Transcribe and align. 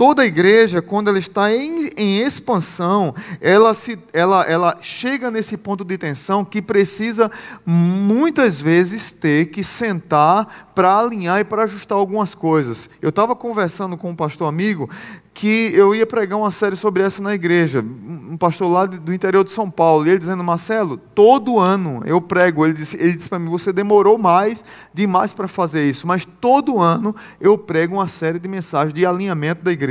Toda 0.00 0.24
igreja, 0.24 0.80
quando 0.80 1.08
ela 1.08 1.18
está 1.18 1.54
em, 1.54 1.90
em 1.94 2.22
expansão, 2.22 3.14
ela, 3.38 3.74
se, 3.74 3.98
ela, 4.14 4.44
ela 4.44 4.78
chega 4.80 5.30
nesse 5.30 5.58
ponto 5.58 5.84
de 5.84 5.98
tensão 5.98 6.42
que 6.42 6.62
precisa 6.62 7.30
muitas 7.66 8.58
vezes 8.58 9.10
ter 9.10 9.50
que 9.50 9.62
sentar 9.62 10.70
para 10.74 10.96
alinhar 10.96 11.40
e 11.40 11.44
para 11.44 11.64
ajustar 11.64 11.98
algumas 11.98 12.34
coisas. 12.34 12.88
Eu 13.02 13.10
estava 13.10 13.36
conversando 13.36 13.94
com 13.98 14.08
um 14.08 14.16
pastor 14.16 14.48
amigo 14.48 14.88
que 15.32 15.72
eu 15.74 15.94
ia 15.94 16.06
pregar 16.06 16.38
uma 16.38 16.50
série 16.50 16.76
sobre 16.76 17.02
essa 17.02 17.22
na 17.22 17.34
igreja, 17.34 17.80
um 17.80 18.36
pastor 18.36 18.70
lá 18.70 18.84
do 18.84 19.12
interior 19.12 19.44
de 19.44 19.50
São 19.50 19.70
Paulo, 19.70 20.06
e 20.06 20.10
ele 20.10 20.18
dizendo, 20.18 20.42
Marcelo, 20.44 20.96
todo 20.96 21.58
ano 21.58 22.02
eu 22.04 22.20
prego, 22.20 22.64
ele 22.66 22.74
disse, 22.74 22.96
ele 22.98 23.14
disse 23.14 23.28
para 23.28 23.38
mim, 23.38 23.48
você 23.48 23.72
demorou 23.72 24.18
mais, 24.18 24.64
demais 24.92 25.32
para 25.32 25.48
fazer 25.48 25.88
isso, 25.88 26.06
mas 26.06 26.26
todo 26.26 26.80
ano 26.80 27.14
eu 27.40 27.56
prego 27.56 27.94
uma 27.94 28.08
série 28.08 28.38
de 28.38 28.48
mensagens 28.48 28.92
de 28.92 29.06
alinhamento 29.06 29.62
da 29.62 29.72
igreja. 29.72 29.89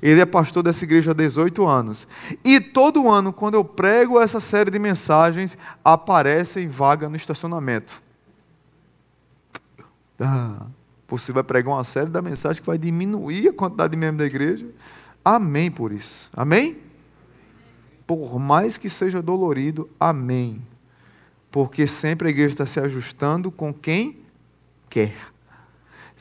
Ele 0.00 0.20
é 0.20 0.26
pastor 0.26 0.62
dessa 0.62 0.84
igreja 0.84 1.10
há 1.10 1.14
18 1.14 1.66
anos. 1.66 2.06
E 2.44 2.60
todo 2.60 3.10
ano, 3.10 3.32
quando 3.32 3.54
eu 3.54 3.64
prego 3.64 4.20
essa 4.20 4.40
série 4.40 4.70
de 4.70 4.78
mensagens, 4.78 5.56
aparecem 5.84 6.68
vaga 6.68 7.08
no 7.08 7.16
estacionamento. 7.16 8.02
Ah. 10.20 10.66
Você 11.12 11.30
vai 11.30 11.42
pregar 11.42 11.74
uma 11.74 11.84
série 11.84 12.10
da 12.10 12.22
mensagem 12.22 12.62
que 12.62 12.66
vai 12.66 12.78
diminuir 12.78 13.48
a 13.48 13.52
quantidade 13.52 13.90
de 13.90 13.98
membros 13.98 14.20
da 14.20 14.24
igreja. 14.24 14.66
Amém 15.22 15.70
por 15.70 15.92
isso. 15.92 16.30
Amém? 16.32 16.78
Por 18.06 18.38
mais 18.38 18.78
que 18.78 18.88
seja 18.88 19.20
dolorido, 19.20 19.90
amém. 20.00 20.66
Porque 21.50 21.86
sempre 21.86 22.28
a 22.28 22.30
igreja 22.30 22.54
está 22.54 22.64
se 22.64 22.80
ajustando 22.80 23.50
com 23.50 23.74
quem 23.74 24.20
quer. 24.88 25.14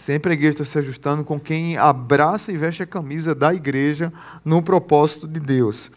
Sempre 0.02 0.32
a 0.32 0.34
igreja 0.34 0.64
está 0.64 0.66
se 0.66 0.80
ajustando 0.80 1.24
com 1.24 1.40
quem 1.40 1.78
abraça 1.78 2.52
e 2.52 2.58
veste 2.58 2.82
a 2.82 2.88
camisa 2.88 3.36
da 3.36 3.54
igreja 3.54 4.12
no 4.44 4.60
propósito 4.60 5.28
de 5.28 5.40
Deus. 5.40 5.92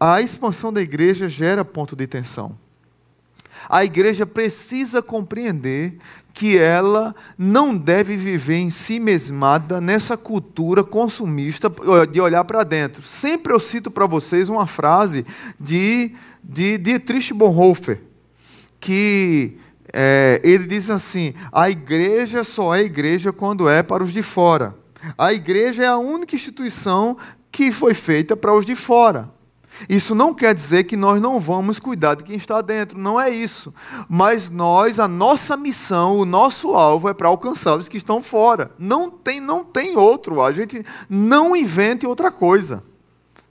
A 0.00 0.20
expansão 0.20 0.72
da 0.72 0.82
igreja 0.82 1.28
gera 1.28 1.64
ponto 1.64 1.94
de 1.94 2.04
tensão. 2.08 2.58
A 3.68 3.84
igreja 3.84 4.26
precisa 4.26 5.00
compreender 5.00 5.98
que 6.34 6.58
ela 6.58 7.14
não 7.38 7.76
deve 7.76 8.16
viver 8.16 8.56
em 8.56 8.70
si 8.70 8.98
mesmada 8.98 9.80
nessa 9.80 10.16
cultura 10.16 10.82
consumista 10.82 11.70
de 12.10 12.20
olhar 12.20 12.42
para 12.42 12.64
dentro. 12.64 13.04
Sempre 13.04 13.52
eu 13.52 13.60
cito 13.60 13.88
para 13.88 14.04
vocês 14.04 14.48
uma 14.48 14.66
frase 14.66 15.24
de, 15.60 16.12
de 16.42 16.76
Dietrich 16.76 17.32
Bonhoeffer, 17.32 18.00
que 18.80 19.58
é, 19.92 20.40
ele 20.44 20.66
diz 20.66 20.90
assim: 20.90 21.34
a 21.52 21.70
igreja 21.70 22.44
só 22.44 22.74
é 22.74 22.82
igreja 22.82 23.32
quando 23.32 23.68
é 23.68 23.82
para 23.82 24.02
os 24.02 24.12
de 24.12 24.22
fora. 24.22 24.76
A 25.16 25.32
igreja 25.32 25.84
é 25.84 25.86
a 25.86 25.96
única 25.96 26.34
instituição 26.34 27.16
que 27.50 27.72
foi 27.72 27.94
feita 27.94 28.36
para 28.36 28.54
os 28.54 28.66
de 28.66 28.74
fora. 28.74 29.30
Isso 29.88 30.14
não 30.14 30.34
quer 30.34 30.54
dizer 30.54 30.84
que 30.84 30.96
nós 30.96 31.20
não 31.20 31.38
vamos 31.38 31.78
cuidar 31.78 32.14
de 32.14 32.24
quem 32.24 32.36
está 32.36 32.60
dentro, 32.60 32.98
não 32.98 33.20
é 33.20 33.30
isso. 33.30 33.72
Mas 34.08 34.50
nós, 34.50 34.98
a 34.98 35.06
nossa 35.06 35.56
missão, 35.56 36.18
o 36.18 36.24
nosso 36.24 36.74
alvo 36.74 37.08
é 37.08 37.14
para 37.14 37.28
alcançar 37.28 37.76
os 37.76 37.88
que 37.88 37.96
estão 37.96 38.22
fora. 38.22 38.72
Não 38.78 39.10
tem, 39.10 39.40
não 39.40 39.62
tem 39.62 39.96
outro. 39.96 40.42
A 40.42 40.52
gente 40.52 40.84
não 41.08 41.54
invente 41.54 42.06
outra 42.06 42.30
coisa. 42.30 42.82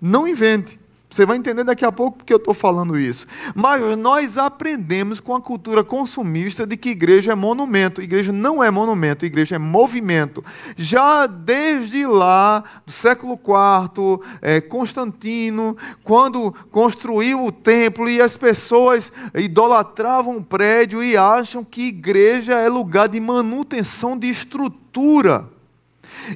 Não 0.01 0.27
invente. 0.27 0.79
Você 1.17 1.25
vai 1.25 1.35
entender 1.35 1.63
daqui 1.63 1.83
a 1.83 1.91
pouco 1.91 2.19
porque 2.19 2.31
eu 2.31 2.37
estou 2.37 2.53
falando 2.53 2.95
isso. 2.95 3.25
Mas 3.55 3.81
nós 3.97 4.37
aprendemos 4.37 5.19
com 5.19 5.33
a 5.33 5.41
cultura 5.41 5.83
consumista 5.83 6.63
de 6.63 6.77
que 6.77 6.91
igreja 6.91 7.31
é 7.31 7.35
monumento. 7.35 8.03
Igreja 8.03 8.31
não 8.31 8.63
é 8.63 8.69
monumento, 8.69 9.25
igreja 9.25 9.55
é 9.55 9.57
movimento. 9.57 10.45
Já 10.75 11.25
desde 11.25 12.05
lá, 12.05 12.63
do 12.85 12.91
século 12.91 13.33
IV, 13.33 14.23
é, 14.43 14.61
Constantino, 14.61 15.75
quando 16.03 16.53
construiu 16.69 17.45
o 17.45 17.51
templo 17.51 18.07
e 18.07 18.21
as 18.21 18.37
pessoas 18.37 19.11
idolatravam 19.33 20.37
o 20.37 20.43
prédio 20.43 21.03
e 21.03 21.17
acham 21.17 21.63
que 21.63 21.87
igreja 21.87 22.53
é 22.53 22.69
lugar 22.69 23.09
de 23.09 23.19
manutenção 23.19 24.15
de 24.15 24.29
estrutura. 24.29 25.56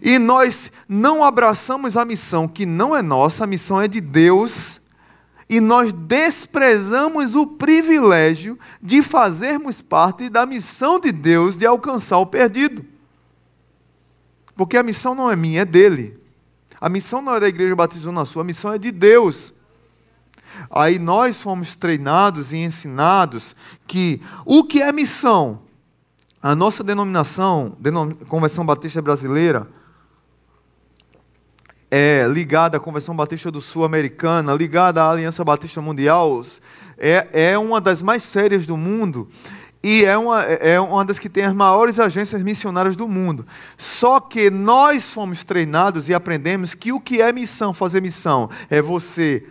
E 0.01 0.19
nós 0.19 0.71
não 0.87 1.23
abraçamos 1.23 1.97
a 1.97 2.05
missão 2.05 2.47
que 2.47 2.65
não 2.65 2.95
é 2.95 3.01
nossa, 3.01 3.43
a 3.43 3.47
missão 3.47 3.81
é 3.81 3.87
de 3.87 3.99
Deus, 3.99 4.81
e 5.49 5.59
nós 5.59 5.91
desprezamos 5.91 7.35
o 7.35 7.45
privilégio 7.45 8.57
de 8.81 9.01
fazermos 9.01 9.81
parte 9.81 10.29
da 10.29 10.45
missão 10.45 10.99
de 10.99 11.11
Deus 11.11 11.57
de 11.57 11.65
alcançar 11.65 12.19
o 12.19 12.25
perdido. 12.25 12.85
Porque 14.55 14.77
a 14.77 14.83
missão 14.83 15.13
não 15.13 15.29
é 15.29 15.35
minha, 15.35 15.61
é 15.61 15.65
dele. 15.65 16.17
A 16.79 16.87
missão 16.87 17.21
não 17.21 17.35
é 17.35 17.39
da 17.39 17.49
Igreja 17.49 17.75
Batista 17.75 18.05
Zona 18.05 18.23
Sul, 18.23 18.41
a 18.41 18.45
missão 18.45 18.71
é 18.71 18.77
de 18.77 18.91
Deus. 18.91 19.53
Aí 20.69 20.97
nós 20.97 21.41
fomos 21.41 21.75
treinados 21.75 22.53
e 22.53 22.57
ensinados 22.57 23.55
que 23.85 24.21
o 24.45 24.63
que 24.63 24.81
é 24.81 24.91
missão? 24.91 25.63
A 26.41 26.55
nossa 26.55 26.83
denominação, 26.83 27.77
Convenção 28.27 28.65
Batista 28.65 29.01
Brasileira, 29.01 29.67
é, 31.91 32.25
ligada 32.25 32.77
à 32.77 32.79
Convenção 32.79 33.13
Batista 33.13 33.51
do 33.51 33.59
Sul 33.59 33.83
Americana, 33.83 34.53
ligada 34.53 35.03
à 35.03 35.11
Aliança 35.11 35.43
Batista 35.43 35.81
Mundial, 35.81 36.41
é, 36.97 37.51
é 37.51 37.57
uma 37.57 37.81
das 37.81 38.01
mais 38.01 38.23
sérias 38.23 38.65
do 38.65 38.77
mundo 38.77 39.27
e 39.83 40.05
é 40.05 40.17
uma, 40.17 40.41
é 40.43 40.79
uma 40.79 41.03
das 41.03 41.19
que 41.19 41.27
tem 41.27 41.43
as 41.43 41.53
maiores 41.53 41.99
agências 41.99 42.41
missionárias 42.41 42.95
do 42.95 43.09
mundo. 43.09 43.45
Só 43.77 44.21
que 44.21 44.49
nós 44.49 45.09
fomos 45.09 45.43
treinados 45.43 46.07
e 46.07 46.13
aprendemos 46.13 46.73
que 46.73 46.93
o 46.93 46.99
que 46.99 47.21
é 47.21 47.33
missão, 47.33 47.73
fazer 47.73 48.01
missão, 48.01 48.49
é 48.69 48.81
você 48.81 49.45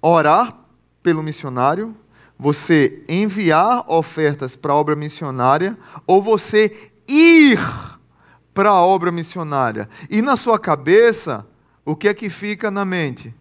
orar 0.00 0.56
pelo 1.02 1.22
missionário, 1.22 1.96
você 2.38 3.02
enviar 3.08 3.84
ofertas 3.90 4.54
para 4.54 4.72
a 4.72 4.76
obra 4.76 4.94
missionária, 4.94 5.76
ou 6.06 6.22
você 6.22 6.92
ir 7.08 7.58
para 8.52 8.70
a 8.70 8.82
obra 8.82 9.10
missionária. 9.10 9.88
E 10.10 10.20
na 10.20 10.36
sua 10.36 10.58
cabeça, 10.58 11.46
o 11.84 11.96
que 11.96 12.08
é 12.08 12.14
que 12.14 12.30
fica 12.30 12.70
na 12.70 12.84
mente? 12.84 13.34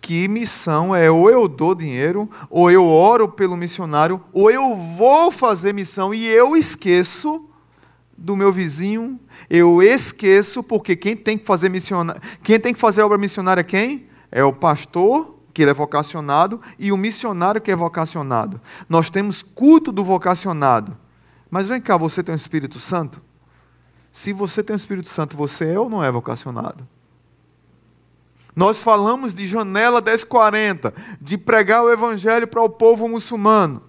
Que 0.00 0.28
missão 0.28 0.94
é 0.94 1.10
ou 1.10 1.30
eu 1.30 1.46
dou 1.46 1.74
dinheiro, 1.74 2.28
ou 2.48 2.70
eu 2.70 2.84
oro 2.86 3.28
pelo 3.28 3.56
missionário, 3.56 4.22
ou 4.32 4.50
eu 4.50 4.74
vou 4.74 5.30
fazer 5.30 5.72
missão 5.72 6.12
e 6.12 6.26
eu 6.26 6.56
esqueço 6.56 7.46
do 8.16 8.36
meu 8.36 8.52
vizinho, 8.52 9.18
eu 9.48 9.82
esqueço 9.82 10.62
porque 10.62 10.94
quem 10.94 11.16
tem 11.16 11.38
que 11.38 11.46
fazer 11.46 11.70
missionário, 11.70 12.20
quem 12.42 12.60
tem 12.60 12.74
que 12.74 12.80
fazer 12.80 13.02
obra 13.02 13.16
missionária 13.16 13.62
é 13.62 13.64
quem? 13.64 14.06
É 14.30 14.44
o 14.44 14.52
pastor 14.52 15.38
que 15.52 15.62
ele 15.62 15.70
é 15.70 15.74
vocacionado 15.74 16.60
e 16.78 16.92
o 16.92 16.96
missionário 16.96 17.60
que 17.60 17.70
é 17.70 17.76
vocacionado. 17.76 18.60
Nós 18.88 19.10
temos 19.10 19.42
culto 19.42 19.90
do 19.90 20.04
vocacionado. 20.04 20.96
Mas 21.50 21.66
vem 21.66 21.80
cá, 21.80 21.96
você 21.96 22.22
tem 22.22 22.34
o 22.34 22.36
Espírito 22.36 22.78
Santo? 22.78 23.20
Se 24.12 24.32
você 24.32 24.62
tem 24.62 24.74
o 24.74 24.78
Espírito 24.78 25.08
Santo, 25.08 25.36
você 25.36 25.72
é 25.72 25.78
ou 25.78 25.88
não 25.88 26.02
é 26.02 26.10
vocacionado? 26.10 26.86
Nós 28.54 28.82
falamos 28.82 29.32
de 29.32 29.46
janela 29.46 30.00
1040, 30.00 30.92
de 31.20 31.38
pregar 31.38 31.84
o 31.84 31.90
evangelho 31.90 32.48
para 32.48 32.62
o 32.62 32.68
povo 32.68 33.08
muçulmano, 33.08 33.82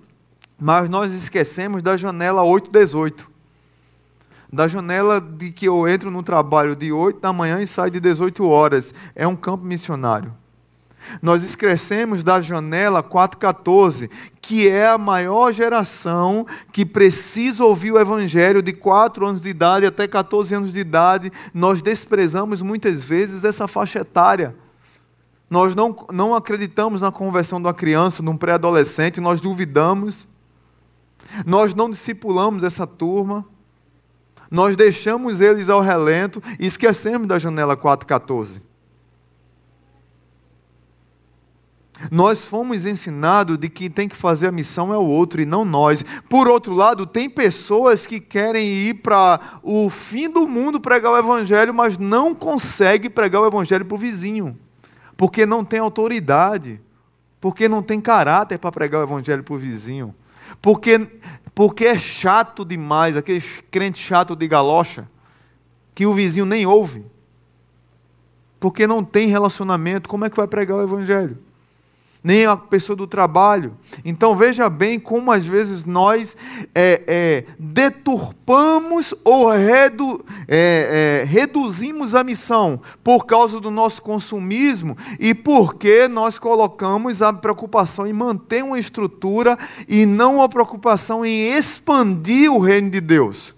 mas 0.60 0.88
nós 0.88 1.14
esquecemos 1.14 1.82
da 1.82 1.98
janela 1.98 2.44
818. 2.44 3.30
Da 4.54 4.68
janela 4.68 5.20
de 5.20 5.52
que 5.52 5.68
eu 5.68 5.88
entro 5.88 6.12
no 6.12 6.22
trabalho 6.22 6.76
de 6.76 6.92
8 6.92 7.20
da 7.20 7.34
manhã 7.34 7.60
e 7.62 7.68
saio 7.68 7.90
de 7.90 8.00
18 8.00 8.48
horas. 8.48 8.94
É 9.16 9.26
um 9.26 9.36
campo 9.36 9.66
missionário. 9.66 10.34
Nós 11.22 11.44
esquecemos 11.44 12.24
da 12.24 12.40
janela 12.42 13.02
414, 13.02 14.10
que 14.42 14.68
é 14.70 14.88
a 14.88 14.98
maior 14.98 15.52
geração 15.52 16.46
que 16.72 16.86
precisa 16.86 17.64
ouvir 17.64 17.92
o 17.92 18.00
Evangelho 18.00 18.62
de 18.62 18.74
4 18.74 19.26
anos 19.26 19.42
de 19.42 19.50
idade 19.50 19.86
até 19.86 20.08
14 20.08 20.56
anos 20.56 20.74
de 20.74 20.80
idade. 20.80 21.32
Nós 21.54 21.82
desprezamos 21.82 22.62
muitas 22.62 23.04
vezes 23.04 23.44
essa 23.44 23.68
faixa 23.68 24.00
etária. 24.00 24.56
Nós 25.50 25.76
não, 25.76 25.96
não 26.12 26.34
acreditamos 26.34 27.02
na 27.02 27.12
conversão 27.12 27.60
de 27.60 27.68
uma 27.68 27.74
criança, 27.74 28.24
de 28.24 28.30
um 28.30 28.38
pré-adolescente, 28.38 29.20
nós 29.20 29.42
duvidamos. 29.42 30.28
Nós 31.46 31.74
não 31.74 31.90
discipulamos 31.90 32.64
essa 32.64 32.88
turma. 32.88 33.46
Nós 34.50 34.76
deixamos 34.76 35.40
eles 35.40 35.70
ao 35.70 35.82
relento 35.82 36.42
e 36.60 36.66
esquecemos 36.66 37.28
da 37.28 37.40
janela 37.40 37.76
414. 37.76 38.71
Nós 42.10 42.46
fomos 42.46 42.86
ensinados 42.86 43.58
de 43.58 43.70
que 43.70 43.90
tem 43.90 44.08
que 44.08 44.16
fazer 44.16 44.48
a 44.48 44.52
missão 44.52 44.94
é 44.94 44.98
o 44.98 45.06
outro 45.06 45.42
e 45.42 45.46
não 45.46 45.66
nós. 45.66 46.04
Por 46.30 46.48
outro 46.48 46.74
lado, 46.74 47.06
tem 47.06 47.30
pessoas 47.30 48.06
que 48.06 48.20
querem 48.20 48.66
ir 48.66 48.96
para 48.96 49.40
o 49.62 49.90
fim 49.90 50.30
do 50.30 50.48
mundo 50.48 50.80
pregar 50.80 51.12
o 51.12 51.18
evangelho, 51.18 51.74
mas 51.74 51.98
não 51.98 52.34
conseguem 52.34 53.10
pregar 53.10 53.42
o 53.42 53.48
evangelho 53.48 53.86
para 53.86 53.96
o 53.96 54.00
vizinho, 54.00 54.58
porque 55.16 55.46
não 55.46 55.64
tem 55.64 55.80
autoridade, 55.80 56.82
porque 57.40 57.70
não 57.70 57.84
tem 57.84 58.02
caráter 58.02 58.58
para 58.58 58.72
pregar 58.72 59.02
o 59.02 59.04
evangelho 59.04 59.44
para 59.44 59.54
o 59.54 59.58
vizinho, 59.58 60.16
porque, 60.62 61.08
porque 61.54 61.86
é 61.86 61.98
chato 61.98 62.66
demais, 62.66 63.18
aquele 63.18 63.42
crente 63.70 64.00
chato 64.00 64.36
de 64.36 64.48
galocha, 64.48 65.10
que 65.94 66.06
o 66.06 66.14
vizinho 66.14 66.46
nem 66.46 66.66
ouve. 66.66 67.06
porque 68.62 68.86
não 68.86 69.04
tem 69.04 69.28
relacionamento, 69.28 70.08
como 70.08 70.24
é 70.24 70.30
que 70.30 70.38
vai 70.38 70.48
pregar 70.48 70.78
o 70.78 70.84
Evangelho? 70.84 71.36
Nem 72.24 72.46
a 72.46 72.56
pessoa 72.56 72.96
do 72.96 73.08
trabalho. 73.08 73.76
Então 74.06 74.36
veja 74.36 74.70
bem 74.70 75.00
como 75.00 75.32
às 75.32 75.46
vezes 75.46 75.86
nós 75.86 76.36
é, 76.74 77.02
é, 77.08 77.46
deturpamos 77.58 79.14
ou 79.24 79.50
redu, 79.50 80.24
é, 80.48 81.22
é, 81.22 81.26
reduzimos 81.26 82.14
a 82.14 82.24
missão 82.24 82.82
por 83.04 83.26
causa 83.26 83.60
do 83.60 83.72
nosso 83.72 84.02
consumismo 84.02 84.96
e 85.20 85.34
porque 85.34 86.08
nós 86.08 86.38
colocamos 86.38 87.22
a 87.22 87.34
preocupação 87.34 88.06
em 88.06 88.14
manter 88.14 88.64
uma 88.64 88.80
estrutura 88.80 89.58
e 89.88 90.06
não 90.06 90.42
a 90.42 90.50
preocupação 90.50 91.26
em 91.26 91.54
expandir 91.56 92.52
o 92.52 92.60
reino 92.60 92.90
de 92.90 93.02
Deus. 93.02 93.56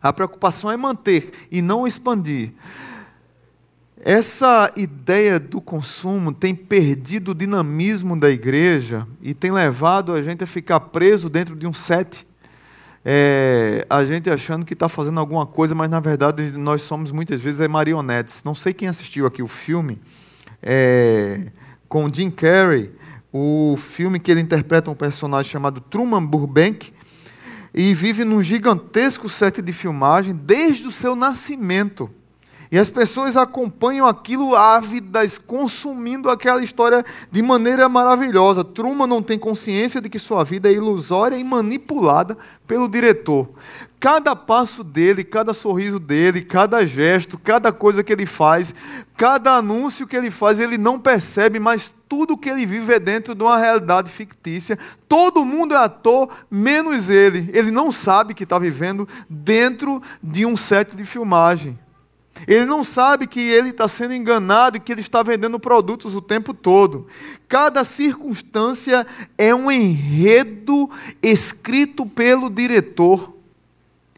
A 0.00 0.12
preocupação 0.12 0.70
é 0.70 0.76
manter 0.76 1.32
e 1.50 1.62
não 1.62 1.86
expandir. 1.86 2.52
Essa 4.06 4.70
ideia 4.76 5.40
do 5.40 5.62
consumo 5.62 6.30
tem 6.30 6.54
perdido 6.54 7.30
o 7.30 7.34
dinamismo 7.34 8.14
da 8.20 8.28
igreja 8.28 9.08
e 9.22 9.32
tem 9.32 9.50
levado 9.50 10.12
a 10.12 10.20
gente 10.20 10.44
a 10.44 10.46
ficar 10.46 10.78
preso 10.78 11.30
dentro 11.30 11.56
de 11.56 11.66
um 11.66 11.72
set. 11.72 12.26
É, 13.02 13.86
a 13.88 14.04
gente 14.04 14.28
achando 14.28 14.66
que 14.66 14.74
está 14.74 14.90
fazendo 14.90 15.18
alguma 15.18 15.46
coisa, 15.46 15.74
mas 15.74 15.88
na 15.88 16.00
verdade 16.00 16.52
nós 16.58 16.82
somos 16.82 17.12
muitas 17.12 17.40
vezes 17.40 17.62
é 17.62 17.66
marionetes. 17.66 18.44
Não 18.44 18.54
sei 18.54 18.74
quem 18.74 18.88
assistiu 18.88 19.24
aqui 19.24 19.42
o 19.42 19.48
filme 19.48 19.98
é, 20.62 21.50
com 21.88 22.12
Jim 22.12 22.28
Carrey, 22.30 22.92
o 23.32 23.74
filme 23.78 24.20
que 24.20 24.30
ele 24.30 24.42
interpreta 24.42 24.90
um 24.90 24.94
personagem 24.94 25.50
chamado 25.50 25.80
Truman 25.80 26.26
Burbank 26.26 26.92
e 27.72 27.94
vive 27.94 28.22
num 28.22 28.42
gigantesco 28.42 29.30
set 29.30 29.62
de 29.62 29.72
filmagem 29.72 30.34
desde 30.34 30.86
o 30.86 30.92
seu 30.92 31.16
nascimento. 31.16 32.10
E 32.74 32.78
as 32.78 32.90
pessoas 32.90 33.36
acompanham 33.36 34.04
aquilo 34.04 34.56
ávidas, 34.56 35.38
consumindo 35.38 36.28
aquela 36.28 36.60
história 36.60 37.04
de 37.30 37.40
maneira 37.40 37.88
maravilhosa. 37.88 38.64
Truman 38.64 39.06
não 39.06 39.22
tem 39.22 39.38
consciência 39.38 40.00
de 40.00 40.08
que 40.08 40.18
sua 40.18 40.42
vida 40.42 40.68
é 40.68 40.72
ilusória 40.72 41.36
e 41.36 41.44
manipulada 41.44 42.36
pelo 42.66 42.88
diretor. 42.88 43.48
Cada 44.00 44.34
passo 44.34 44.82
dele, 44.82 45.22
cada 45.22 45.54
sorriso 45.54 46.00
dele, 46.00 46.42
cada 46.42 46.84
gesto, 46.84 47.38
cada 47.38 47.70
coisa 47.70 48.02
que 48.02 48.12
ele 48.12 48.26
faz, 48.26 48.74
cada 49.16 49.54
anúncio 49.54 50.04
que 50.04 50.16
ele 50.16 50.32
faz, 50.32 50.58
ele 50.58 50.76
não 50.76 50.98
percebe, 50.98 51.60
mas 51.60 51.94
tudo 52.08 52.36
que 52.36 52.48
ele 52.48 52.66
vive 52.66 52.92
é 52.92 52.98
dentro 52.98 53.36
de 53.36 53.42
uma 53.44 53.56
realidade 53.56 54.10
fictícia. 54.10 54.76
Todo 55.08 55.44
mundo 55.44 55.74
é 55.74 55.78
ator, 55.78 56.28
menos 56.50 57.08
ele. 57.08 57.48
Ele 57.54 57.70
não 57.70 57.92
sabe 57.92 58.34
que 58.34 58.42
está 58.42 58.58
vivendo 58.58 59.08
dentro 59.30 60.02
de 60.20 60.44
um 60.44 60.56
set 60.56 60.96
de 60.96 61.04
filmagem. 61.04 61.78
Ele 62.46 62.64
não 62.64 62.82
sabe 62.84 63.26
que 63.26 63.40
ele 63.40 63.70
está 63.70 63.88
sendo 63.88 64.14
enganado 64.14 64.76
e 64.76 64.80
que 64.80 64.92
ele 64.92 65.00
está 65.00 65.22
vendendo 65.22 65.58
produtos 65.58 66.14
o 66.14 66.20
tempo 66.20 66.52
todo. 66.52 67.06
Cada 67.48 67.84
circunstância 67.84 69.06
é 69.38 69.54
um 69.54 69.70
enredo 69.70 70.90
escrito 71.22 72.04
pelo 72.04 72.50
diretor. 72.50 73.32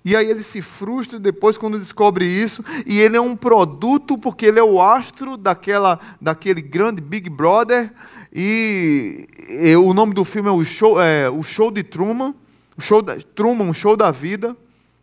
E 0.04 0.14
aí 0.14 0.30
ele 0.30 0.42
se 0.42 0.62
frustra 0.62 1.18
depois 1.18 1.58
quando 1.58 1.80
descobre 1.80 2.24
isso, 2.24 2.64
e 2.86 3.00
ele 3.00 3.16
é 3.16 3.20
um 3.20 3.34
produto 3.34 4.16
porque 4.16 4.46
ele 4.46 4.60
é 4.60 4.62
o 4.62 4.80
astro 4.80 5.36
daquela, 5.36 5.98
daquele 6.20 6.62
grande 6.62 7.00
Big 7.00 7.28
Brother. 7.28 7.92
E, 8.32 9.26
e 9.48 9.74
o 9.74 9.92
nome 9.92 10.14
do 10.14 10.24
filme 10.24 10.48
é 10.48 10.52
o 10.52 10.64
Show, 10.64 11.00
é, 11.00 11.28
o 11.28 11.42
show 11.42 11.72
de 11.72 11.82
Truman, 11.82 12.34
o 12.78 12.80
show 12.80 13.02
Truman, 13.34 13.68
o 13.68 13.74
show 13.74 13.96
da 13.96 14.12
vida. 14.12 14.56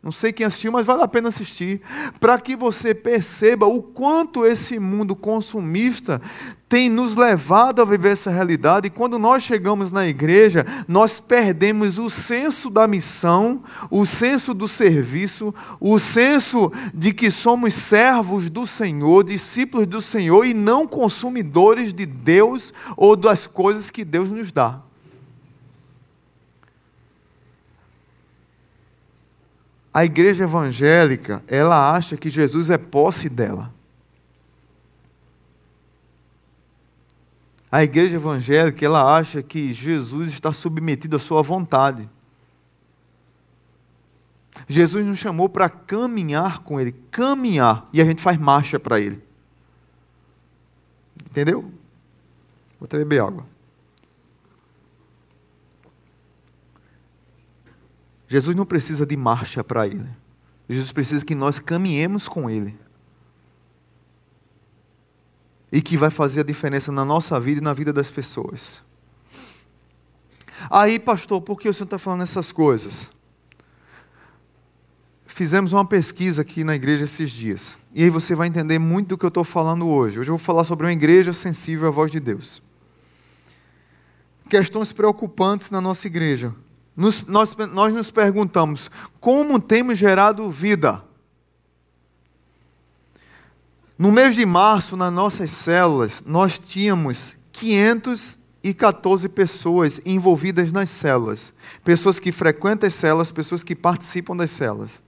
Não 0.03 0.11
sei 0.11 0.33
quem 0.33 0.45
assistiu, 0.45 0.69
mas 0.69 0.85
vale 0.85 1.01
a 1.01 1.07
pena 1.07 1.29
assistir, 1.29 1.79
para 2.19 2.37
que 2.37 2.57
você 2.57 2.93
perceba 2.93 3.65
o 3.65 3.81
quanto 3.81 4.45
esse 4.45 4.77
mundo 4.77 5.15
consumista 5.15 6.21
tem 6.67 6.89
nos 6.89 7.15
levado 7.15 7.81
a 7.81 7.85
viver 7.85 8.11
essa 8.11 8.29
realidade. 8.29 8.87
E 8.87 8.89
quando 8.89 9.17
nós 9.17 9.43
chegamos 9.43 9.93
na 9.93 10.05
igreja, 10.05 10.65
nós 10.89 11.21
perdemos 11.21 11.97
o 11.97 12.09
senso 12.09 12.69
da 12.69 12.85
missão, 12.85 13.63
o 13.89 14.05
senso 14.05 14.53
do 14.53 14.67
serviço, 14.67 15.55
o 15.79 15.97
senso 15.97 16.69
de 16.93 17.13
que 17.13 17.31
somos 17.31 17.73
servos 17.73 18.49
do 18.49 18.67
Senhor, 18.67 19.23
discípulos 19.23 19.87
do 19.87 20.01
Senhor 20.01 20.45
e 20.45 20.53
não 20.53 20.85
consumidores 20.85 21.93
de 21.93 22.05
Deus 22.05 22.73
ou 22.97 23.15
das 23.15 23.47
coisas 23.47 23.89
que 23.89 24.03
Deus 24.03 24.29
nos 24.29 24.51
dá. 24.51 24.81
A 29.93 30.03
igreja 30.03 30.45
evangélica, 30.45 31.43
ela 31.47 31.93
acha 31.93 32.17
que 32.17 32.29
Jesus 32.29 32.69
é 32.69 32.77
posse 32.77 33.29
dela. 33.29 33.71
A 37.71 37.83
igreja 37.83 38.15
evangélica, 38.15 38.83
ela 38.85 39.15
acha 39.15 39.43
que 39.43 39.71
Jesus 39.73 40.33
está 40.33 40.51
submetido 40.51 41.15
à 41.15 41.19
sua 41.19 41.41
vontade. 41.41 42.09
Jesus 44.67 45.05
nos 45.05 45.19
chamou 45.19 45.49
para 45.49 45.69
caminhar 45.69 46.59
com 46.59 46.79
Ele, 46.79 46.91
caminhar, 47.11 47.87
e 47.91 48.01
a 48.01 48.05
gente 48.05 48.21
faz 48.21 48.37
marcha 48.37 48.79
para 48.79 48.99
Ele. 48.99 49.21
Entendeu? 51.25 51.61
Vou 52.79 52.85
até 52.85 52.97
beber 52.97 53.21
água. 53.21 53.52
Jesus 58.33 58.55
não 58.55 58.65
precisa 58.65 59.05
de 59.05 59.15
marcha 59.15 59.63
para 59.63 59.85
ele. 59.85 60.09
Jesus 60.67 60.91
precisa 60.91 61.23
que 61.23 61.35
nós 61.35 61.59
caminhemos 61.59 62.27
com 62.27 62.49
ele. 62.49 62.75
E 65.71 65.79
que 65.79 65.95
vai 65.95 66.09
fazer 66.09 66.39
a 66.39 66.43
diferença 66.43 66.91
na 66.91 67.05
nossa 67.05 67.39
vida 67.39 67.61
e 67.61 67.63
na 67.63 67.73
vida 67.73 67.93
das 67.93 68.09
pessoas. 68.09 68.81
Aí, 70.67 70.97
pastor, 70.97 71.43
por 71.43 71.59
que 71.59 71.69
o 71.69 71.73
senhor 71.75 71.85
está 71.85 71.99
falando 71.99 72.23
essas 72.23 72.51
coisas? 72.51 73.07
Fizemos 75.27 75.71
uma 75.71 75.85
pesquisa 75.85 76.41
aqui 76.41 76.63
na 76.63 76.73
igreja 76.73 77.03
esses 77.03 77.29
dias. 77.29 77.77
E 77.93 78.03
aí 78.03 78.09
você 78.09 78.33
vai 78.33 78.47
entender 78.47 78.79
muito 78.79 79.09
do 79.09 79.17
que 79.19 79.25
eu 79.25 79.27
estou 79.27 79.43
falando 79.43 79.87
hoje. 79.87 80.19
Hoje 80.19 80.31
eu 80.31 80.37
vou 80.37 80.43
falar 80.43 80.63
sobre 80.63 80.87
uma 80.87 80.91
igreja 80.91 81.33
sensível 81.33 81.87
à 81.87 81.91
voz 81.91 82.09
de 82.09 82.19
Deus. 82.19 82.63
Questões 84.49 84.91
preocupantes 84.91 85.69
na 85.69 85.79
nossa 85.79 86.07
igreja 86.07 86.51
nos, 86.95 87.25
nós, 87.25 87.55
nós 87.71 87.93
nos 87.93 88.11
perguntamos: 88.11 88.89
como 89.19 89.59
temos 89.59 89.97
gerado 89.97 90.49
vida? 90.51 91.03
No 93.97 94.11
mês 94.11 94.35
de 94.35 94.45
março, 94.45 94.97
nas 94.97 95.13
nossas 95.13 95.51
células, 95.51 96.23
nós 96.25 96.59
tínhamos 96.59 97.37
514 97.51 99.29
pessoas 99.29 100.01
envolvidas 100.05 100.71
nas 100.71 100.89
células. 100.89 101.53
Pessoas 101.83 102.19
que 102.19 102.31
frequentam 102.31 102.87
as 102.87 102.93
células, 102.95 103.31
pessoas 103.31 103.63
que 103.63 103.75
participam 103.75 104.35
das 104.35 104.51
células. 104.51 105.01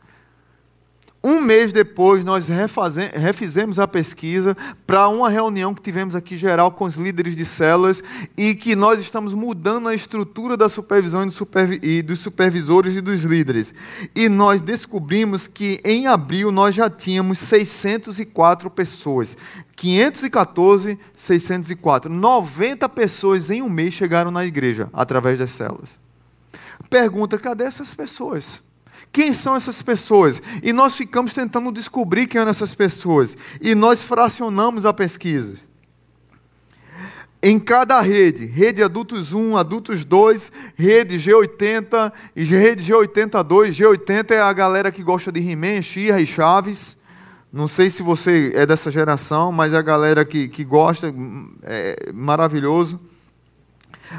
Um 1.28 1.42
mês 1.42 1.72
depois, 1.72 2.24
nós 2.24 2.50
refizemos 2.50 3.80
a 3.80 3.88
pesquisa 3.88 4.56
para 4.86 5.08
uma 5.08 5.28
reunião 5.28 5.74
que 5.74 5.82
tivemos 5.82 6.16
aqui 6.16 6.38
geral 6.38 6.72
com 6.72 6.86
os 6.86 6.98
líderes 6.98 7.36
de 7.36 7.44
células 7.44 8.04
e 8.38 8.54
que 8.54 8.76
nós 8.76 9.02
estamos 9.02 9.34
mudando 9.34 9.90
a 9.90 9.96
estrutura 9.96 10.56
da 10.56 10.70
supervisão 10.70 11.28
e 11.82 12.04
dos 12.04 12.20
supervisores 12.20 12.96
e 12.96 13.02
dos 13.02 13.24
líderes. 13.24 13.74
E 14.16 14.30
nós 14.30 14.62
descobrimos 14.62 15.48
que 15.48 15.82
em 15.84 16.06
abril 16.06 16.52
nós 16.52 16.76
já 16.76 16.92
tínhamos 16.92 17.40
604 17.40 18.70
pessoas. 18.70 19.36
514, 19.76 21.00
604. 21.16 22.14
90 22.14 22.88
pessoas 22.90 23.50
em 23.50 23.64
um 23.64 23.70
mês 23.70 23.96
chegaram 23.96 24.30
na 24.30 24.46
igreja 24.46 24.92
através 24.94 25.40
das 25.40 25.50
células. 25.50 25.98
Pergunta: 26.88 27.40
cadê 27.40 27.64
essas 27.64 27.96
pessoas? 27.96 28.64
Quem 29.16 29.32
são 29.32 29.56
essas 29.56 29.82
pessoas? 29.82 30.42
E 30.62 30.74
nós 30.74 30.94
ficamos 30.94 31.32
tentando 31.32 31.72
descobrir 31.72 32.28
quem 32.28 32.42
eram 32.42 32.52
essas 32.52 32.76
pessoas. 32.76 33.38
E 33.62 33.74
nós 33.74 34.04
fracionamos 34.04 34.86
a 34.86 34.92
pesquisa. 34.92 35.54
Em 37.42 37.58
cada 37.58 38.02
rede, 38.02 38.46
rede 38.46 38.84
adultos 38.84 39.32
1, 39.32 39.56
adultos 39.56 40.04
2, 40.04 40.52
rede 40.76 41.16
G80 41.16 42.12
e 42.36 42.44
rede 42.44 42.84
G82. 42.84 43.70
G80 43.70 44.32
é 44.32 44.42
a 44.42 44.52
galera 44.52 44.92
que 44.92 45.02
gosta 45.02 45.32
de 45.32 45.40
He-Man, 45.40 45.82
Xirra 45.82 46.20
e 46.20 46.26
Chaves. 46.26 46.98
Não 47.54 47.70
sei 47.70 47.90
se 47.90 48.04
você 48.04 48.52
é 48.54 48.66
dessa 48.66 48.92
geração, 48.92 49.50
mas 49.50 49.72
é 49.72 49.78
a 49.78 49.82
galera 49.82 50.26
que, 50.26 50.50
que 50.50 50.66
gosta, 50.66 51.08
é 51.64 52.12
maravilhoso. 52.14 53.00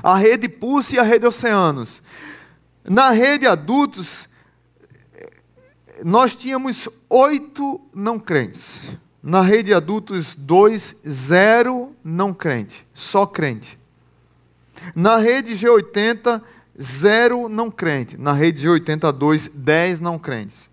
A 0.02 0.16
rede 0.16 0.48
Pulse 0.48 0.96
e 0.96 0.98
a 0.98 1.02
rede 1.02 1.26
Oceanos. 1.26 2.02
Na 2.88 3.10
rede 3.10 3.46
adultos, 3.46 4.26
nós 6.04 6.34
tínhamos 6.34 6.88
oito 7.08 7.80
não 7.94 8.18
crentes. 8.18 8.96
Na 9.22 9.40
rede 9.40 9.74
adultos, 9.74 10.34
dois, 10.34 10.94
zero 11.08 11.92
não 12.04 12.32
crente, 12.32 12.86
só 12.94 13.26
crente. 13.26 13.78
Na 14.94 15.16
rede 15.16 15.54
G80, 15.54 16.40
zero 16.80 17.48
não 17.48 17.70
crente. 17.70 18.16
Na 18.16 18.32
rede 18.32 18.66
G80, 18.66 19.10
dois, 19.12 19.50
dez 19.52 20.00
não 20.00 20.18
crentes. 20.18 20.70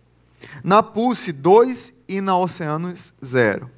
Na 0.63 0.83
Pulse, 0.83 1.31
dois 1.31 1.93
e 2.07 2.21
na 2.21 2.37
Oceanos, 2.37 3.13
zero. 3.23 3.69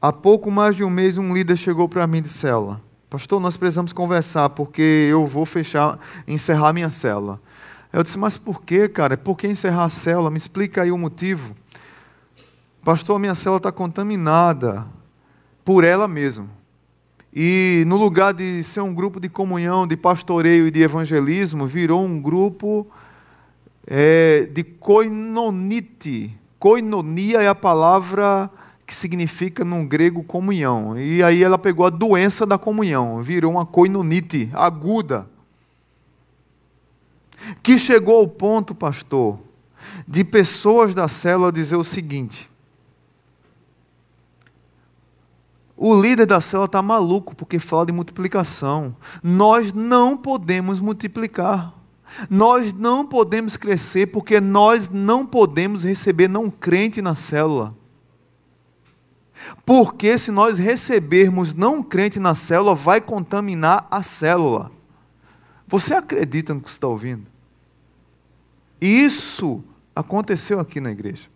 Há 0.00 0.12
pouco 0.12 0.50
mais 0.50 0.74
de 0.74 0.82
um 0.82 0.90
mês, 0.90 1.16
um 1.16 1.32
líder 1.32 1.56
chegou 1.56 1.88
para 1.88 2.08
mim 2.08 2.20
de 2.20 2.28
célula. 2.28 2.82
Pastor, 3.12 3.38
nós 3.38 3.58
precisamos 3.58 3.92
conversar, 3.92 4.48
porque 4.48 5.08
eu 5.10 5.26
vou 5.26 5.44
fechar, 5.44 5.98
encerrar 6.26 6.72
minha 6.72 6.88
célula. 6.88 7.38
Eu 7.92 8.02
disse, 8.02 8.18
mas 8.18 8.38
por 8.38 8.62
quê, 8.62 8.88
cara? 8.88 9.18
Por 9.18 9.36
que 9.36 9.46
encerrar 9.46 9.84
a 9.84 9.90
célula? 9.90 10.30
Me 10.30 10.38
explica 10.38 10.80
aí 10.80 10.90
o 10.90 10.96
motivo. 10.96 11.54
Pastor, 12.82 13.18
minha 13.18 13.34
célula 13.34 13.58
está 13.58 13.70
contaminada 13.70 14.86
por 15.62 15.84
ela 15.84 16.08
mesma. 16.08 16.48
E 17.34 17.84
no 17.86 17.98
lugar 17.98 18.32
de 18.32 18.62
ser 18.62 18.80
um 18.80 18.94
grupo 18.94 19.20
de 19.20 19.28
comunhão, 19.28 19.86
de 19.86 19.94
pastoreio 19.94 20.66
e 20.66 20.70
de 20.70 20.80
evangelismo, 20.80 21.66
virou 21.66 22.02
um 22.02 22.18
grupo 22.18 22.86
é, 23.86 24.48
de 24.50 24.64
koinonite. 24.64 26.34
Koinonia 26.58 27.42
é 27.42 27.48
a 27.48 27.54
palavra 27.54 28.50
que 28.92 28.96
significa 28.96 29.64
no 29.64 29.86
grego 29.86 30.22
comunhão. 30.22 30.98
E 30.98 31.22
aí 31.22 31.42
ela 31.42 31.58
pegou 31.58 31.86
a 31.86 31.90
doença 31.90 32.44
da 32.44 32.58
comunhão, 32.58 33.22
virou 33.22 33.52
uma 33.52 33.64
koinonite 33.64 34.50
aguda. 34.52 35.26
Que 37.62 37.78
chegou 37.78 38.18
ao 38.18 38.28
ponto, 38.28 38.74
pastor, 38.74 39.38
de 40.06 40.22
pessoas 40.22 40.94
da 40.94 41.08
célula 41.08 41.50
dizer 41.50 41.76
o 41.76 41.82
seguinte: 41.82 42.50
O 45.74 45.98
líder 45.98 46.26
da 46.26 46.38
célula 46.38 46.66
está 46.66 46.82
maluco 46.82 47.34
porque 47.34 47.58
fala 47.58 47.86
de 47.86 47.94
multiplicação. 47.94 48.94
Nós 49.22 49.72
não 49.72 50.18
podemos 50.18 50.80
multiplicar. 50.80 51.72
Nós 52.28 52.74
não 52.74 53.06
podemos 53.06 53.56
crescer 53.56 54.08
porque 54.08 54.38
nós 54.38 54.90
não 54.90 55.24
podemos 55.24 55.82
receber 55.82 56.28
não 56.28 56.50
crente 56.50 57.00
na 57.00 57.14
célula. 57.14 57.74
Porque 59.64 60.18
se 60.18 60.30
nós 60.30 60.58
recebermos 60.58 61.54
não 61.54 61.82
crente 61.82 62.18
na 62.18 62.34
célula, 62.34 62.74
vai 62.74 63.00
contaminar 63.00 63.86
a 63.90 64.02
célula. 64.02 64.70
Você 65.66 65.94
acredita 65.94 66.52
no 66.52 66.60
que 66.60 66.68
está 66.68 66.86
ouvindo? 66.86 67.26
Isso 68.80 69.62
aconteceu 69.94 70.58
aqui 70.58 70.80
na 70.80 70.90
igreja. 70.90 71.30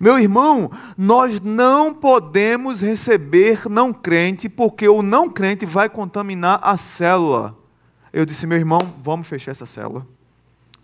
Meu 0.00 0.18
irmão, 0.18 0.70
nós 0.96 1.40
não 1.40 1.92
podemos 1.92 2.80
receber 2.80 3.68
não 3.68 3.92
crente, 3.92 4.48
porque 4.48 4.88
o 4.88 5.02
não 5.02 5.28
crente 5.28 5.66
vai 5.66 5.88
contaminar 5.88 6.58
a 6.62 6.76
célula. 6.76 7.56
Eu 8.12 8.24
disse, 8.24 8.46
meu 8.46 8.58
irmão, 8.58 8.80
vamos 9.02 9.28
fechar 9.28 9.52
essa 9.52 9.66
célula. 9.66 10.06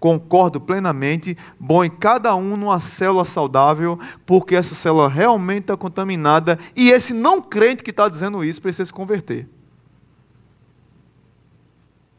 Concordo 0.00 0.58
plenamente. 0.58 1.36
Bom 1.58 1.84
em 1.84 1.90
cada 1.90 2.34
um 2.34 2.56
numa 2.56 2.80
célula 2.80 3.26
saudável, 3.26 3.98
porque 4.24 4.56
essa 4.56 4.74
célula 4.74 5.08
realmente 5.08 5.64
está 5.64 5.76
contaminada. 5.76 6.58
E 6.74 6.90
esse 6.90 7.12
não 7.12 7.42
crente 7.42 7.84
que 7.84 7.90
está 7.90 8.08
dizendo 8.08 8.42
isso 8.42 8.62
precisa 8.62 8.86
se 8.86 8.92
converter. 8.92 9.46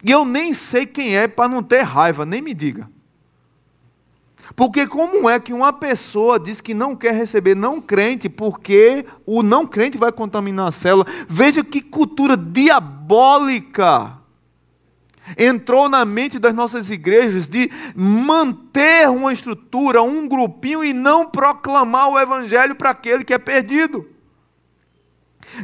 E 0.04 0.12
eu 0.12 0.24
nem 0.24 0.54
sei 0.54 0.86
quem 0.86 1.18
é 1.18 1.28
para 1.28 1.50
não 1.50 1.64
ter 1.64 1.82
raiva, 1.82 2.24
nem 2.24 2.42
me 2.42 2.54
diga. 2.54 2.88
Porque 4.56 4.86
como 4.86 5.28
é 5.30 5.40
que 5.40 5.54
uma 5.54 5.74
pessoa 5.74 6.40
diz 6.40 6.62
que 6.62 6.74
não 6.74 6.96
quer 6.96 7.16
receber 7.16 7.56
não 7.56 7.82
crente 7.82 8.30
porque 8.30 9.06
o 9.26 9.42
não 9.42 9.66
crente 9.66 9.98
vai 9.98 10.12
contaminar 10.12 10.68
a 10.68 10.72
célula? 10.72 11.06
Veja 11.28 11.64
que 11.64 11.82
cultura 11.82 12.38
diabólica 12.38 14.21
entrou 15.38 15.88
na 15.88 16.04
mente 16.06 16.40
das 16.40 16.54
nossas 16.54 16.90
igrejas 16.90 17.48
de 17.48 17.70
manter 17.96 19.10
uma 19.10 19.32
estrutura, 19.32 20.02
um 20.02 20.28
grupinho 20.28 20.84
e 20.84 20.94
não 20.94 21.26
proclamar 21.26 22.10
o 22.10 22.20
evangelho 22.20 22.76
para 22.76 22.90
aquele 22.90 23.24
que 23.24 23.34
é 23.34 23.38
perdido. 23.38 24.08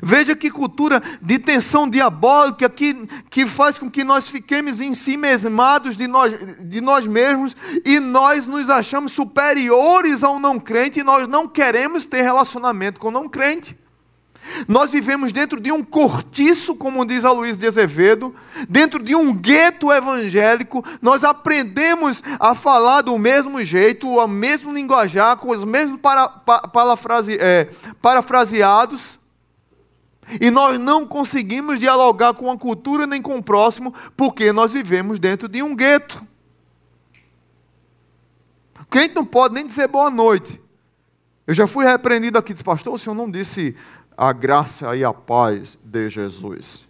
Veja 0.03 0.35
que 0.35 0.51
cultura 0.51 1.01
de 1.21 1.39
tensão 1.39 1.89
diabólica 1.89 2.69
que, 2.69 2.93
que 3.29 3.47
faz 3.47 3.77
com 3.77 3.89
que 3.89 4.03
nós 4.03 4.27
fiquemos 4.27 4.81
em 4.81 4.93
si 4.93 5.15
mesmados 5.15 5.95
de 5.95 6.07
nós, 6.07 6.33
de 6.59 6.81
nós 6.81 7.07
mesmos 7.07 7.55
e 7.85 7.99
nós 7.99 8.45
nos 8.45 8.69
achamos 8.69 9.13
superiores 9.13 10.23
ao 10.23 10.39
não 10.39 10.59
crente 10.59 10.99
e 10.99 11.03
nós 11.03 11.27
não 11.27 11.47
queremos 11.47 12.05
ter 12.05 12.21
relacionamento 12.21 12.99
com 12.99 13.07
o 13.07 13.11
não 13.11 13.29
crente. 13.29 13.77
Nós 14.67 14.91
vivemos 14.91 15.31
dentro 15.31 15.59
de 15.59 15.71
um 15.71 15.83
cortiço, 15.83 16.75
como 16.75 17.05
diz 17.05 17.25
a 17.25 17.31
Luiz 17.31 17.57
de 17.57 17.67
Azevedo, 17.67 18.33
dentro 18.67 19.01
de 19.03 19.15
um 19.15 19.33
gueto 19.33 19.91
evangélico, 19.91 20.83
nós 21.01 21.23
aprendemos 21.23 22.21
a 22.39 22.55
falar 22.55 23.01
do 23.01 23.17
mesmo 23.17 23.63
jeito, 23.63 24.07
o 24.07 24.27
mesmo 24.27 24.73
linguajar, 24.73 25.37
com 25.37 25.49
os 25.49 25.63
mesmos 25.63 25.99
para, 25.99 26.27
parafrase, 26.27 27.37
é, 27.39 27.69
parafraseados, 28.01 29.19
e 30.41 30.51
nós 30.51 30.77
não 30.77 31.05
conseguimos 31.05 31.79
dialogar 31.79 32.33
com 32.33 32.51
a 32.51 32.57
cultura 32.57 33.07
nem 33.07 33.21
com 33.21 33.37
o 33.37 33.43
próximo, 33.43 33.93
porque 34.15 34.51
nós 34.51 34.73
vivemos 34.73 35.19
dentro 35.19 35.47
de 35.47 35.63
um 35.63 35.73
gueto. 35.73 36.25
O 38.81 38.85
crente 38.85 39.15
não 39.15 39.25
pode 39.25 39.53
nem 39.53 39.65
dizer 39.65 39.87
boa 39.87 40.09
noite. 40.09 40.61
Eu 41.47 41.53
já 41.53 41.65
fui 41.65 41.85
repreendido 41.85 42.37
aqui, 42.37 42.51
disse, 42.51 42.63
pastor, 42.63 42.93
o 42.93 42.99
senhor 42.99 43.15
não 43.15 43.31
disse 43.31 43.73
a 44.17 44.33
graça 44.33 44.95
e 44.95 45.03
a 45.03 45.13
paz 45.13 45.77
de 45.83 46.09
Jesus. 46.09 46.87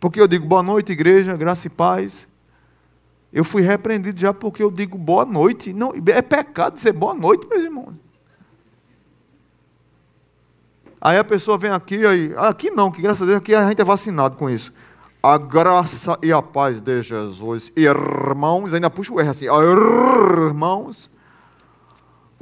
Porque 0.00 0.18
eu 0.18 0.26
digo 0.26 0.46
boa 0.46 0.62
noite, 0.62 0.92
igreja, 0.92 1.36
graça 1.36 1.66
e 1.66 1.70
paz. 1.70 2.26
Eu 3.30 3.44
fui 3.44 3.60
repreendido 3.60 4.18
já 4.18 4.32
porque 4.32 4.62
eu 4.62 4.70
digo 4.70 4.96
boa 4.96 5.26
noite. 5.26 5.74
Não, 5.74 5.92
é 6.06 6.22
pecado 6.22 6.74
dizer 6.74 6.92
boa 6.92 7.12
noite, 7.12 7.46
meus 7.46 7.62
irmãos. 7.62 7.94
Aí 10.98 11.18
a 11.18 11.24
pessoa 11.24 11.56
vem 11.56 11.70
aqui, 11.70 12.04
aí, 12.04 12.34
aqui 12.36 12.70
não, 12.70 12.90
que 12.90 13.00
graças 13.00 13.22
a 13.22 13.26
Deus 13.26 13.38
aqui 13.38 13.54
a 13.54 13.68
gente 13.68 13.80
é 13.80 13.84
vacinado 13.84 14.36
com 14.36 14.48
isso. 14.48 14.72
A 15.22 15.36
graça 15.36 16.18
e 16.22 16.32
a 16.32 16.40
paz 16.40 16.80
de 16.80 17.02
Jesus, 17.02 17.70
irmãos, 17.76 18.72
ainda 18.72 18.90
puxa 18.90 19.12
o 19.12 19.20
R 19.20 19.28
assim, 19.28 19.46
irmãos. 19.46 21.10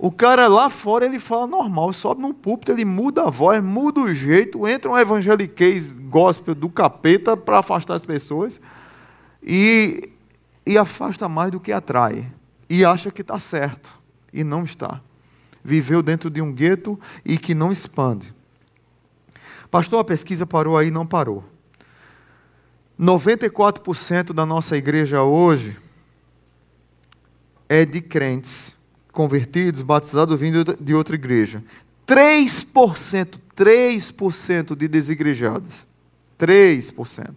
O 0.00 0.12
cara 0.12 0.46
lá 0.46 0.70
fora 0.70 1.04
ele 1.04 1.18
fala 1.18 1.44
normal, 1.48 1.92
sobe 1.92 2.22
no 2.22 2.32
púlpito, 2.32 2.70
ele 2.70 2.84
muda 2.84 3.24
a 3.24 3.30
voz, 3.30 3.60
muda 3.60 4.00
o 4.00 4.14
jeito, 4.14 4.66
entra 4.68 4.88
um 4.88 4.96
evangeliquez 4.96 5.92
gospel 5.92 6.54
do 6.54 6.68
capeta 6.68 7.36
para 7.36 7.58
afastar 7.58 7.94
as 7.94 8.06
pessoas 8.06 8.60
e, 9.42 10.08
e 10.64 10.78
afasta 10.78 11.28
mais 11.28 11.50
do 11.50 11.58
que 11.58 11.72
atrai. 11.72 12.32
E 12.70 12.84
acha 12.84 13.10
que 13.10 13.22
está 13.22 13.40
certo, 13.40 13.90
e 14.32 14.44
não 14.44 14.62
está. 14.62 15.00
Viveu 15.64 16.00
dentro 16.00 16.30
de 16.30 16.40
um 16.40 16.52
gueto 16.52 16.98
e 17.24 17.36
que 17.36 17.52
não 17.52 17.72
expande. 17.72 18.32
Pastor, 19.68 19.98
a 19.98 20.04
pesquisa 20.04 20.46
parou 20.46 20.78
aí? 20.78 20.92
Não 20.92 21.04
parou. 21.04 21.42
94% 23.00 24.32
da 24.32 24.46
nossa 24.46 24.76
igreja 24.76 25.24
hoje 25.24 25.76
é 27.68 27.84
de 27.84 28.00
crentes 28.00 28.77
convertidos, 29.18 29.82
batizados, 29.82 30.38
vindo 30.38 30.62
de 30.80 30.94
outra 30.94 31.16
igreja. 31.16 31.60
3%, 32.06 33.36
3% 33.56 34.76
de 34.76 34.86
desigrejados. 34.86 35.84
3%. 36.38 37.34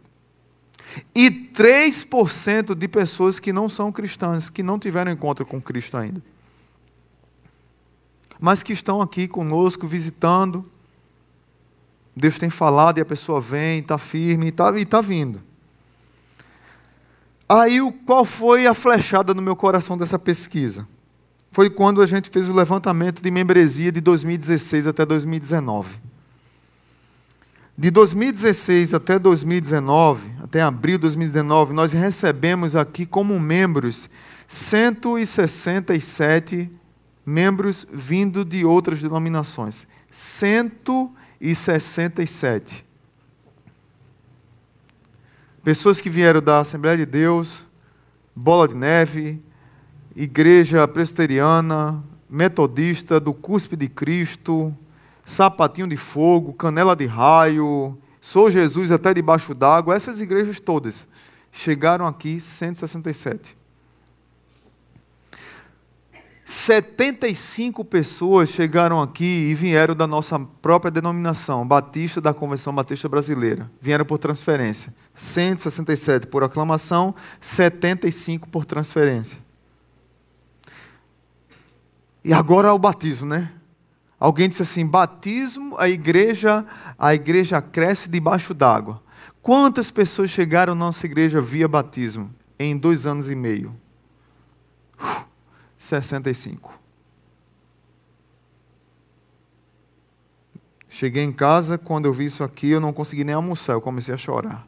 E 1.16 1.32
3% 1.32 2.76
de 2.76 2.88
pessoas 2.88 3.40
que 3.40 3.52
não 3.52 3.68
são 3.68 3.92
cristãs, 3.92 4.48
que 4.48 4.62
não 4.62 4.78
tiveram 4.78 5.12
encontro 5.12 5.44
com 5.44 5.60
Cristo 5.60 5.98
ainda. 5.98 6.22
Mas 8.40 8.62
que 8.62 8.74
estão 8.74 9.02
aqui 9.02 9.28
conosco, 9.28 9.88
visitando, 9.88 10.70
Deus 12.16 12.38
tem 12.38 12.52
falado 12.52 13.00
e 13.00 13.02
a 13.02 13.06
pessoa 13.06 13.42
vem, 13.42 13.80
está 13.80 13.98
firme 13.98 14.46
e 14.46 14.50
está 14.50 14.72
tá 14.86 15.02
vindo. 15.02 15.42
Aí, 17.50 17.80
qual 18.06 18.24
foi 18.24 18.68
a 18.68 18.76
flechada 18.76 19.34
no 19.34 19.42
meu 19.42 19.56
coração 19.56 19.98
dessa 19.98 20.20
pesquisa? 20.20 20.88
Foi 21.52 21.70
quando 21.70 22.02
a 22.02 22.06
gente 22.06 22.30
fez 22.30 22.48
o 22.48 22.54
levantamento 22.54 23.22
de 23.22 23.30
membresia 23.30 23.92
de 23.92 24.00
2016 24.02 24.88
até 24.88 25.06
2019. 25.06 26.00
De 27.78 27.92
2016 27.92 28.94
até 28.94 29.20
2019, 29.20 30.32
até 30.44 30.62
abril 30.62 30.98
de 30.98 31.04
2019, 31.04 31.74
nós 31.74 31.94
recebemos 31.94 32.76
aqui 32.76 33.06
como 33.06 33.40
membros 33.40 34.10
167 34.48 36.72
membros 37.26 37.88
vindo 37.92 38.46
de 38.46 38.64
outras 38.66 39.02
denominações. 39.02 39.88
167 40.10 41.22
e 41.42 41.56
67. 41.56 42.86
Pessoas 45.64 46.00
que 46.00 46.10
vieram 46.10 46.42
da 46.42 46.60
Assembleia 46.60 46.98
de 46.98 47.06
Deus, 47.06 47.66
Bola 48.36 48.68
de 48.68 48.76
Neve, 48.76 49.42
Igreja 50.16 50.88
Presbiteriana, 50.88 52.04
Metodista, 52.30 53.20
do 53.20 53.34
Cuspe 53.34 53.76
de 53.76 53.88
Cristo, 53.88 54.76
Sapatinho 55.26 55.88
de 55.88 55.98
Fogo, 55.98 56.54
Canela 56.54 56.96
de 56.96 57.06
Raio, 57.06 57.98
Sou 58.22 58.52
Jesus 58.52 58.92
até 58.92 59.16
debaixo 59.16 59.56
d'água, 59.56 59.96
essas 59.96 60.22
igrejas 60.22 60.60
todas 60.60 61.08
chegaram 61.52 62.06
aqui 62.06 62.40
167. 62.40 63.58
75 66.46 67.84
pessoas 67.84 68.50
chegaram 68.50 69.02
aqui 69.02 69.50
e 69.50 69.56
vieram 69.56 69.96
da 69.96 70.06
nossa 70.06 70.40
própria 70.62 70.92
denominação, 70.92 71.66
Batista 71.66 72.22
da 72.22 72.34
Convenção 72.34 72.76
Batista 72.76 73.10
Brasileira. 73.10 73.72
Vieram 73.82 74.06
por 74.06 74.18
transferência. 74.18 74.94
167 75.16 76.28
por 76.28 76.44
aclamação, 76.44 77.16
75 77.40 78.50
por 78.50 78.66
transferência. 78.66 79.40
E 82.24 82.34
agora 82.34 82.74
o 82.74 82.80
batismo, 82.80 83.26
né? 83.26 83.52
Alguém 84.20 84.48
disse 84.48 84.62
assim: 84.62 84.86
batismo, 84.86 85.76
a 85.78 85.90
igreja, 85.90 86.66
a 86.98 87.14
igreja 87.14 87.62
cresce 87.62 88.10
debaixo 88.10 88.54
d'água. 88.54 89.02
Quantas 89.42 89.90
pessoas 89.90 90.30
chegaram 90.30 90.76
na 90.76 90.86
nossa 90.86 91.06
igreja 91.06 91.42
via 91.42 91.68
batismo 91.68 92.34
em 92.60 92.78
dois 92.78 93.08
anos 93.08 93.30
e 93.30 93.36
meio? 93.36 93.76
65. 95.78 96.80
Cheguei 100.88 101.24
em 101.24 101.32
casa, 101.32 101.78
quando 101.78 102.06
eu 102.06 102.14
vi 102.14 102.26
isso 102.26 102.44
aqui, 102.44 102.70
eu 102.70 102.80
não 102.80 102.94
consegui 102.94 103.24
nem 103.24 103.34
almoçar, 103.34 103.74
eu 103.74 103.82
comecei 103.82 104.14
a 104.14 104.18
chorar. 104.18 104.68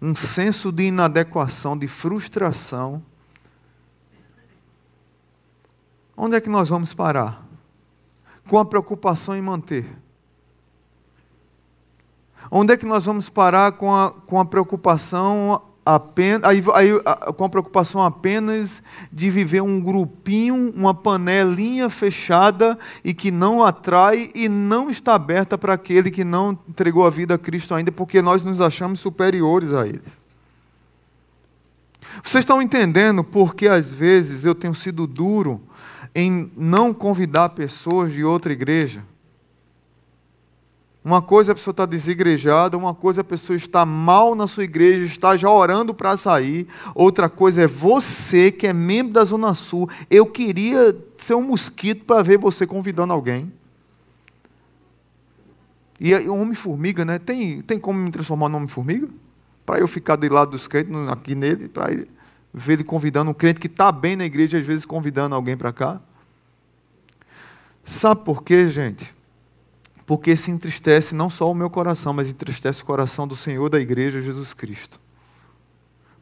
Um 0.00 0.14
senso 0.14 0.72
de 0.72 0.84
inadequação, 0.84 1.76
de 1.76 1.86
frustração. 1.86 3.04
Onde 6.20 6.34
é 6.34 6.40
que 6.40 6.48
nós 6.48 6.68
vamos 6.68 6.92
parar? 6.92 7.46
Com 8.48 8.58
a 8.58 8.64
preocupação 8.64 9.36
em 9.36 9.40
manter. 9.40 9.86
Onde 12.50 12.72
é 12.72 12.76
que 12.76 12.84
nós 12.84 13.04
vamos 13.04 13.28
parar 13.28 13.70
com 13.72 13.94
a, 13.94 14.10
com 14.10 14.40
a 14.40 14.44
preocupação 14.44 15.62
apenas, 15.86 16.44
aí, 16.44 16.60
aí, 16.74 16.90
com 17.36 17.44
a 17.44 17.48
preocupação 17.48 18.02
apenas 18.02 18.82
de 19.12 19.30
viver 19.30 19.62
um 19.62 19.80
grupinho, 19.80 20.72
uma 20.74 20.92
panelinha 20.92 21.88
fechada 21.88 22.76
e 23.04 23.14
que 23.14 23.30
não 23.30 23.64
atrai 23.64 24.28
e 24.34 24.48
não 24.48 24.90
está 24.90 25.14
aberta 25.14 25.56
para 25.56 25.74
aquele 25.74 26.10
que 26.10 26.24
não 26.24 26.58
entregou 26.68 27.06
a 27.06 27.10
vida 27.10 27.34
a 27.34 27.38
Cristo 27.38 27.76
ainda, 27.76 27.92
porque 27.92 28.20
nós 28.20 28.44
nos 28.44 28.60
achamos 28.60 28.98
superiores 28.98 29.72
a 29.72 29.86
ele. 29.86 30.02
Vocês 32.24 32.42
estão 32.42 32.60
entendendo 32.60 33.22
porque 33.22 33.68
às 33.68 33.94
vezes 33.94 34.44
eu 34.44 34.54
tenho 34.54 34.74
sido 34.74 35.06
duro 35.06 35.62
em 36.14 36.50
não 36.56 36.92
convidar 36.92 37.50
pessoas 37.50 38.12
de 38.12 38.24
outra 38.24 38.52
igreja? 38.52 39.02
Uma 41.04 41.22
coisa 41.22 41.50
é 41.50 41.52
a 41.52 41.54
pessoa 41.54 41.72
está 41.72 41.86
desigrejada, 41.86 42.76
uma 42.76 42.94
coisa 42.94 43.20
é 43.20 43.22
a 43.22 43.24
pessoa 43.24 43.56
está 43.56 43.86
mal 43.86 44.34
na 44.34 44.46
sua 44.46 44.64
igreja, 44.64 45.04
está 45.04 45.36
já 45.36 45.50
orando 45.50 45.94
para 45.94 46.16
sair. 46.16 46.66
Outra 46.94 47.30
coisa 47.30 47.62
é 47.62 47.66
você 47.66 48.50
que 48.50 48.66
é 48.66 48.72
membro 48.72 49.14
da 49.14 49.24
Zona 49.24 49.54
Sul. 49.54 49.88
Eu 50.10 50.26
queria 50.26 50.94
ser 51.16 51.34
um 51.34 51.42
mosquito 51.42 52.04
para 52.04 52.22
ver 52.22 52.36
você 52.36 52.66
convidando 52.66 53.12
alguém. 53.12 53.50
E 55.98 56.14
o 56.14 56.34
homem-formiga, 56.34 57.04
né? 57.04 57.18
Tem, 57.18 57.62
tem 57.62 57.78
como 57.78 57.98
me 57.98 58.10
transformar 58.10 58.48
no 58.48 58.56
homem-formiga? 58.56 59.08
Para 59.64 59.78
eu 59.78 59.88
ficar 59.88 60.16
de 60.16 60.28
lado 60.28 60.50
dos 60.50 60.68
crentes, 60.68 60.92
aqui 61.08 61.34
nele, 61.34 61.68
para 61.68 61.86
ver 61.86 62.08
ele 62.66 62.84
convidando 62.84 63.30
um 63.30 63.34
crente 63.34 63.60
que 63.60 63.66
está 63.66 63.92
bem 63.92 64.16
na 64.16 64.24
igreja, 64.24 64.58
às 64.58 64.64
vezes 64.64 64.84
convidando 64.84 65.34
alguém 65.34 65.56
para 65.56 65.72
cá. 65.72 66.00
Sabe 67.84 68.24
por 68.24 68.42
quê, 68.42 68.68
gente? 68.68 69.16
porque 70.08 70.34
se 70.38 70.50
entristece 70.50 71.14
não 71.14 71.28
só 71.28 71.50
o 71.50 71.54
meu 71.54 71.68
coração, 71.68 72.14
mas 72.14 72.30
entristece 72.30 72.82
o 72.82 72.86
coração 72.86 73.28
do 73.28 73.36
Senhor 73.36 73.68
da 73.68 73.78
igreja 73.78 74.22
Jesus 74.22 74.54
Cristo. 74.54 74.98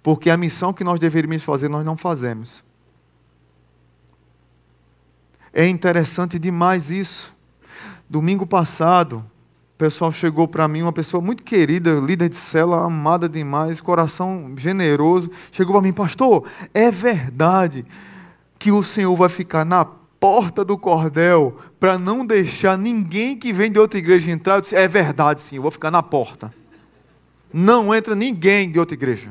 Porque 0.02 0.28
a 0.28 0.36
missão 0.36 0.72
que 0.72 0.82
nós 0.82 0.98
deveríamos 0.98 1.44
fazer, 1.44 1.68
nós 1.68 1.84
não 1.84 1.96
fazemos. 1.96 2.64
É 5.52 5.68
interessante 5.68 6.36
demais 6.36 6.90
isso. 6.90 7.32
Domingo 8.10 8.44
passado, 8.44 9.24
o 9.76 9.78
pessoal 9.78 10.10
chegou 10.10 10.48
para 10.48 10.66
mim, 10.66 10.80
uma 10.80 10.92
pessoa 10.92 11.20
muito 11.20 11.42
querida, 11.42 11.92
líder 11.96 12.30
de 12.30 12.36
cela, 12.36 12.86
amada 12.86 13.28
demais, 13.28 13.78
coração 13.78 14.54
generoso, 14.56 15.30
chegou 15.52 15.74
para 15.74 15.82
mim, 15.82 15.92
pastor, 15.92 16.44
é 16.72 16.90
verdade 16.90 17.84
que 18.58 18.72
o 18.72 18.82
Senhor 18.82 19.14
vai 19.14 19.28
ficar 19.28 19.66
na 19.66 19.84
porta 19.84 20.64
do 20.64 20.78
cordel 20.78 21.58
para 21.78 21.98
não 21.98 22.24
deixar 22.24 22.78
ninguém 22.78 23.36
que 23.36 23.52
vem 23.52 23.70
de 23.70 23.78
outra 23.78 23.98
igreja 23.98 24.30
entrar. 24.30 24.54
Eu 24.54 24.60
disse, 24.62 24.74
é 24.74 24.88
verdade, 24.88 25.42
sim, 25.42 25.56
eu 25.56 25.62
vou 25.62 25.70
ficar 25.70 25.90
na 25.90 26.02
porta. 26.02 26.54
Não 27.52 27.94
entra 27.94 28.14
ninguém 28.14 28.72
de 28.72 28.80
outra 28.80 28.94
igreja. 28.94 29.30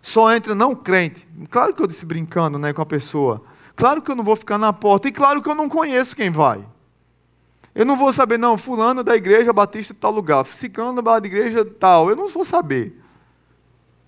Só 0.00 0.34
entra 0.34 0.54
não 0.54 0.74
crente. 0.74 1.28
Claro 1.50 1.74
que 1.74 1.82
eu 1.82 1.86
disse 1.86 2.06
brincando 2.06 2.58
né, 2.58 2.72
com 2.72 2.80
a 2.80 2.86
pessoa. 2.86 3.42
Claro 3.76 4.00
que 4.00 4.10
eu 4.10 4.16
não 4.16 4.24
vou 4.24 4.36
ficar 4.36 4.56
na 4.56 4.72
porta. 4.72 5.06
E 5.06 5.12
claro 5.12 5.42
que 5.42 5.50
eu 5.50 5.54
não 5.54 5.68
conheço 5.68 6.16
quem 6.16 6.30
vai. 6.30 6.64
Eu 7.74 7.84
não 7.84 7.96
vou 7.96 8.12
saber, 8.12 8.38
não, 8.38 8.56
fulano 8.56 9.02
da 9.02 9.16
igreja 9.16 9.52
batista 9.52 9.92
de 9.92 9.98
tal 9.98 10.12
lugar, 10.12 10.46
ciclano 10.46 11.02
da 11.02 11.16
igreja 11.16 11.64
tal. 11.64 12.08
Eu 12.08 12.14
não 12.14 12.28
vou 12.28 12.44
saber. 12.44 13.00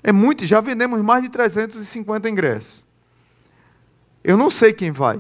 É 0.02 0.12
muito, 0.12 0.46
já 0.46 0.61
vendemos 0.61 1.02
mais 1.02 1.24
de 1.24 1.29
350 1.29 2.31
ingressos. 2.31 2.85
Eu 4.22 4.37
não 4.37 4.50
sei 4.50 4.72
quem 4.72 4.92
vai. 4.92 5.18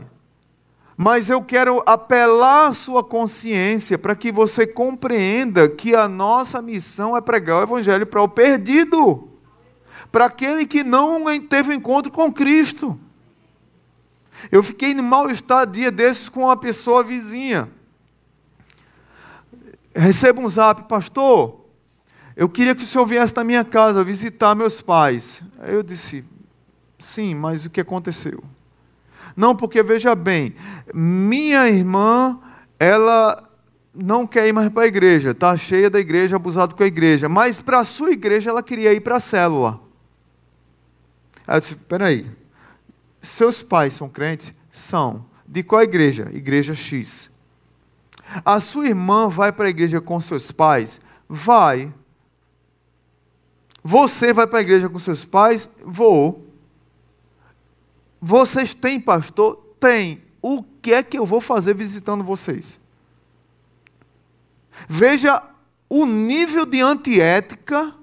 Mas 0.96 1.28
eu 1.28 1.42
quero 1.42 1.82
apelar 1.84 2.68
a 2.68 2.74
sua 2.74 3.02
consciência 3.02 3.98
para 3.98 4.14
que 4.14 4.30
você 4.30 4.66
compreenda 4.66 5.68
que 5.68 5.94
a 5.94 6.08
nossa 6.08 6.62
missão 6.62 7.16
é 7.16 7.20
pregar 7.20 7.58
o 7.58 7.62
Evangelho 7.64 8.06
para 8.06 8.22
o 8.22 8.28
perdido, 8.28 9.28
para 10.10 10.26
aquele 10.26 10.66
que 10.66 10.84
não 10.84 11.24
teve 11.40 11.74
encontro 11.74 12.10
com 12.10 12.32
Cristo. 12.32 12.98
Eu 14.50 14.62
fiquei 14.62 14.92
em 14.92 15.02
mal-estar 15.02 15.66
dia 15.66 15.90
desses 15.90 16.28
com 16.28 16.44
uma 16.44 16.56
pessoa 16.56 17.02
vizinha. 17.02 17.68
Recebo 19.96 20.42
um 20.42 20.48
zap, 20.48 20.82
pastor. 20.88 21.64
Eu 22.36 22.48
queria 22.48 22.74
que 22.74 22.84
o 22.84 22.86
senhor 22.86 23.06
viesse 23.06 23.34
na 23.34 23.42
minha 23.42 23.64
casa 23.64 24.04
visitar 24.04 24.54
meus 24.54 24.82
pais. 24.82 25.42
Aí 25.58 25.74
eu 25.74 25.82
disse, 25.82 26.22
sim, 26.98 27.34
mas 27.34 27.64
o 27.64 27.70
que 27.70 27.80
aconteceu? 27.80 28.44
Não, 29.34 29.56
porque 29.56 29.82
veja 29.82 30.14
bem, 30.14 30.54
minha 30.94 31.68
irmã, 31.68 32.38
ela 32.78 33.42
não 33.94 34.26
quer 34.26 34.46
ir 34.46 34.52
mais 34.52 34.68
para 34.68 34.82
a 34.82 34.86
igreja, 34.86 35.30
está 35.30 35.56
cheia 35.56 35.88
da 35.88 35.98
igreja, 35.98 36.36
abusado 36.36 36.74
com 36.74 36.82
a 36.82 36.86
igreja, 36.86 37.28
mas 37.28 37.62
para 37.62 37.80
a 37.80 37.84
sua 37.84 38.10
igreja 38.10 38.50
ela 38.50 38.62
queria 38.62 38.92
ir 38.92 39.00
para 39.00 39.16
a 39.16 39.20
célula. 39.20 39.80
Aí 41.46 41.56
eu 41.56 41.60
disse: 41.60 41.74
peraí, 41.74 42.30
seus 43.22 43.62
pais 43.62 43.94
são 43.94 44.08
crentes? 44.08 44.52
São. 44.70 45.24
De 45.46 45.62
qual 45.62 45.82
igreja? 45.82 46.30
Igreja 46.34 46.74
X. 46.74 47.30
A 48.44 48.60
sua 48.60 48.86
irmã 48.86 49.28
vai 49.28 49.52
para 49.52 49.66
a 49.66 49.70
igreja 49.70 50.00
com 50.00 50.20
seus 50.20 50.50
pais? 50.50 51.00
Vai. 51.28 51.92
Você 53.82 54.32
vai 54.32 54.46
para 54.46 54.58
a 54.58 54.62
igreja 54.62 54.88
com 54.88 54.98
seus 54.98 55.24
pais? 55.24 55.68
Vou. 55.84 56.44
Vocês 58.20 58.74
têm 58.74 59.00
pastor? 59.00 59.56
Tem. 59.78 60.22
O 60.42 60.62
que 60.62 60.92
é 60.92 61.02
que 61.02 61.18
eu 61.18 61.26
vou 61.26 61.40
fazer 61.40 61.74
visitando 61.74 62.24
vocês? 62.24 62.80
Veja 64.88 65.42
o 65.88 66.04
nível 66.04 66.66
de 66.66 66.80
antiética 66.80 67.94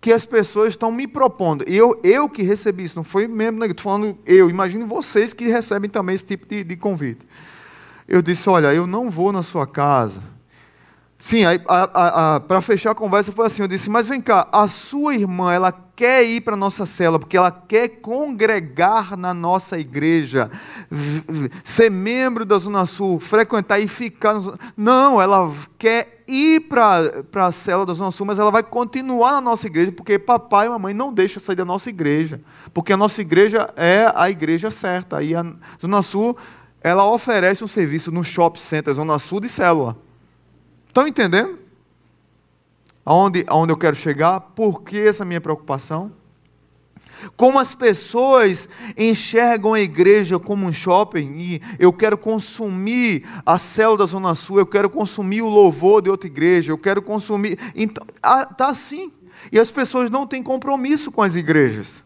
que 0.00 0.12
as 0.12 0.26
pessoas 0.26 0.68
estão 0.68 0.92
me 0.92 1.06
propondo. 1.06 1.64
Eu, 1.66 1.98
eu 2.04 2.28
que 2.28 2.42
recebi 2.42 2.84
isso, 2.84 2.96
não 2.96 3.02
foi 3.02 3.26
mesmo, 3.26 3.64
estou 3.64 3.82
falando 3.82 4.18
eu, 4.26 4.50
imagine 4.50 4.84
vocês 4.84 5.32
que 5.32 5.48
recebem 5.48 5.88
também 5.88 6.14
esse 6.14 6.26
tipo 6.26 6.46
de, 6.46 6.62
de 6.62 6.76
convite. 6.76 7.26
Eu 8.06 8.22
disse: 8.22 8.48
Olha, 8.48 8.72
eu 8.74 8.86
não 8.86 9.10
vou 9.10 9.32
na 9.32 9.42
sua 9.42 9.66
casa. 9.66 10.34
Sim, 11.24 11.42
para 12.46 12.60
fechar 12.60 12.90
a 12.90 12.94
conversa 12.94 13.32
foi 13.32 13.46
assim, 13.46 13.62
eu 13.62 13.68
disse, 13.68 13.88
mas 13.88 14.06
vem 14.06 14.20
cá, 14.20 14.46
a 14.52 14.68
sua 14.68 15.14
irmã, 15.14 15.54
ela 15.54 15.72
quer 15.72 16.22
ir 16.22 16.42
para 16.42 16.52
a 16.52 16.56
nossa 16.56 16.84
cela, 16.84 17.18
porque 17.18 17.34
ela 17.34 17.50
quer 17.50 17.88
congregar 18.02 19.16
na 19.16 19.32
nossa 19.32 19.78
igreja, 19.78 20.50
ser 21.64 21.90
membro 21.90 22.44
da 22.44 22.58
Zona 22.58 22.84
Sul, 22.84 23.18
frequentar 23.20 23.80
e 23.80 23.88
ficar... 23.88 24.34
Não, 24.76 25.22
ela 25.22 25.50
quer 25.78 26.22
ir 26.28 26.68
para 26.68 27.46
a 27.46 27.52
cela 27.52 27.86
da 27.86 27.94
Zona 27.94 28.10
Sul, 28.10 28.26
mas 28.26 28.38
ela 28.38 28.50
vai 28.50 28.62
continuar 28.62 29.32
na 29.32 29.40
nossa 29.40 29.66
igreja, 29.66 29.92
porque 29.92 30.18
papai 30.18 30.66
e 30.66 30.68
mamãe 30.68 30.92
não 30.92 31.10
deixam 31.10 31.42
sair 31.42 31.56
da 31.56 31.64
nossa 31.64 31.88
igreja, 31.88 32.38
porque 32.74 32.92
a 32.92 32.98
nossa 32.98 33.22
igreja 33.22 33.72
é 33.76 34.12
a 34.14 34.28
igreja 34.28 34.70
certa, 34.70 35.22
e 35.22 35.34
a 35.34 35.42
Zona 35.80 36.02
Sul, 36.02 36.36
ela 36.84 37.10
oferece 37.10 37.64
um 37.64 37.66
serviço 37.66 38.12
no 38.12 38.22
Shopping 38.22 38.60
Center 38.60 38.92
Zona 38.92 39.18
Sul 39.18 39.40
de 39.40 39.48
célula. 39.48 39.96
Estão 40.86 41.08
entendendo? 41.08 41.58
Aonde, 43.02 43.42
aonde 43.46 43.72
eu 43.72 43.76
quero 43.78 43.96
chegar? 43.96 44.38
Por 44.38 44.82
que 44.82 44.98
essa 44.98 45.24
minha 45.24 45.40
preocupação? 45.40 46.12
Como 47.38 47.58
as 47.58 47.74
pessoas 47.74 48.68
enxergam 48.98 49.72
a 49.72 49.80
igreja 49.80 50.38
como 50.38 50.66
um 50.66 50.72
shopping 50.74 51.36
e 51.38 51.62
eu 51.78 51.90
quero 51.90 52.18
consumir 52.18 53.26
a 53.46 53.58
célula 53.58 53.98
da 53.98 54.06
Zona 54.06 54.34
Sul, 54.34 54.58
eu 54.58 54.66
quero 54.66 54.90
consumir 54.90 55.40
o 55.40 55.48
louvor 55.48 56.02
de 56.02 56.10
outra 56.10 56.28
igreja, 56.28 56.70
eu 56.70 56.76
quero 56.76 57.00
consumir. 57.00 57.58
Então, 57.74 58.04
está 58.12 58.68
assim. 58.68 59.10
E 59.50 59.58
as 59.58 59.70
pessoas 59.70 60.10
não 60.10 60.26
têm 60.26 60.42
compromisso 60.42 61.10
com 61.10 61.22
as 61.22 61.34
igrejas. 61.34 62.03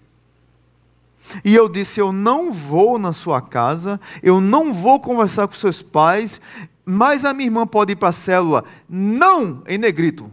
E 1.45 1.55
eu 1.55 1.69
disse: 1.69 2.01
Eu 2.01 2.13
não 2.13 2.53
vou 2.53 2.99
na 2.99 3.13
sua 3.13 3.41
casa, 3.41 4.01
eu 4.23 4.41
não 4.41 4.73
vou 4.73 5.01
conversar 5.01 5.47
com 5.47 5.55
seus 5.55 5.83
pais, 5.83 6.41
mas 6.85 7.25
a 7.25 7.35
minha 7.35 7.47
irmã 7.47 7.67
pode 7.67 7.93
ir 7.93 7.97
para 7.97 8.09
a 8.09 8.13
célula. 8.13 8.65
Não, 8.89 9.63
em 9.67 9.79
negrito. 9.79 10.31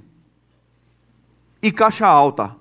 E 1.62 1.72
caixa 1.72 2.08
alta. 2.08 2.56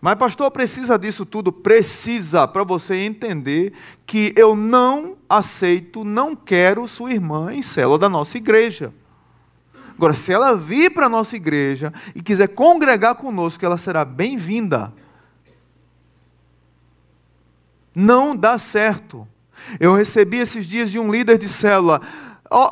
Mas, 0.00 0.14
pastor, 0.16 0.50
precisa 0.50 0.98
disso 0.98 1.24
tudo? 1.24 1.50
Precisa, 1.50 2.46
para 2.46 2.62
você 2.62 2.96
entender 2.96 3.72
que 4.04 4.32
eu 4.36 4.54
não 4.54 5.16
aceito, 5.28 6.04
não 6.04 6.36
quero 6.36 6.86
sua 6.86 7.12
irmã 7.12 7.52
em 7.52 7.62
célula 7.62 7.98
da 7.98 8.08
nossa 8.08 8.36
igreja. 8.36 8.92
Agora, 9.96 10.12
se 10.12 10.30
ela 10.30 10.54
vir 10.54 10.92
para 10.92 11.06
a 11.06 11.08
nossa 11.08 11.34
igreja 11.34 11.92
e 12.14 12.20
quiser 12.22 12.48
congregar 12.48 13.14
conosco, 13.14 13.64
ela 13.64 13.78
será 13.78 14.04
bem-vinda. 14.04 14.92
Não 17.98 18.36
dá 18.36 18.58
certo. 18.58 19.26
Eu 19.80 19.94
recebi 19.94 20.36
esses 20.36 20.66
dias 20.66 20.90
de 20.90 20.98
um 20.98 21.10
líder 21.10 21.38
de 21.38 21.48
célula. 21.48 22.02
Oh, 22.50 22.70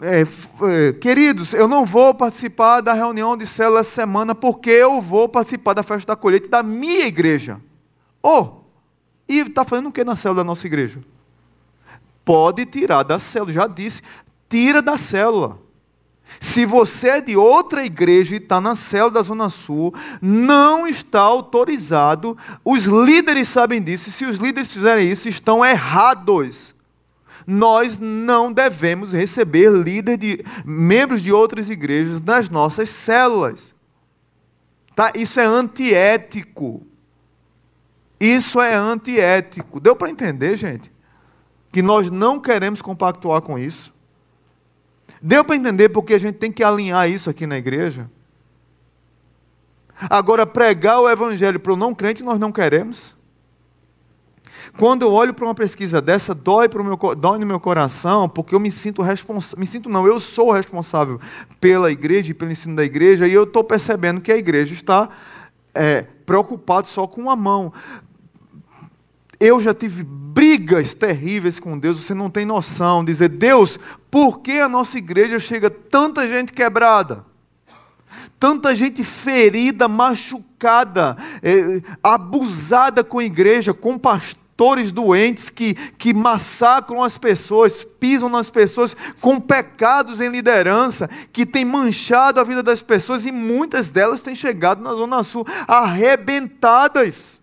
é, 0.00 0.22
é, 0.22 0.92
queridos, 0.94 1.54
eu 1.54 1.68
não 1.68 1.86
vou 1.86 2.12
participar 2.12 2.80
da 2.80 2.92
reunião 2.92 3.36
de 3.36 3.46
célula 3.46 3.78
essa 3.78 3.90
semana 3.90 4.34
porque 4.34 4.70
eu 4.70 5.00
vou 5.00 5.28
participar 5.28 5.72
da 5.72 5.84
festa 5.84 6.08
da 6.08 6.16
colheita 6.16 6.48
da 6.48 6.64
minha 6.64 7.06
igreja. 7.06 7.60
Oh, 8.20 8.62
e 9.28 9.38
está 9.38 9.64
fazendo 9.64 9.90
o 9.90 9.92
que 9.92 10.02
na 10.02 10.16
célula 10.16 10.40
da 10.40 10.44
nossa 10.44 10.66
igreja? 10.66 10.98
Pode 12.24 12.66
tirar 12.66 13.04
da 13.04 13.20
célula, 13.20 13.52
já 13.52 13.68
disse, 13.68 14.02
tira 14.48 14.82
da 14.82 14.98
célula. 14.98 15.61
Se 16.40 16.66
você 16.66 17.08
é 17.08 17.20
de 17.20 17.36
outra 17.36 17.84
igreja 17.84 18.34
e 18.34 18.38
está 18.38 18.60
na 18.60 18.74
célula 18.74 19.12
da 19.12 19.22
Zona 19.22 19.48
Sul, 19.48 19.94
não 20.20 20.86
está 20.86 21.20
autorizado. 21.20 22.36
Os 22.64 22.84
líderes 22.84 23.48
sabem 23.48 23.80
disso. 23.80 24.08
E 24.08 24.12
se 24.12 24.24
os 24.24 24.38
líderes 24.38 24.72
fizerem 24.72 25.10
isso, 25.10 25.28
estão 25.28 25.64
errados. 25.64 26.74
Nós 27.46 27.98
não 27.98 28.52
devemos 28.52 29.12
receber 29.12 29.70
líderes 29.70 30.18
de 30.18 30.44
membros 30.64 31.22
de 31.22 31.32
outras 31.32 31.70
igrejas 31.70 32.20
nas 32.20 32.48
nossas 32.48 32.88
células. 32.90 33.74
Tá? 34.94 35.12
Isso 35.14 35.40
é 35.40 35.44
antiético. 35.44 36.86
Isso 38.20 38.60
é 38.60 38.74
antiético. 38.74 39.80
Deu 39.80 39.96
para 39.96 40.10
entender, 40.10 40.56
gente? 40.56 40.92
Que 41.72 41.82
nós 41.82 42.10
não 42.10 42.38
queremos 42.38 42.82
compactuar 42.82 43.40
com 43.42 43.58
isso. 43.58 43.92
Deu 45.22 45.44
para 45.44 45.54
entender 45.54 45.88
porque 45.90 46.14
a 46.14 46.18
gente 46.18 46.34
tem 46.34 46.50
que 46.50 46.64
alinhar 46.64 47.08
isso 47.08 47.30
aqui 47.30 47.46
na 47.46 47.56
igreja? 47.56 48.10
Agora, 50.10 50.44
pregar 50.44 51.00
o 51.00 51.08
evangelho 51.08 51.60
para 51.60 51.72
o 51.72 51.76
não 51.76 51.94
crente, 51.94 52.24
nós 52.24 52.38
não 52.38 52.50
queremos. 52.50 53.14
Quando 54.76 55.02
eu 55.02 55.12
olho 55.12 55.34
para 55.34 55.44
uma 55.44 55.54
pesquisa 55.54 56.00
dessa, 56.00 56.34
dói, 56.34 56.68
para 56.68 56.82
meu, 56.82 56.96
dói 57.14 57.38
no 57.38 57.46
meu 57.46 57.60
coração, 57.60 58.28
porque 58.28 58.54
eu 58.54 58.58
me 58.58 58.70
sinto 58.70 59.02
responsável. 59.02 59.60
Me 59.60 59.66
sinto, 59.66 59.88
não, 59.88 60.06
eu 60.06 60.18
sou 60.18 60.50
responsável 60.50 61.20
pela 61.60 61.92
igreja 61.92 62.30
e 62.30 62.34
pelo 62.34 62.50
ensino 62.50 62.74
da 62.74 62.84
igreja, 62.84 63.28
e 63.28 63.32
eu 63.32 63.44
estou 63.44 63.62
percebendo 63.62 64.20
que 64.20 64.32
a 64.32 64.36
igreja 64.36 64.72
está 64.72 65.08
é, 65.74 66.02
preocupada 66.24 66.86
só 66.86 67.06
com 67.06 67.20
uma 67.20 67.36
mão. 67.36 67.72
Eu 69.44 69.60
já 69.60 69.74
tive 69.74 70.04
brigas 70.04 70.94
terríveis 70.94 71.58
com 71.58 71.76
Deus, 71.76 72.00
você 72.00 72.14
não 72.14 72.30
tem 72.30 72.46
noção. 72.46 73.04
Dizer, 73.04 73.28
Deus, 73.28 73.76
por 74.08 74.38
que 74.38 74.60
a 74.60 74.68
nossa 74.68 74.96
igreja 74.98 75.40
chega 75.40 75.68
tanta 75.68 76.28
gente 76.28 76.52
quebrada? 76.52 77.26
Tanta 78.38 78.72
gente 78.72 79.02
ferida, 79.02 79.88
machucada, 79.88 81.16
é, 81.42 81.82
abusada 82.00 83.02
com 83.02 83.18
a 83.18 83.24
igreja, 83.24 83.74
com 83.74 83.98
pastores 83.98 84.92
doentes 84.92 85.50
que, 85.50 85.74
que 85.74 86.14
massacram 86.14 87.02
as 87.02 87.18
pessoas, 87.18 87.84
pisam 87.98 88.28
nas 88.28 88.48
pessoas, 88.48 88.96
com 89.20 89.40
pecados 89.40 90.20
em 90.20 90.28
liderança, 90.28 91.10
que 91.32 91.44
tem 91.44 91.64
manchado 91.64 92.38
a 92.38 92.44
vida 92.44 92.62
das 92.62 92.80
pessoas 92.80 93.26
e 93.26 93.32
muitas 93.32 93.88
delas 93.88 94.20
têm 94.20 94.36
chegado 94.36 94.80
na 94.80 94.92
Zona 94.92 95.24
Sul 95.24 95.44
arrebentadas. 95.66 97.41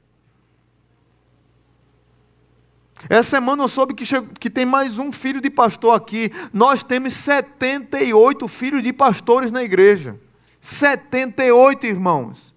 Essa 3.08 3.38
semana 3.38 3.64
eu 3.64 3.68
soube 3.68 3.94
que, 3.94 4.04
que 4.40 4.50
tem 4.50 4.66
mais 4.66 4.98
um 4.98 5.12
filho 5.12 5.40
de 5.40 5.50
pastor 5.50 5.96
aqui. 5.96 6.32
Nós 6.52 6.84
temos 6.84 7.14
78 7.14 8.48
filhos 8.48 8.84
de 8.84 8.92
pastores 8.92 9.52
na 9.52 9.64
igreja. 9.64 10.20
78 10.60 11.86
irmãos. 11.86 12.54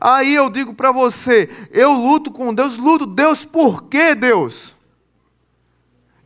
Aí 0.00 0.34
eu 0.34 0.48
digo 0.48 0.74
para 0.74 0.90
você, 0.90 1.48
eu 1.70 1.92
luto 1.92 2.32
com 2.32 2.52
Deus, 2.52 2.76
luto, 2.76 3.06
Deus, 3.06 3.44
por 3.44 3.84
que 3.84 4.14
Deus? 4.14 4.73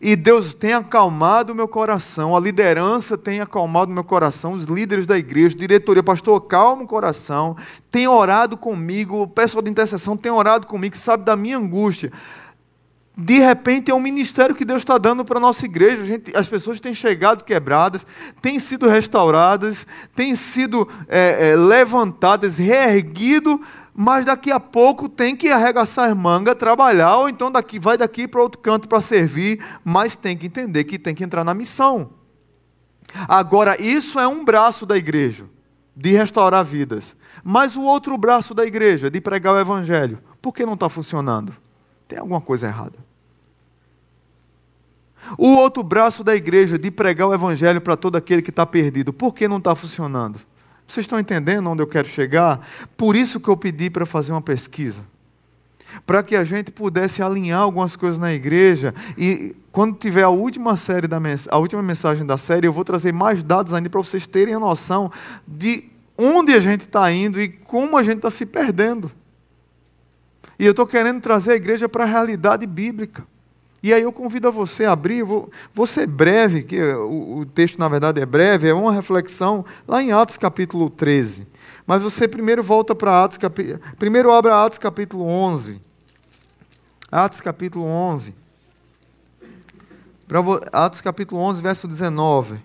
E 0.00 0.14
Deus 0.14 0.54
tem 0.54 0.74
acalmado 0.74 1.52
o 1.52 1.56
meu 1.56 1.66
coração, 1.66 2.36
a 2.36 2.40
liderança 2.40 3.18
tem 3.18 3.40
acalmado 3.40 3.90
o 3.90 3.94
meu 3.94 4.04
coração, 4.04 4.52
os 4.52 4.64
líderes 4.64 5.06
da 5.08 5.18
igreja, 5.18 5.56
diretoria, 5.56 6.04
pastor, 6.04 6.40
calma 6.42 6.84
o 6.84 6.86
coração, 6.86 7.56
tem 7.90 8.06
orado 8.06 8.56
comigo, 8.56 9.22
o 9.22 9.26
pessoal 9.26 9.60
de 9.60 9.70
intercessão 9.70 10.16
tem 10.16 10.30
orado 10.30 10.68
comigo, 10.68 10.96
sabe 10.96 11.24
da 11.24 11.34
minha 11.34 11.58
angústia. 11.58 12.12
De 13.20 13.40
repente 13.40 13.90
é 13.90 13.94
um 13.94 13.98
ministério 13.98 14.54
que 14.54 14.64
Deus 14.64 14.78
está 14.78 14.96
dando 14.96 15.24
para 15.24 15.38
a 15.38 15.40
nossa 15.40 15.64
igreja. 15.64 16.04
Gente, 16.04 16.36
as 16.36 16.46
pessoas 16.46 16.78
têm 16.78 16.94
chegado 16.94 17.42
quebradas, 17.42 18.06
têm 18.40 18.60
sido 18.60 18.86
restauradas, 18.86 19.84
têm 20.14 20.36
sido 20.36 20.88
é, 21.08 21.50
é, 21.50 21.56
levantadas, 21.56 22.58
reerguido 22.58 23.60
mas 24.00 24.24
daqui 24.24 24.52
a 24.52 24.60
pouco 24.60 25.08
tem 25.08 25.34
que 25.34 25.48
arregaçar 25.48 26.08
as 26.08 26.16
mangas, 26.16 26.54
trabalhar, 26.54 27.16
ou 27.16 27.28
então 27.28 27.50
daqui 27.50 27.80
vai 27.80 27.98
daqui 27.98 28.28
para 28.28 28.40
outro 28.40 28.60
canto 28.60 28.88
para 28.88 29.00
servir, 29.00 29.60
mas 29.84 30.14
tem 30.14 30.36
que 30.36 30.46
entender 30.46 30.84
que 30.84 31.00
tem 31.00 31.16
que 31.16 31.24
entrar 31.24 31.42
na 31.42 31.52
missão. 31.52 32.10
Agora, 33.26 33.76
isso 33.82 34.20
é 34.20 34.28
um 34.28 34.44
braço 34.44 34.86
da 34.86 34.96
igreja, 34.96 35.46
de 35.96 36.12
restaurar 36.12 36.64
vidas. 36.64 37.16
Mas 37.42 37.74
o 37.74 37.82
outro 37.82 38.16
braço 38.16 38.54
da 38.54 38.64
igreja, 38.64 39.10
de 39.10 39.20
pregar 39.20 39.54
o 39.54 39.58
evangelho, 39.58 40.20
por 40.40 40.54
que 40.54 40.64
não 40.64 40.74
está 40.74 40.88
funcionando? 40.88 41.52
Tem 42.06 42.20
alguma 42.20 42.40
coisa 42.40 42.68
errada. 42.68 43.04
O 45.36 45.56
outro 45.56 45.82
braço 45.82 46.22
da 46.22 46.36
igreja, 46.36 46.78
de 46.78 46.92
pregar 46.92 47.26
o 47.26 47.34
evangelho 47.34 47.80
para 47.80 47.96
todo 47.96 48.14
aquele 48.14 48.42
que 48.42 48.50
está 48.50 48.64
perdido, 48.64 49.12
por 49.12 49.34
que 49.34 49.48
não 49.48 49.58
está 49.58 49.74
funcionando? 49.74 50.38
Vocês 50.88 51.04
estão 51.04 51.20
entendendo 51.20 51.68
onde 51.68 51.82
eu 51.82 51.86
quero 51.86 52.08
chegar? 52.08 52.66
Por 52.96 53.14
isso 53.14 53.38
que 53.38 53.48
eu 53.48 53.56
pedi 53.56 53.90
para 53.90 54.06
fazer 54.06 54.32
uma 54.32 54.40
pesquisa. 54.40 55.02
Para 56.06 56.22
que 56.22 56.34
a 56.34 56.44
gente 56.44 56.70
pudesse 56.70 57.22
alinhar 57.22 57.60
algumas 57.60 57.94
coisas 57.94 58.18
na 58.18 58.32
igreja. 58.32 58.94
E 59.16 59.54
quando 59.70 59.96
tiver 59.96 60.22
a 60.22 60.30
última 60.30 60.78
série 60.78 61.06
da 61.06 61.20
a 61.50 61.58
última 61.58 61.82
mensagem 61.82 62.24
da 62.24 62.38
série, 62.38 62.66
eu 62.66 62.72
vou 62.72 62.84
trazer 62.84 63.12
mais 63.12 63.42
dados 63.42 63.74
ainda 63.74 63.90
para 63.90 64.00
vocês 64.00 64.26
terem 64.26 64.54
a 64.54 64.58
noção 64.58 65.12
de 65.46 65.84
onde 66.16 66.54
a 66.54 66.60
gente 66.60 66.82
está 66.82 67.12
indo 67.12 67.38
e 67.38 67.48
como 67.48 67.96
a 67.96 68.02
gente 68.02 68.16
está 68.16 68.30
se 68.30 68.46
perdendo. 68.46 69.12
E 70.58 70.64
eu 70.64 70.70
estou 70.70 70.86
querendo 70.86 71.20
trazer 71.20 71.52
a 71.52 71.56
igreja 71.56 71.88
para 71.88 72.04
a 72.04 72.06
realidade 72.06 72.66
bíblica. 72.66 73.24
E 73.82 73.92
aí 73.94 74.02
eu 74.02 74.12
convido 74.12 74.48
a 74.48 74.50
você 74.50 74.84
a 74.84 74.92
abrir, 74.92 75.22
vou, 75.22 75.50
vou 75.72 75.86
ser 75.86 76.06
breve, 76.06 76.64
que 76.64 76.80
o, 76.80 77.38
o, 77.38 77.46
texto 77.46 77.78
na 77.78 77.88
verdade 77.88 78.20
é 78.20 78.26
breve, 78.26 78.68
é 78.68 78.74
uma 78.74 78.92
reflexão 78.92 79.64
lá 79.86 80.02
em 80.02 80.10
Atos 80.10 80.36
capítulo 80.36 80.90
13. 80.90 81.46
Mas 81.86 82.02
você 82.02 82.26
primeiro 82.26 82.62
volta 82.62 82.94
para 82.94 83.22
Atos 83.22 83.38
capítulo. 83.38 83.80
Primeiro 83.96 84.32
abra 84.32 84.64
Atos 84.64 84.78
capítulo 84.78 85.24
11. 85.24 85.80
Atos 87.10 87.40
capítulo 87.40 87.84
11. 87.86 88.34
Pra, 90.26 90.40
Atos 90.72 91.00
capítulo 91.00 91.40
11, 91.40 91.62
verso 91.62 91.86
19. 91.86 92.60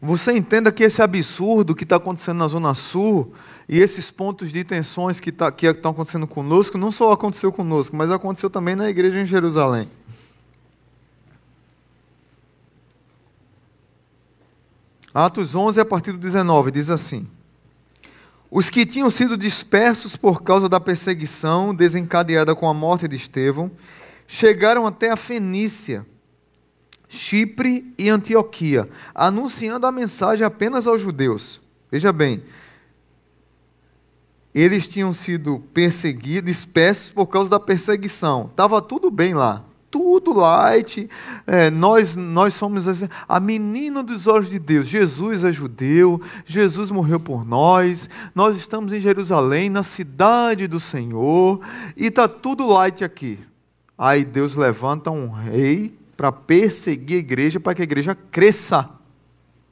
Você 0.00 0.32
entenda 0.32 0.72
que 0.72 0.84
esse 0.84 1.00
absurdo 1.00 1.74
que 1.74 1.84
está 1.84 1.96
acontecendo 1.96 2.38
na 2.38 2.48
Zona 2.48 2.74
Sul 2.74 3.32
e 3.68 3.78
esses 3.78 4.10
pontos 4.10 4.52
de 4.52 4.62
tensões 4.62 5.20
que, 5.20 5.32
tá, 5.32 5.50
que 5.50 5.66
estão 5.66 5.92
acontecendo 5.92 6.26
conosco, 6.26 6.76
não 6.76 6.92
só 6.92 7.12
aconteceu 7.12 7.50
conosco, 7.50 7.96
mas 7.96 8.10
aconteceu 8.10 8.50
também 8.50 8.76
na 8.76 8.88
igreja 8.88 9.20
em 9.20 9.26
Jerusalém. 9.26 9.88
Atos 15.14 15.54
11, 15.54 15.80
a 15.80 15.84
partir 15.84 16.12
do 16.12 16.18
19, 16.18 16.72
diz 16.72 16.90
assim: 16.90 17.26
Os 18.50 18.68
que 18.68 18.84
tinham 18.84 19.08
sido 19.10 19.36
dispersos 19.36 20.16
por 20.16 20.42
causa 20.42 20.68
da 20.68 20.80
perseguição 20.80 21.74
desencadeada 21.74 22.54
com 22.54 22.68
a 22.68 22.74
morte 22.74 23.06
de 23.06 23.14
Estevão, 23.14 23.70
chegaram 24.26 24.86
até 24.86 25.10
a 25.10 25.16
Fenícia, 25.16 26.04
Chipre 27.08 27.94
e 27.96 28.10
Antioquia, 28.10 28.88
anunciando 29.14 29.86
a 29.86 29.92
mensagem 29.92 30.44
apenas 30.44 30.86
aos 30.86 31.00
judeus. 31.00 31.60
Veja 31.92 32.12
bem, 32.12 32.42
eles 34.54 34.86
tinham 34.86 35.12
sido 35.12 35.60
perseguidos, 35.74 36.50
dispersos 36.50 37.10
por 37.10 37.26
causa 37.26 37.50
da 37.50 37.58
perseguição. 37.58 38.48
Estava 38.50 38.80
tudo 38.80 39.10
bem 39.10 39.34
lá, 39.34 39.64
tudo 39.90 40.32
light. 40.32 41.08
É, 41.44 41.70
nós, 41.70 42.14
nós 42.14 42.54
somos 42.54 42.86
a 43.28 43.40
menina 43.40 44.02
dos 44.02 44.28
olhos 44.28 44.50
de 44.50 44.60
Deus. 44.60 44.86
Jesus 44.86 45.42
é 45.42 45.52
judeu, 45.52 46.20
Jesus 46.46 46.90
morreu 46.90 47.18
por 47.18 47.44
nós, 47.44 48.08
nós 48.32 48.56
estamos 48.56 48.92
em 48.92 49.00
Jerusalém, 49.00 49.68
na 49.68 49.82
cidade 49.82 50.68
do 50.68 50.78
Senhor, 50.78 51.60
e 51.96 52.06
está 52.06 52.28
tudo 52.28 52.66
light 52.66 53.02
aqui. 53.02 53.40
Aí 53.98 54.24
Deus 54.24 54.54
levanta 54.54 55.10
um 55.10 55.30
rei 55.30 55.96
para 56.16 56.30
perseguir 56.30 57.16
a 57.16 57.20
igreja, 57.20 57.58
para 57.58 57.74
que 57.74 57.82
a 57.82 57.84
igreja 57.84 58.14
cresça. 58.14 58.88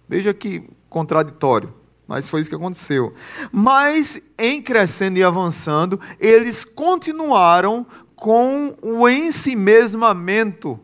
Veja 0.09 0.35
que 0.35 0.69
contraditório. 0.89 1.82
Mas 2.13 2.29
foi 2.29 2.43
isso 2.43 2.51
que 2.51 2.57
aconteceu. 2.57 3.15
Mas, 3.51 4.21
em 4.37 4.61
crescendo 4.61 5.19
e 5.19 5.25
avançando, 5.25 5.99
eles 6.21 6.63
continuaram 6.63 7.87
com 8.15 8.77
o 8.83 9.09
ensimesmamento. 9.09 10.79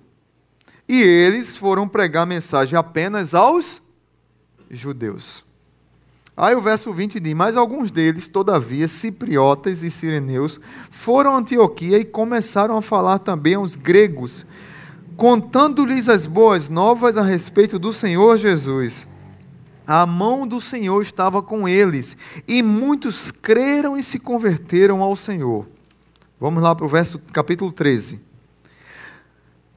E 0.89 1.03
eles 1.03 1.55
foram 1.55 1.87
pregar 1.87 2.27
mensagem 2.27 2.79
apenas 2.79 3.35
aos 3.35 3.83
judeus. 4.71 5.45
Aí 6.35 6.55
o 6.55 6.63
verso 6.63 6.91
20 6.95 7.21
diz: 7.21 7.35
Mas 7.35 7.59
alguns 7.59 7.91
deles, 7.91 8.27
todavia, 8.27 8.89
cipriotas 8.89 9.83
e 9.83 9.91
sireneus, 9.91 10.59
foram 10.91 11.35
a 11.35 11.37
Antioquia 11.41 11.99
e 11.99 12.07
começaram 12.07 12.75
a 12.75 12.81
falar 12.81 13.19
também 13.19 13.53
aos 13.53 13.77
gregos, 13.77 14.47
contando-lhes 15.15 16.09
as 16.09 16.27
boas 16.27 16.71
novas 16.71 17.19
a 17.19 17.23
respeito 17.23 17.79
do 17.79 17.93
Senhor 17.93 18.39
Jesus. 18.39 19.07
A 19.91 20.05
mão 20.05 20.47
do 20.47 20.61
Senhor 20.61 21.01
estava 21.01 21.41
com 21.41 21.67
eles, 21.67 22.15
e 22.47 22.63
muitos 22.63 23.31
creram 23.31 23.97
e 23.97 24.03
se 24.03 24.19
converteram 24.19 25.03
ao 25.03 25.17
Senhor. 25.17 25.67
Vamos 26.39 26.63
lá 26.63 26.75
para 26.75 26.85
o 26.85 26.89
verso 26.91 27.19
capítulo 27.33 27.73
13. 27.73 28.21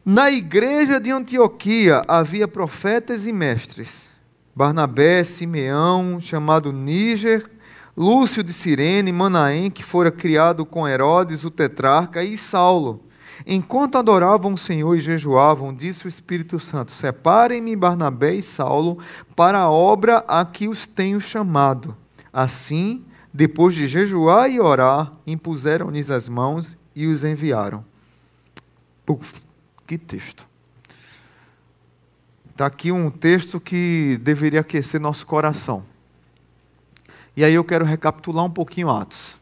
Na 0.04 0.30
igreja 0.30 1.00
de 1.00 1.12
Antioquia 1.12 2.02
havia 2.10 2.46
profetas 2.46 3.26
e 3.26 3.32
mestres. 3.32 4.10
Barnabé, 4.54 5.24
Simeão, 5.24 6.20
chamado 6.20 6.74
Níger, 6.74 7.50
Lúcio 7.96 8.44
de 8.44 8.52
Cirene, 8.52 9.14
Manaém, 9.14 9.72
que 9.72 9.82
fora 9.82 10.12
criado 10.12 10.66
com 10.66 10.86
Herodes, 10.86 11.46
o 11.46 11.50
tetrarca, 11.50 12.22
e 12.22 12.38
Saulo 12.38 13.02
Enquanto 13.46 13.98
adoravam 13.98 14.54
o 14.54 14.58
Senhor 14.58 14.96
e 14.96 15.02
jejuavam, 15.02 15.74
disse 15.74 16.06
o 16.06 16.10
Espírito 16.10 16.60
Santo: 16.60 16.92
Separem-me 16.92 17.76
Barnabé 17.76 18.36
e 18.36 18.42
Saulo 18.42 19.00
para 19.36 19.60
a 19.60 19.70
obra 19.70 20.24
a 20.28 20.46
que 20.46 20.68
os 20.68 20.86
tenho 20.86 21.20
chamado. 21.20 21.96
Assim, 22.32 23.04
depois 23.34 23.74
de 23.74 23.88
jejuar 23.88 24.50
e 24.50 24.60
orar, 24.60 25.14
impuseram-lhes 25.26 26.10
as 26.12 26.30
mãos 26.30 26.78
e 26.96 27.08
os 27.08 27.24
enviaram. 27.24 27.84
Uf, 29.08 29.42
que 29.88 29.98
texto! 29.98 30.48
Está 32.52 32.68
aqui 32.68 32.92
um 32.92 33.10
texto 33.10 33.60
que 33.60 34.20
deveria 34.22 34.60
aquecer 34.60 35.02
nosso 35.02 35.26
coração. 35.26 35.84
E 37.36 37.44
aí 37.44 37.54
eu 37.54 37.64
quero 37.64 37.84
recapitular 37.84 38.46
um 38.46 38.50
pouquinho 38.50 38.90
Atos. 38.90 39.41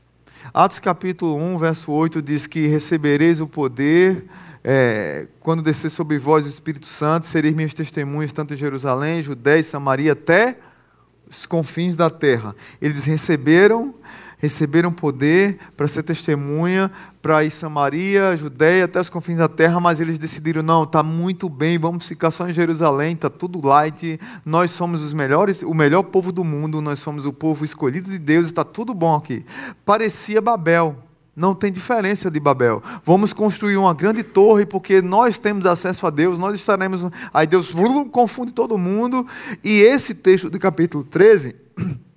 Atos 0.53 0.79
capítulo 0.79 1.35
1, 1.35 1.57
verso 1.59 1.91
8 1.91 2.21
diz 2.21 2.47
que 2.47 2.65
recebereis 2.67 3.39
o 3.39 3.47
poder 3.47 4.25
é, 4.63 5.27
quando 5.39 5.61
descer 5.61 5.91
sobre 5.91 6.17
vós 6.17 6.45
o 6.45 6.49
Espírito 6.49 6.87
Santo, 6.87 7.27
sereis 7.27 7.53
minhas 7.53 7.73
testemunhas 7.73 8.31
tanto 8.31 8.53
em 8.53 8.57
Jerusalém, 8.57 9.21
Judéia 9.21 9.59
e 9.59 9.63
Samaria 9.63 10.13
até 10.13 10.57
os 11.29 11.45
confins 11.45 11.95
da 11.95 12.09
terra. 12.09 12.55
Eles 12.81 13.05
receberam 13.05 13.93
receberam 14.39 14.91
poder 14.91 15.59
para 15.77 15.87
ser 15.87 16.01
testemunha 16.01 16.89
para 17.21 17.43
ir 17.43 17.51
Samaria, 17.51 18.35
Judéia, 18.37 18.85
até 18.85 18.99
os 18.99 19.09
confins 19.09 19.37
da 19.37 19.49
terra, 19.49 19.79
mas 19.79 19.99
eles 19.99 20.17
decidiram, 20.17 20.63
não, 20.63 20.83
está 20.83 21.03
muito 21.03 21.49
bem, 21.49 21.77
vamos 21.77 22.07
ficar 22.07 22.31
só 22.31 22.47
em 22.47 22.53
Jerusalém, 22.53 23.13
está 23.13 23.29
tudo 23.29 23.65
light, 23.67 24.17
nós 24.45 24.71
somos 24.71 25.01
os 25.01 25.13
melhores, 25.13 25.61
o 25.61 25.73
melhor 25.73 26.03
povo 26.03 26.31
do 26.31 26.43
mundo, 26.43 26.81
nós 26.81 26.99
somos 26.99 27.25
o 27.25 27.33
povo 27.33 27.65
escolhido 27.65 28.09
de 28.09 28.17
Deus, 28.17 28.47
está 28.47 28.63
tudo 28.63 28.93
bom 28.93 29.15
aqui. 29.15 29.45
Parecia 29.85 30.41
Babel, 30.41 30.95
não 31.35 31.53
tem 31.53 31.71
diferença 31.71 32.31
de 32.31 32.39
Babel. 32.39 32.81
Vamos 33.05 33.33
construir 33.33 33.77
uma 33.77 33.93
grande 33.93 34.23
torre 34.23 34.65
porque 34.65 35.01
nós 35.01 35.37
temos 35.37 35.65
acesso 35.65 36.07
a 36.07 36.09
Deus, 36.09 36.37
nós 36.37 36.55
estaremos. 36.55 37.05
Aí 37.33 37.47
Deus 37.47 37.73
confunde 38.11 38.51
todo 38.51 38.77
mundo. 38.77 39.25
E 39.63 39.79
esse 39.81 40.13
texto 40.13 40.49
do 40.49 40.59
capítulo 40.59 41.03
13 41.03 41.55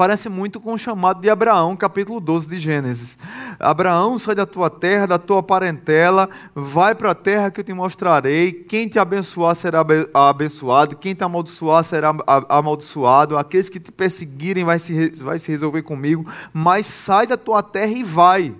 parece 0.00 0.30
muito 0.30 0.58
com 0.58 0.72
o 0.72 0.78
chamado 0.78 1.20
de 1.20 1.28
Abraão, 1.28 1.76
capítulo 1.76 2.20
12 2.20 2.48
de 2.48 2.58
Gênesis. 2.58 3.18
Abraão, 3.58 4.18
sai 4.18 4.34
da 4.34 4.46
tua 4.46 4.70
terra, 4.70 5.04
da 5.04 5.18
tua 5.18 5.42
parentela, 5.42 6.26
vai 6.54 6.94
para 6.94 7.10
a 7.10 7.14
terra 7.14 7.50
que 7.50 7.60
eu 7.60 7.64
te 7.64 7.74
mostrarei. 7.74 8.50
Quem 8.50 8.88
te 8.88 8.98
abençoar 8.98 9.54
será 9.54 9.84
abençoado, 10.14 10.96
quem 10.96 11.14
te 11.14 11.22
amaldiçoar 11.22 11.84
será 11.84 12.14
amaldiçoado. 12.48 13.36
Aqueles 13.36 13.68
que 13.68 13.78
te 13.78 13.92
perseguirem 13.92 14.64
vai 14.64 14.78
se, 14.78 15.10
vai 15.22 15.38
se 15.38 15.50
resolver 15.50 15.82
comigo. 15.82 16.26
Mas 16.50 16.86
sai 16.86 17.26
da 17.26 17.36
tua 17.36 17.62
terra 17.62 17.92
e 17.92 18.02
vai. 18.02 18.54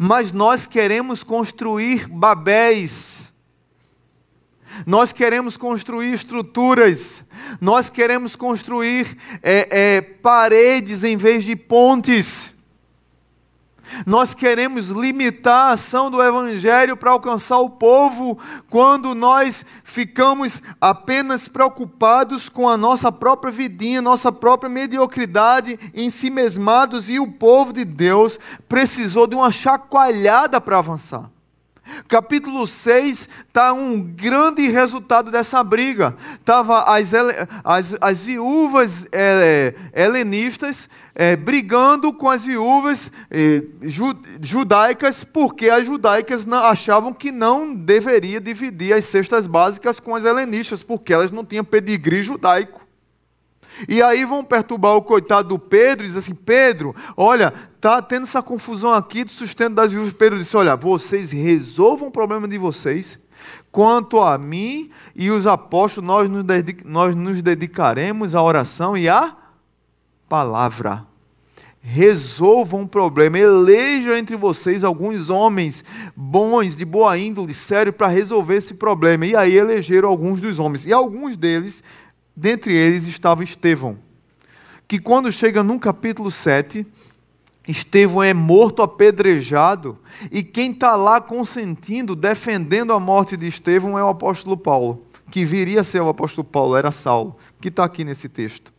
Mas 0.00 0.32
nós 0.32 0.64
queremos 0.64 1.22
construir 1.22 2.08
Babéis 2.08 3.30
nós 4.86 5.12
queremos 5.12 5.56
construir 5.56 6.12
estruturas, 6.12 7.24
nós 7.60 7.90
queremos 7.90 8.36
construir 8.36 9.16
é, 9.42 9.96
é, 9.96 10.00
paredes 10.00 11.04
em 11.04 11.16
vez 11.16 11.44
de 11.44 11.56
pontes. 11.56 12.52
Nós 14.06 14.32
queremos 14.32 14.88
limitar 14.88 15.68
a 15.68 15.72
ação 15.72 16.10
do 16.10 16.22
Evangelho 16.22 16.96
para 16.96 17.10
alcançar 17.10 17.58
o 17.58 17.68
povo, 17.68 18.38
quando 18.70 19.14
nós 19.14 19.64
ficamos 19.84 20.62
apenas 20.80 21.48
preocupados 21.48 22.48
com 22.48 22.68
a 22.68 22.76
nossa 22.76 23.12
própria 23.12 23.52
vidinha, 23.52 24.00
nossa 24.00 24.32
própria 24.32 24.70
mediocridade, 24.70 25.78
em 25.94 26.08
si 26.08 26.30
mesmados, 26.30 27.10
e 27.10 27.18
o 27.18 27.30
povo 27.30 27.72
de 27.72 27.84
Deus 27.84 28.38
precisou 28.68 29.26
de 29.26 29.34
uma 29.34 29.50
chacoalhada 29.50 30.60
para 30.60 30.78
avançar. 30.78 31.31
Capítulo 32.08 32.66
6 32.66 33.28
está 33.48 33.72
um 33.72 34.00
grande 34.00 34.68
resultado 34.68 35.30
dessa 35.30 35.62
briga. 35.62 36.16
Estavam 36.34 36.76
as, 36.86 37.12
as, 37.64 37.96
as 38.00 38.24
viúvas 38.24 39.06
é, 39.12 39.74
helenistas 39.94 40.88
é, 41.14 41.36
brigando 41.36 42.12
com 42.12 42.28
as 42.28 42.44
viúvas 42.44 43.10
é, 43.30 43.62
judaicas, 44.40 45.24
porque 45.24 45.68
as 45.68 45.86
judaicas 45.86 46.44
não, 46.44 46.64
achavam 46.64 47.12
que 47.12 47.30
não 47.30 47.74
deveria 47.74 48.40
dividir 48.40 48.92
as 48.92 49.04
cestas 49.04 49.46
básicas 49.46 50.00
com 50.00 50.14
as 50.14 50.24
helenistas, 50.24 50.82
porque 50.82 51.12
elas 51.12 51.30
não 51.30 51.44
tinham 51.44 51.64
pedigree 51.64 52.22
judaico. 52.22 52.81
E 53.88 54.02
aí 54.02 54.24
vão 54.24 54.44
perturbar 54.44 54.96
o 54.96 55.02
coitado 55.02 55.48
do 55.48 55.58
Pedro 55.58 56.04
e 56.04 56.08
diz 56.08 56.16
assim: 56.16 56.34
Pedro, 56.34 56.94
olha, 57.16 57.52
tá 57.80 58.00
tendo 58.00 58.24
essa 58.24 58.42
confusão 58.42 58.92
aqui 58.92 59.24
do 59.24 59.30
sustento 59.30 59.74
das 59.74 59.92
viúvas. 59.92 60.12
Pedro 60.12 60.38
disse: 60.38 60.56
Olha, 60.56 60.76
vocês 60.76 61.32
resolvam 61.32 62.08
o 62.08 62.12
problema 62.12 62.46
de 62.46 62.58
vocês. 62.58 63.18
Quanto 63.70 64.20
a 64.20 64.38
mim 64.38 64.90
e 65.16 65.30
os 65.30 65.46
apóstolos, 65.46 66.06
nós 66.06 66.28
nos, 66.28 66.44
nós 66.84 67.14
nos 67.14 67.42
dedicaremos 67.42 68.34
à 68.34 68.42
oração 68.42 68.96
e 68.96 69.08
à 69.08 69.36
palavra. 70.28 71.06
Resolvam 71.84 72.82
o 72.82 72.88
problema, 72.88 73.36
elejam 73.36 74.14
entre 74.14 74.36
vocês 74.36 74.84
alguns 74.84 75.28
homens 75.28 75.84
bons, 76.14 76.76
de 76.76 76.84
boa 76.84 77.18
índole, 77.18 77.52
sério, 77.52 77.92
para 77.92 78.06
resolver 78.06 78.54
esse 78.54 78.74
problema. 78.74 79.26
E 79.26 79.34
aí 79.34 79.56
elegeram 79.56 80.08
alguns 80.08 80.40
dos 80.40 80.60
homens. 80.60 80.86
E 80.86 80.92
alguns 80.92 81.36
deles 81.36 81.82
Dentre 82.34 82.74
eles 82.74 83.06
estava 83.06 83.44
Estevão, 83.44 83.98
que 84.88 84.98
quando 84.98 85.30
chega 85.30 85.62
no 85.62 85.78
capítulo 85.78 86.30
7, 86.30 86.86
Estevão 87.66 88.22
é 88.22 88.34
morto 88.34 88.82
apedrejado, 88.82 89.98
e 90.30 90.42
quem 90.42 90.72
está 90.72 90.96
lá 90.96 91.20
consentindo, 91.20 92.16
defendendo 92.16 92.92
a 92.92 92.98
morte 92.98 93.36
de 93.36 93.46
Estevão 93.46 93.98
é 93.98 94.02
o 94.02 94.08
apóstolo 94.08 94.56
Paulo, 94.56 95.04
que 95.30 95.44
viria 95.44 95.80
a 95.80 95.84
ser 95.84 96.00
o 96.00 96.08
apóstolo 96.08 96.44
Paulo, 96.44 96.76
era 96.76 96.90
Saulo, 96.90 97.36
que 97.60 97.68
está 97.68 97.84
aqui 97.84 98.04
nesse 98.04 98.28
texto. 98.28 98.72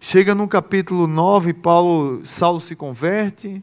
Chega 0.00 0.34
no 0.34 0.46
capítulo 0.46 1.06
9, 1.06 1.52
Paulo, 1.52 2.24
Saulo 2.24 2.60
se 2.60 2.76
converte, 2.76 3.62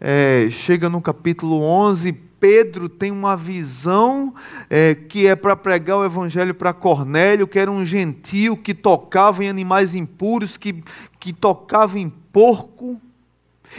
é, 0.00 0.48
chega 0.50 0.88
no 0.88 1.00
capítulo 1.00 1.62
11, 1.62 2.12
Pedro 2.44 2.90
tem 2.90 3.10
uma 3.10 3.38
visão 3.38 4.34
é, 4.68 4.94
que 4.94 5.26
é 5.26 5.34
para 5.34 5.56
pregar 5.56 5.96
o 5.96 6.04
evangelho 6.04 6.54
para 6.54 6.74
Cornélio, 6.74 7.48
que 7.48 7.58
era 7.58 7.72
um 7.72 7.86
gentio 7.86 8.54
que 8.54 8.74
tocava 8.74 9.42
em 9.42 9.48
animais 9.48 9.94
impuros, 9.94 10.58
que, 10.58 10.84
que 11.18 11.32
tocava 11.32 11.98
em 11.98 12.10
porco. 12.10 13.00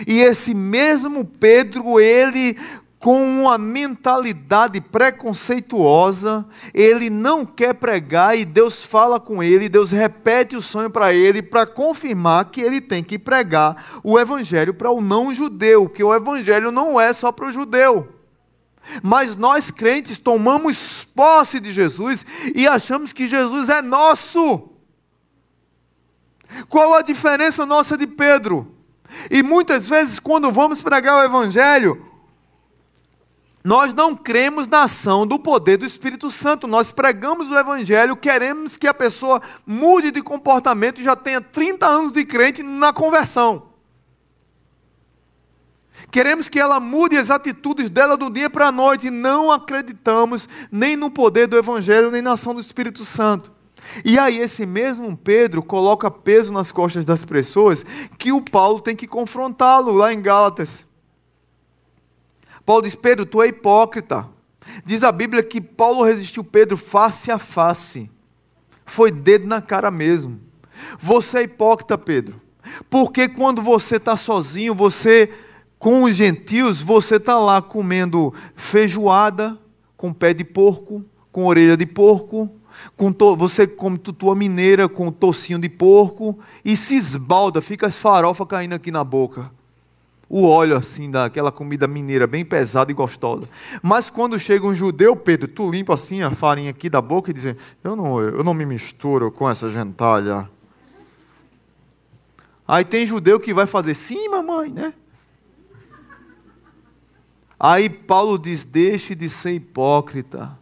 E 0.08 0.20
esse 0.20 0.56
mesmo 0.56 1.24
Pedro, 1.24 2.00
ele 2.00 2.58
com 2.98 3.22
uma 3.22 3.56
mentalidade 3.60 4.82
preconceituosa, 4.82 6.44
ele 6.74 7.12
não 7.12 7.46
quer 7.46 7.76
pregar 7.76 8.36
e 8.36 8.44
Deus 8.44 8.84
fala 8.84 9.20
com 9.20 9.44
ele, 9.44 9.70
Deus 9.70 9.92
repete 9.92 10.56
o 10.56 10.62
sonho 10.64 10.90
para 10.90 11.14
ele 11.14 11.44
para 11.44 11.68
confirmar 11.68 12.46
que 12.46 12.62
ele 12.62 12.82
tem 12.82 13.04
que 13.04 13.20
pregar 13.20 14.00
o 14.04 14.20
evangelho 14.20 14.74
para 14.74 14.90
o 14.90 15.02
não 15.02 15.32
judeu, 15.36 15.88
que 15.88 16.04
o 16.04 16.12
evangelho 16.12 16.72
não 16.72 17.00
é 17.00 17.14
só 17.14 17.32
para 17.32 17.46
o 17.46 17.52
judeu. 17.52 18.15
Mas 19.02 19.36
nós 19.36 19.72
crentes 19.72 20.18
tomamos 20.18 21.04
posse 21.16 21.60
de 21.60 21.72
Jesus 21.72 22.26
e 22.54 22.68
achamos 22.68 23.12
que 23.12 23.28
Jesus 23.28 23.70
é 23.70 23.82
nosso. 23.82 24.70
Qual 26.70 26.94
a 26.94 27.02
diferença 27.02 27.66
nossa 27.66 27.98
de 27.98 28.08
Pedro? 28.08 28.76
E 29.30 29.42
muitas 29.42 29.88
vezes, 29.88 30.20
quando 30.20 30.52
vamos 30.52 30.82
pregar 30.82 31.18
o 31.18 31.24
Evangelho, 31.24 32.06
nós 33.64 33.94
não 33.96 34.16
cremos 34.16 34.68
na 34.68 34.84
ação 34.84 35.26
do 35.26 35.40
poder 35.40 35.78
do 35.78 35.86
Espírito 35.86 36.30
Santo. 36.30 36.68
Nós 36.68 36.92
pregamos 36.92 37.50
o 37.50 37.58
Evangelho, 37.58 38.16
queremos 38.16 38.78
que 38.78 38.88
a 38.88 38.94
pessoa 38.94 39.42
mude 39.66 40.12
de 40.12 40.22
comportamento 40.22 41.02
e 41.02 41.04
já 41.04 41.16
tenha 41.16 41.42
30 41.42 41.86
anos 41.86 42.12
de 42.12 42.24
crente 42.26 42.62
na 42.62 42.94
conversão. 42.94 43.75
Queremos 46.12 46.50
que 46.50 46.60
ela 46.60 46.80
mude 46.80 47.18
as 47.18 47.30
atitudes 47.30 47.90
dela 47.90 48.16
do 48.16 48.30
dia 48.30 48.50
para 48.50 48.68
a 48.68 48.72
noite. 48.72 49.08
E 49.08 49.12
não 49.12 49.52
acreditamos 49.52 50.48
nem 50.72 50.96
no 50.96 51.10
poder 51.10 51.48
do 51.48 51.58
Evangelho, 51.58 52.12
nem 52.12 52.22
na 52.22 52.34
ação 52.34 52.54
do 52.54 52.62
Espírito 52.62 53.04
Santo. 53.04 53.52
E 54.04 54.18
aí, 54.18 54.40
esse 54.40 54.66
mesmo 54.66 55.16
Pedro 55.16 55.62
coloca 55.62 56.10
peso 56.10 56.52
nas 56.52 56.72
costas 56.72 57.06
das 57.06 57.24
pessoas 57.24 57.86
que 58.18 58.32
o 58.32 58.42
Paulo 58.42 58.80
tem 58.80 58.96
que 58.96 59.08
confrontá-lo 59.08 59.92
lá 59.92 60.14
em 60.14 60.22
Gálatas. 60.22 60.86
Paulo 62.66 62.82
diz: 62.82 62.96
Pedro, 62.96 63.26
tu 63.26 63.42
é 63.42 63.48
hipócrita. 63.48 64.28
Diz 64.84 65.04
a 65.04 65.12
Bíblia 65.12 65.44
que 65.44 65.62
Paulo 65.62 66.04
resistiu 66.04 66.44
Pedro 66.44 66.76
face 66.76 67.30
a 67.30 67.38
face. 67.38 68.10
Foi 68.86 69.12
dedo 69.12 69.48
na 69.48 69.62
cara 69.62 69.92
mesmo. 69.92 70.40
Você 71.00 71.40
é 71.40 71.44
hipócrita, 71.44 71.98
Pedro. 71.98 72.42
Porque 72.90 73.28
quando 73.28 73.62
você 73.62 73.98
está 73.98 74.18
sozinho, 74.18 74.74
você, 74.74 75.32
com 75.86 76.02
os 76.02 76.16
gentios, 76.16 76.82
você 76.82 77.18
está 77.18 77.38
lá 77.38 77.62
comendo 77.62 78.34
feijoada 78.56 79.56
com 79.96 80.12
pé 80.12 80.34
de 80.34 80.44
porco, 80.44 81.06
com 81.32 81.46
orelha 81.46 81.78
de 81.78 81.86
porco, 81.86 82.50
com 82.98 83.12
to, 83.12 83.36
você 83.36 83.68
come 83.68 84.00
tutua 84.00 84.36
mineira 84.36 84.90
com 84.90 85.12
tocinho 85.12 85.60
de 85.60 85.70
porco 85.70 86.40
e 86.66 86.76
se 86.76 86.96
esbalda, 86.96 87.62
fica 87.62 87.86
as 87.86 87.96
farofa 87.96 88.48
caindo 88.48 88.74
aqui 88.74 88.90
na 88.90 89.04
boca. 89.04 89.52
O 90.28 90.48
óleo 90.48 90.76
assim 90.76 91.12
daquela 91.12 91.52
comida 91.52 91.88
mineira 91.88 92.26
bem 92.26 92.44
pesada 92.44 92.92
e 92.92 92.96
gostosa. 92.96 93.48
Mas 93.80 94.10
quando 94.10 94.40
chega 94.40 94.66
um 94.66 94.74
judeu, 94.74 95.16
Pedro, 95.16 95.48
tu 95.48 95.70
limpa 95.70 95.94
assim 95.94 96.24
a 96.24 96.32
farinha 96.32 96.72
aqui 96.72 96.90
da 96.90 97.00
boca 97.00 97.30
e 97.30 97.34
diz: 97.36 97.56
"Eu 97.84 97.96
não, 97.96 98.20
eu 98.20 98.44
não 98.44 98.56
me 98.56 98.66
misturo 98.66 99.32
com 99.32 99.48
essa 99.48 99.70
gentalha". 99.70 100.50
Aí 102.68 102.84
tem 102.84 103.06
judeu 103.06 103.40
que 103.40 103.54
vai 103.54 103.68
fazer: 103.68 103.94
"Sim, 103.94 104.30
mamãe", 104.30 104.72
né? 104.72 104.92
Aí 107.60 107.90
Paulo 107.90 108.38
diz: 108.38 108.64
"Deixe 108.64 109.16
de 109.16 109.30
ser 109.30 109.54
hipócrita". 109.54 110.58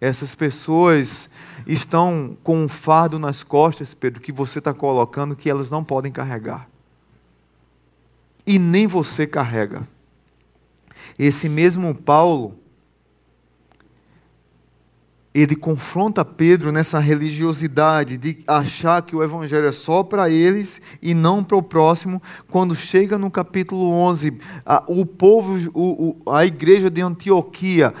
Essas 0.00 0.34
pessoas 0.34 1.28
estão 1.66 2.36
com 2.42 2.64
um 2.64 2.68
fardo 2.68 3.18
nas 3.18 3.42
costas, 3.42 3.92
Pedro, 3.92 4.22
que 4.22 4.32
você 4.32 4.58
está 4.58 4.72
colocando 4.72 5.36
que 5.36 5.50
elas 5.50 5.70
não 5.70 5.84
podem 5.84 6.10
carregar. 6.10 6.68
E 8.46 8.58
nem 8.58 8.86
você 8.86 9.26
carrega. 9.26 9.86
Esse 11.18 11.48
mesmo 11.48 11.94
Paulo, 11.94 12.58
ele 15.32 15.54
confronta 15.54 16.24
Pedro 16.24 16.72
nessa 16.72 16.98
religiosidade 16.98 18.16
de 18.16 18.38
achar 18.46 19.02
que 19.02 19.14
o 19.14 19.22
evangelho 19.22 19.66
é 19.66 19.72
só 19.72 20.02
para 20.02 20.28
eles 20.28 20.80
e 21.00 21.14
não 21.14 21.44
para 21.44 21.56
o 21.56 21.62
próximo. 21.62 22.20
Quando 22.48 22.74
chega 22.74 23.16
no 23.16 23.30
capítulo 23.30 23.90
11, 23.92 24.38
a, 24.66 24.82
o 24.88 25.06
povo, 25.06 25.70
o, 25.72 26.22
o, 26.26 26.32
a 26.32 26.44
igreja 26.44 26.90
de 26.90 27.00
Antioquia 27.00 27.94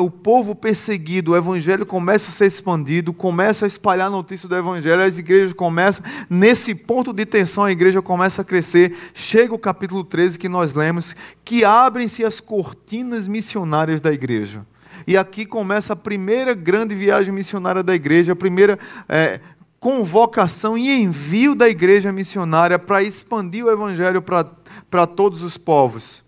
o 0.00 0.10
povo 0.10 0.54
perseguido, 0.54 1.32
o 1.32 1.36
evangelho 1.36 1.86
começa 1.86 2.30
a 2.30 2.32
ser 2.32 2.46
expandido, 2.46 3.12
começa 3.12 3.64
a 3.64 3.68
espalhar 3.68 4.08
a 4.08 4.10
notícia 4.10 4.48
do 4.48 4.56
evangelho, 4.56 5.02
as 5.02 5.18
igrejas 5.18 5.52
começam, 5.52 6.04
nesse 6.28 6.74
ponto 6.74 7.12
de 7.12 7.24
tensão, 7.24 7.64
a 7.64 7.70
igreja 7.70 8.02
começa 8.02 8.42
a 8.42 8.44
crescer. 8.44 8.96
Chega 9.14 9.54
o 9.54 9.58
capítulo 9.58 10.02
13 10.02 10.38
que 10.38 10.48
nós 10.48 10.74
lemos, 10.74 11.14
que 11.44 11.64
abrem-se 11.64 12.24
as 12.24 12.40
cortinas 12.40 13.28
missionárias 13.28 14.00
da 14.00 14.12
igreja. 14.12 14.66
E 15.06 15.16
aqui 15.16 15.46
começa 15.46 15.92
a 15.92 15.96
primeira 15.96 16.54
grande 16.54 16.94
viagem 16.94 17.32
missionária 17.32 17.82
da 17.82 17.94
igreja, 17.94 18.32
a 18.32 18.36
primeira 18.36 18.78
é, 19.08 19.40
convocação 19.78 20.76
e 20.76 20.90
envio 20.90 21.54
da 21.54 21.68
igreja 21.68 22.10
missionária 22.10 22.78
para 22.78 23.02
expandir 23.02 23.64
o 23.64 23.70
evangelho 23.70 24.20
para 24.20 25.06
todos 25.06 25.42
os 25.42 25.56
povos. 25.56 26.24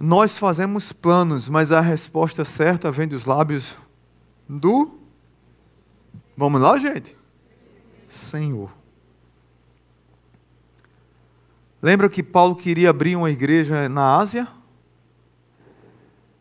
Nós 0.00 0.36
fazemos 0.36 0.92
planos, 0.92 1.48
mas 1.48 1.70
a 1.70 1.80
resposta 1.80 2.44
certa 2.44 2.90
vem 2.90 3.06
dos 3.06 3.24
lábios 3.24 3.76
do. 4.48 4.98
Vamos 6.36 6.60
lá, 6.60 6.76
gente? 6.78 7.16
Senhor. 8.08 8.70
Lembra 11.80 12.08
que 12.08 12.22
Paulo 12.22 12.56
queria 12.56 12.90
abrir 12.90 13.14
uma 13.14 13.30
igreja 13.30 13.88
na 13.88 14.16
Ásia? 14.16 14.48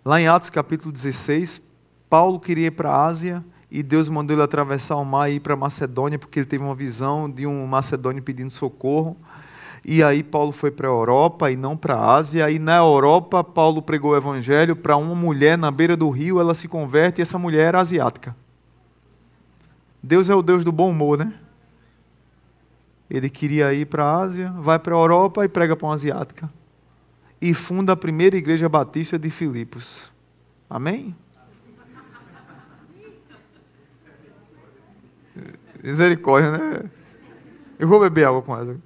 Lá 0.05 0.19
em 0.19 0.27
Atos 0.27 0.49
capítulo 0.49 0.91
16, 0.91 1.61
Paulo 2.09 2.37
queria 2.37 2.67
ir 2.67 2.71
para 2.71 2.91
a 2.91 3.05
Ásia 3.05 3.43
e 3.71 3.81
Deus 3.81 4.09
mandou 4.09 4.35
ele 4.35 4.43
atravessar 4.43 4.97
o 4.97 5.05
mar 5.05 5.31
e 5.31 5.35
ir 5.35 5.39
para 5.39 5.55
Macedônia, 5.55 6.19
porque 6.19 6.39
ele 6.39 6.45
teve 6.45 6.61
uma 6.61 6.75
visão 6.75 7.29
de 7.29 7.47
um 7.47 7.65
macedônio 7.65 8.21
pedindo 8.21 8.51
socorro. 8.51 9.15
E 9.85 10.03
aí 10.03 10.21
Paulo 10.21 10.51
foi 10.51 10.71
para 10.71 10.89
a 10.89 10.91
Europa 10.91 11.49
e 11.49 11.55
não 11.55 11.77
para 11.77 11.95
a 11.95 12.15
Ásia. 12.15 12.51
E 12.51 12.59
na 12.59 12.75
Europa, 12.77 13.43
Paulo 13.45 13.81
pregou 13.81 14.11
o 14.11 14.17
evangelho 14.17 14.75
para 14.75 14.97
uma 14.97 15.15
mulher 15.15 15.57
na 15.57 15.71
beira 15.71 15.95
do 15.95 16.09
rio, 16.09 16.37
ela 16.37 16.53
se 16.53 16.67
converte 16.67 17.21
e 17.21 17.23
essa 17.23 17.39
mulher 17.39 17.69
era 17.69 17.79
asiática. 17.79 18.35
Deus 20.03 20.29
é 20.29 20.35
o 20.35 20.41
Deus 20.41 20.65
do 20.65 20.71
bom 20.73 20.89
humor, 20.89 21.17
né? 21.17 21.33
Ele 23.09 23.29
queria 23.29 23.73
ir 23.73 23.85
para 23.85 24.03
a 24.03 24.17
Ásia, 24.17 24.51
vai 24.57 24.77
para 24.77 24.93
a 24.93 24.99
Europa 24.99 25.45
e 25.45 25.47
prega 25.47 25.77
para 25.77 25.87
uma 25.87 25.95
asiática. 25.95 26.49
E 27.43 27.53
funda 27.53 27.91
a 27.91 27.97
primeira 27.97 28.37
igreja 28.37 28.69
batista 28.69 29.19
de 29.19 29.29
Filipos. 29.29 30.09
Amém? 30.69 31.13
Misericórdia, 35.83 36.57
né? 36.57 36.89
Eu 37.77 37.85
vou 37.85 37.99
beber 37.99 38.27
água 38.27 38.41
com 38.41 38.55
ela. 38.55 38.77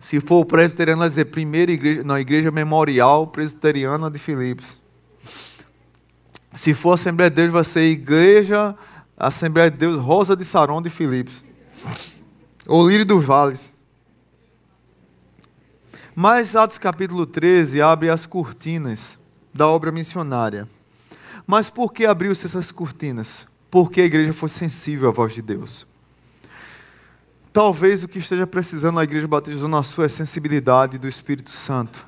Se 0.00 0.22
for 0.22 0.36
o 0.36 0.44
presbiteriano, 0.46 1.00
vai 1.00 1.10
dizer 1.10 1.26
primeira 1.26 1.70
igreja, 1.70 2.02
não, 2.02 2.18
igreja 2.18 2.50
memorial 2.50 3.26
presbiteriana 3.26 4.10
de 4.10 4.18
Filipos. 4.18 4.80
Se 6.54 6.72
for 6.72 6.92
Assembleia 6.92 7.28
de 7.28 7.36
Deus, 7.36 7.52
vai 7.52 7.64
ser 7.64 7.82
igreja 7.82 8.74
Assembleia 9.18 9.70
de 9.70 9.76
Deus 9.76 10.00
Rosa 10.00 10.34
de 10.34 10.46
Saron 10.46 10.80
de 10.80 10.88
Filipos. 10.88 11.44
Ou 12.66 12.88
Lírio 12.88 13.04
dos 13.04 13.22
Vales. 13.22 13.81
Mas 16.14 16.54
Atos 16.54 16.76
capítulo 16.76 17.24
13 17.24 17.80
abre 17.80 18.10
as 18.10 18.26
cortinas 18.26 19.18
da 19.52 19.66
obra 19.66 19.90
missionária. 19.90 20.68
Mas 21.46 21.70
por 21.70 21.92
que 21.92 22.04
abriu-se 22.04 22.44
essas 22.44 22.70
cortinas? 22.70 23.46
Porque 23.70 24.02
a 24.02 24.04
igreja 24.04 24.34
foi 24.34 24.50
sensível 24.50 25.08
à 25.08 25.12
voz 25.12 25.32
de 25.32 25.40
Deus. 25.40 25.86
Talvez 27.50 28.02
o 28.02 28.08
que 28.08 28.18
esteja 28.18 28.46
precisando 28.46 28.96
na 28.96 29.04
Igreja 29.04 29.28
Batista 29.28 29.60
Zona 29.60 29.82
Sul 29.82 30.04
é 30.04 30.08
sensibilidade 30.08 30.98
do 30.98 31.08
Espírito 31.08 31.50
Santo. 31.50 32.06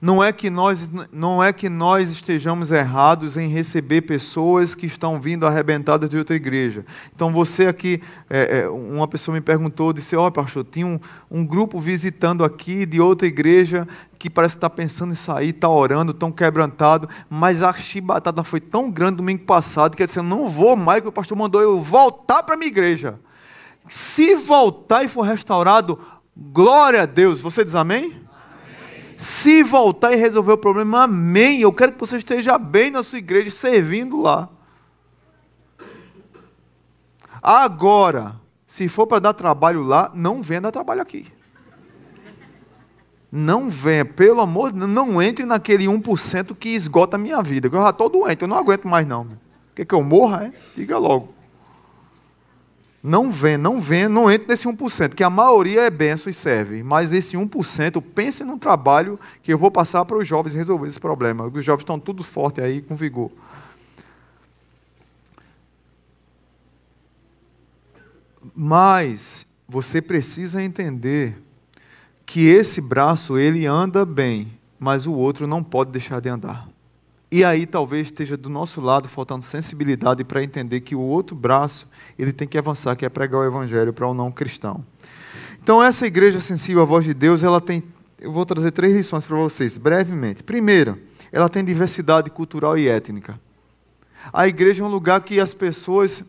Não 0.00 0.22
é 0.22 0.32
que 0.32 0.50
nós 0.50 0.88
não 1.12 1.42
é 1.42 1.52
que 1.52 1.68
nós 1.68 2.10
estejamos 2.10 2.70
errados 2.70 3.36
em 3.36 3.48
receber 3.48 4.02
pessoas 4.02 4.74
que 4.74 4.86
estão 4.86 5.20
vindo 5.20 5.46
arrebentadas 5.46 6.08
de 6.08 6.16
outra 6.16 6.36
igreja. 6.36 6.84
Então 7.14 7.32
você 7.32 7.66
aqui, 7.66 8.02
é, 8.28 8.60
é, 8.60 8.68
uma 8.68 9.08
pessoa 9.08 9.34
me 9.34 9.40
perguntou, 9.40 9.92
disse, 9.92 10.14
ó 10.16 10.26
oh, 10.26 10.32
pastor, 10.32 10.64
tinha 10.64 10.86
um, 10.86 11.00
um, 11.30 11.44
grupo 11.44 11.80
visitando 11.80 12.44
aqui 12.44 12.86
de 12.86 13.00
outra 13.00 13.26
igreja 13.26 13.86
que 14.18 14.28
parece 14.28 14.56
estar 14.56 14.68
tá 14.68 14.74
pensando 14.74 15.12
em 15.12 15.16
sair, 15.16 15.50
está 15.50 15.68
orando, 15.68 16.12
tão 16.12 16.30
quebrantado, 16.32 17.08
mas 17.30 17.62
a 17.62 17.72
chibatada 17.72 18.42
foi 18.42 18.60
tão 18.60 18.90
grande 18.90 19.16
domingo 19.16 19.44
passado 19.44 19.96
que 19.96 20.02
ele 20.02 20.06
disse, 20.08 20.18
eu 20.18 20.24
não 20.24 20.48
vou 20.48 20.76
mais, 20.76 21.02
que 21.02 21.08
o 21.08 21.12
pastor 21.12 21.36
mandou 21.36 21.60
eu 21.60 21.80
voltar 21.80 22.42
para 22.42 22.56
minha 22.56 22.68
igreja. 22.68 23.18
Se 23.86 24.34
voltar 24.34 25.02
e 25.02 25.08
for 25.08 25.22
restaurado, 25.22 25.98
glória 26.36 27.02
a 27.02 27.06
Deus. 27.06 27.40
Você 27.40 27.64
diz 27.64 27.74
amém? 27.74 28.27
Se 29.18 29.64
voltar 29.64 30.12
e 30.12 30.16
resolver 30.16 30.52
o 30.52 30.56
problema, 30.58 31.02
amém. 31.02 31.60
Eu 31.60 31.72
quero 31.72 31.92
que 31.92 31.98
você 31.98 32.18
esteja 32.18 32.56
bem 32.56 32.88
na 32.88 33.02
sua 33.02 33.18
igreja, 33.18 33.50
servindo 33.50 34.20
lá. 34.20 34.48
Agora, 37.42 38.36
se 38.64 38.88
for 38.88 39.08
para 39.08 39.18
dar 39.18 39.32
trabalho 39.32 39.82
lá, 39.82 40.12
não 40.14 40.40
venha 40.40 40.60
dar 40.60 40.70
trabalho 40.70 41.02
aqui. 41.02 41.26
não 43.30 43.68
venha, 43.68 44.04
pelo 44.04 44.40
amor 44.40 44.70
de 44.70 44.78
Deus, 44.78 44.90
não 44.90 45.20
entre 45.20 45.44
naquele 45.44 45.86
1% 45.86 46.54
que 46.54 46.68
esgota 46.68 47.16
a 47.16 47.18
minha 47.18 47.42
vida. 47.42 47.66
Eu 47.66 47.72
já 47.72 47.90
estou 47.90 48.08
doente, 48.08 48.42
eu 48.42 48.48
não 48.48 48.56
aguento 48.56 48.86
mais 48.86 49.04
não. 49.04 49.26
Quer 49.74 49.84
que 49.84 49.94
eu 49.96 50.02
morra? 50.02 50.44
É? 50.46 50.52
Diga 50.76 50.96
logo. 50.96 51.34
Não 53.02 53.30
vem, 53.30 53.56
não 53.56 53.80
vem, 53.80 54.08
não 54.08 54.30
entre 54.30 54.48
nesse 54.48 54.66
1%, 54.66 55.14
que 55.14 55.22
a 55.22 55.30
maioria 55.30 55.82
é 55.82 55.90
benção 55.90 56.28
e 56.28 56.34
serve. 56.34 56.82
Mas 56.82 57.12
esse 57.12 57.36
1%, 57.36 58.02
pense 58.02 58.42
num 58.42 58.58
trabalho 58.58 59.18
que 59.42 59.52
eu 59.52 59.58
vou 59.58 59.70
passar 59.70 60.04
para 60.04 60.16
os 60.16 60.26
jovens 60.26 60.54
resolver 60.54 60.88
esse 60.88 60.98
problema. 60.98 61.46
Os 61.46 61.64
jovens 61.64 61.82
estão 61.82 61.98
todos 61.98 62.26
fortes 62.26 62.62
aí, 62.62 62.82
com 62.82 62.96
vigor. 62.96 63.30
Mas 68.54 69.46
você 69.68 70.02
precisa 70.02 70.62
entender 70.62 71.40
que 72.26 72.46
esse 72.46 72.80
braço 72.80 73.38
ele 73.38 73.64
anda 73.64 74.04
bem, 74.04 74.52
mas 74.78 75.06
o 75.06 75.14
outro 75.14 75.46
não 75.46 75.62
pode 75.62 75.92
deixar 75.92 76.20
de 76.20 76.28
andar. 76.28 76.67
E 77.30 77.44
aí 77.44 77.66
talvez 77.66 78.06
esteja 78.06 78.36
do 78.36 78.48
nosso 78.48 78.80
lado 78.80 79.06
faltando 79.08 79.44
sensibilidade 79.44 80.24
para 80.24 80.42
entender 80.42 80.80
que 80.80 80.94
o 80.94 81.00
outro 81.00 81.36
braço 81.36 81.86
ele 82.18 82.32
tem 82.32 82.48
que 82.48 82.56
avançar, 82.56 82.96
que 82.96 83.04
é 83.04 83.08
pregar 83.08 83.40
o 83.40 83.44
evangelho 83.44 83.92
para 83.92 84.06
o 84.06 84.14
não 84.14 84.32
cristão. 84.32 84.82
Então 85.62 85.82
essa 85.82 86.06
igreja 86.06 86.40
sensível 86.40 86.82
à 86.82 86.86
voz 86.86 87.04
de 87.04 87.12
Deus, 87.12 87.42
ela 87.42 87.60
tem, 87.60 87.82
eu 88.18 88.32
vou 88.32 88.46
trazer 88.46 88.70
três 88.70 88.94
lições 88.94 89.26
para 89.26 89.36
vocês, 89.36 89.76
brevemente. 89.76 90.42
Primeira, 90.42 90.98
ela 91.30 91.50
tem 91.50 91.62
diversidade 91.62 92.30
cultural 92.30 92.78
e 92.78 92.88
étnica. 92.88 93.38
A 94.32 94.48
igreja 94.48 94.82
é 94.82 94.86
um 94.86 94.90
lugar 94.90 95.20
que 95.20 95.38
as 95.38 95.52
pessoas 95.52 96.24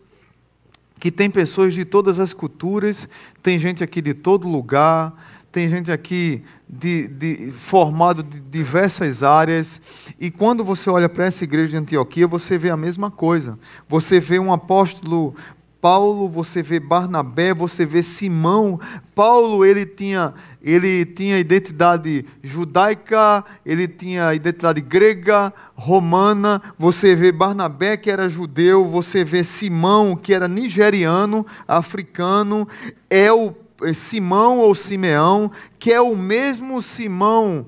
que 0.99 1.09
tem 1.09 1.29
pessoas 1.29 1.73
de 1.73 1.85
todas 1.85 2.19
as 2.19 2.33
culturas, 2.33 3.07
tem 3.41 3.57
gente 3.57 3.81
aqui 3.83 4.01
de 4.01 4.13
todo 4.13 4.49
lugar, 4.49 5.13
tem 5.51 5.67
gente 5.69 5.91
aqui 5.91 6.43
de, 6.67 7.07
de, 7.07 7.51
formado 7.53 8.21
de 8.21 8.39
diversas 8.39 9.23
áreas. 9.23 9.81
E 10.19 10.29
quando 10.29 10.63
você 10.63 10.89
olha 10.89 11.09
para 11.09 11.25
essa 11.25 11.43
igreja 11.43 11.71
de 11.71 11.77
Antioquia, 11.77 12.27
você 12.27 12.57
vê 12.57 12.69
a 12.69 12.77
mesma 12.77 13.09
coisa. 13.09 13.57
Você 13.87 14.19
vê 14.19 14.37
um 14.37 14.53
apóstolo 14.53 15.35
Paulo, 15.81 16.27
você 16.27 16.61
vê 16.61 16.79
Barnabé, 16.79 17.53
você 17.53 17.85
vê 17.85 18.03
Simão. 18.03 18.79
Paulo, 19.15 19.65
ele 19.65 19.85
tinha, 19.85 20.33
ele 20.61 21.05
tinha 21.05 21.39
identidade 21.39 22.25
judaica, 22.43 23.43
ele 23.65 23.87
tinha 23.87 24.33
identidade 24.35 24.81
grega, 24.81 25.53
romana. 25.75 26.61
Você 26.77 27.15
vê 27.15 27.31
Barnabé, 27.31 27.95
que 27.95 28.11
era 28.11 28.27
judeu, 28.27 28.85
você 28.85 29.23
vê 29.23 29.43
Simão, 29.43 30.17
que 30.17 30.33
era 30.33 30.49
nigeriano, 30.49 31.45
africano. 31.65 32.67
É 33.09 33.31
o 33.31 33.55
Simão 33.93 34.59
ou 34.59 34.75
Simeão, 34.75 35.51
que 35.77 35.91
é 35.91 36.01
o 36.01 36.15
mesmo 36.15 36.81
Simão 36.81 37.67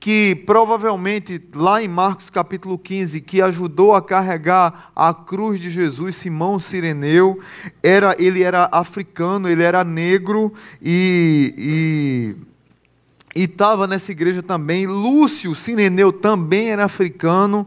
que 0.00 0.42
provavelmente 0.46 1.42
lá 1.52 1.82
em 1.82 1.88
Marcos 1.88 2.30
capítulo 2.30 2.78
15, 2.78 3.20
que 3.20 3.42
ajudou 3.42 3.94
a 3.94 4.00
carregar 4.00 4.92
a 4.94 5.12
cruz 5.12 5.60
de 5.60 5.70
Jesus, 5.70 6.16
Simão 6.16 6.58
Sireneu, 6.58 7.40
era, 7.82 8.14
ele 8.18 8.42
era 8.42 8.68
africano, 8.70 9.48
ele 9.48 9.62
era 9.62 9.82
negro 9.82 10.52
e 10.80 12.36
estava 13.34 13.86
nessa 13.86 14.12
igreja 14.12 14.42
também. 14.42 14.86
Lúcio 14.86 15.54
Sireneu 15.54 16.12
também 16.12 16.70
era 16.70 16.84
africano. 16.84 17.66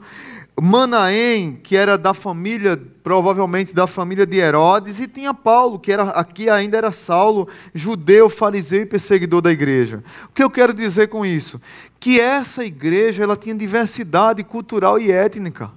Manaém, 0.60 1.54
que 1.54 1.76
era 1.76 1.98
da 1.98 2.14
família, 2.14 2.80
provavelmente 3.02 3.74
da 3.74 3.88
família 3.88 4.26
de 4.26 4.38
Herodes, 4.38 5.00
e 5.00 5.08
tinha 5.08 5.34
Paulo, 5.34 5.80
que 5.80 5.92
era 5.92 6.04
aqui 6.10 6.50
ainda 6.50 6.78
era 6.78 6.92
Saulo, 6.92 7.48
judeu, 7.74 8.30
fariseu 8.30 8.82
e 8.82 8.86
perseguidor 8.86 9.42
da 9.42 9.52
igreja. 9.52 10.04
O 10.26 10.34
que 10.34 10.44
eu 10.44 10.50
quero 10.50 10.74
dizer 10.74 11.08
com 11.08 11.26
isso? 11.26 11.60
Que 12.00 12.20
essa 12.20 12.66
igreja 12.66 13.24
ela 13.24 13.38
tinha 13.38 13.56
diversidade 13.56 14.44
cultural 14.44 15.00
e 15.00 15.12
étnica. 15.12 15.72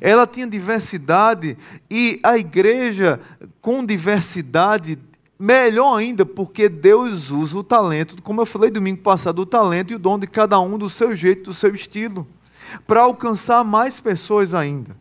Ela 0.00 0.26
tinha 0.26 0.46
diversidade 0.46 1.56
e 1.90 2.18
a 2.22 2.36
igreja 2.36 3.20
com 3.60 3.84
diversidade 3.84 4.98
Melhor 5.36 5.98
ainda, 5.98 6.24
porque 6.24 6.68
Deus 6.68 7.30
usa 7.30 7.58
o 7.58 7.64
talento, 7.64 8.22
como 8.22 8.40
eu 8.40 8.46
falei 8.46 8.70
domingo 8.70 9.02
passado, 9.02 9.40
o 9.40 9.46
talento 9.46 9.92
e 9.92 9.96
o 9.96 9.98
dom 9.98 10.16
de 10.16 10.28
cada 10.28 10.60
um 10.60 10.78
do 10.78 10.88
seu 10.88 11.14
jeito, 11.14 11.50
do 11.50 11.52
seu 11.52 11.74
estilo 11.74 12.24
para 12.86 13.00
alcançar 13.00 13.64
mais 13.64 14.00
pessoas 14.00 14.54
ainda. 14.54 14.96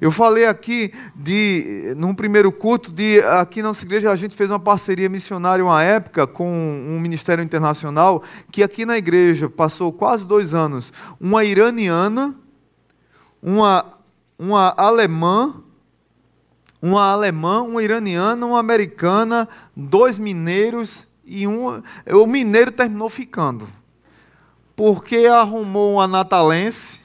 Eu 0.00 0.10
falei 0.10 0.46
aqui 0.46 0.92
de, 1.14 1.94
num 1.96 2.14
primeiro 2.14 2.52
culto, 2.52 2.92
de 2.92 3.20
aqui 3.20 3.62
na 3.62 3.68
nossa 3.68 3.84
igreja 3.84 4.10
a 4.10 4.16
gente 4.16 4.34
fez 4.34 4.50
uma 4.50 4.58
parceria 4.58 5.08
missionária 5.08 5.64
uma 5.64 5.82
época 5.82 6.26
com 6.26 6.48
um 6.48 7.00
ministério 7.00 7.42
internacional, 7.42 8.22
que 8.50 8.62
aqui 8.62 8.84
na 8.84 8.96
igreja 8.96 9.48
passou 9.48 9.92
quase 9.92 10.26
dois 10.26 10.54
anos, 10.54 10.92
uma 11.20 11.44
iraniana, 11.44 12.34
uma, 13.42 13.84
uma 14.38 14.74
alemã, 14.76 15.54
uma 16.80 17.06
alemã, 17.10 17.62
uma 17.62 17.82
iraniana, 17.82 18.44
uma 18.46 18.60
americana, 18.60 19.48
dois 19.74 20.18
mineiros 20.18 21.06
e 21.24 21.46
um. 21.46 21.82
O 22.12 22.26
mineiro 22.26 22.70
terminou 22.70 23.08
ficando. 23.08 23.66
Porque 24.76 25.26
arrumou 25.26 25.94
uma 25.94 26.06
natalense 26.06 27.03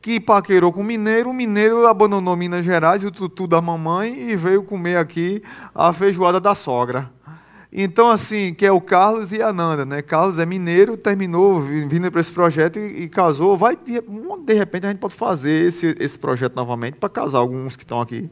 que 0.00 0.20
paquerou 0.20 0.72
com 0.72 0.80
o 0.80 0.84
mineiro, 0.84 1.30
o 1.30 1.34
mineiro 1.34 1.86
abandonou 1.86 2.36
Minas 2.36 2.64
Gerais, 2.64 3.02
o 3.02 3.10
tutu 3.10 3.46
da 3.46 3.60
mamãe, 3.60 4.30
e 4.30 4.36
veio 4.36 4.62
comer 4.62 4.96
aqui 4.96 5.42
a 5.74 5.92
feijoada 5.92 6.40
da 6.40 6.54
sogra. 6.54 7.10
Então, 7.70 8.08
assim, 8.08 8.54
que 8.54 8.64
é 8.64 8.72
o 8.72 8.80
Carlos 8.80 9.32
e 9.32 9.42
a 9.42 9.52
Nanda, 9.52 9.84
né? 9.84 10.00
Carlos 10.00 10.38
é 10.38 10.46
mineiro, 10.46 10.96
terminou 10.96 11.60
vindo 11.60 12.10
para 12.10 12.20
esse 12.20 12.32
projeto 12.32 12.78
e, 12.78 13.02
e, 13.02 13.08
casou. 13.08 13.58
Vai, 13.58 13.76
de, 13.76 14.54
repente, 14.54 14.86
a 14.86 14.90
gente 14.90 15.00
pode 15.00 15.14
fazer 15.14 15.66
esse, 15.66 15.94
esse 16.00 16.18
projeto 16.18 16.56
novamente 16.56 16.94
para 16.94 17.10
casar 17.10 17.38
alguns 17.38 17.76
que 17.76 17.82
estão 17.82 18.00
aqui. 18.00 18.30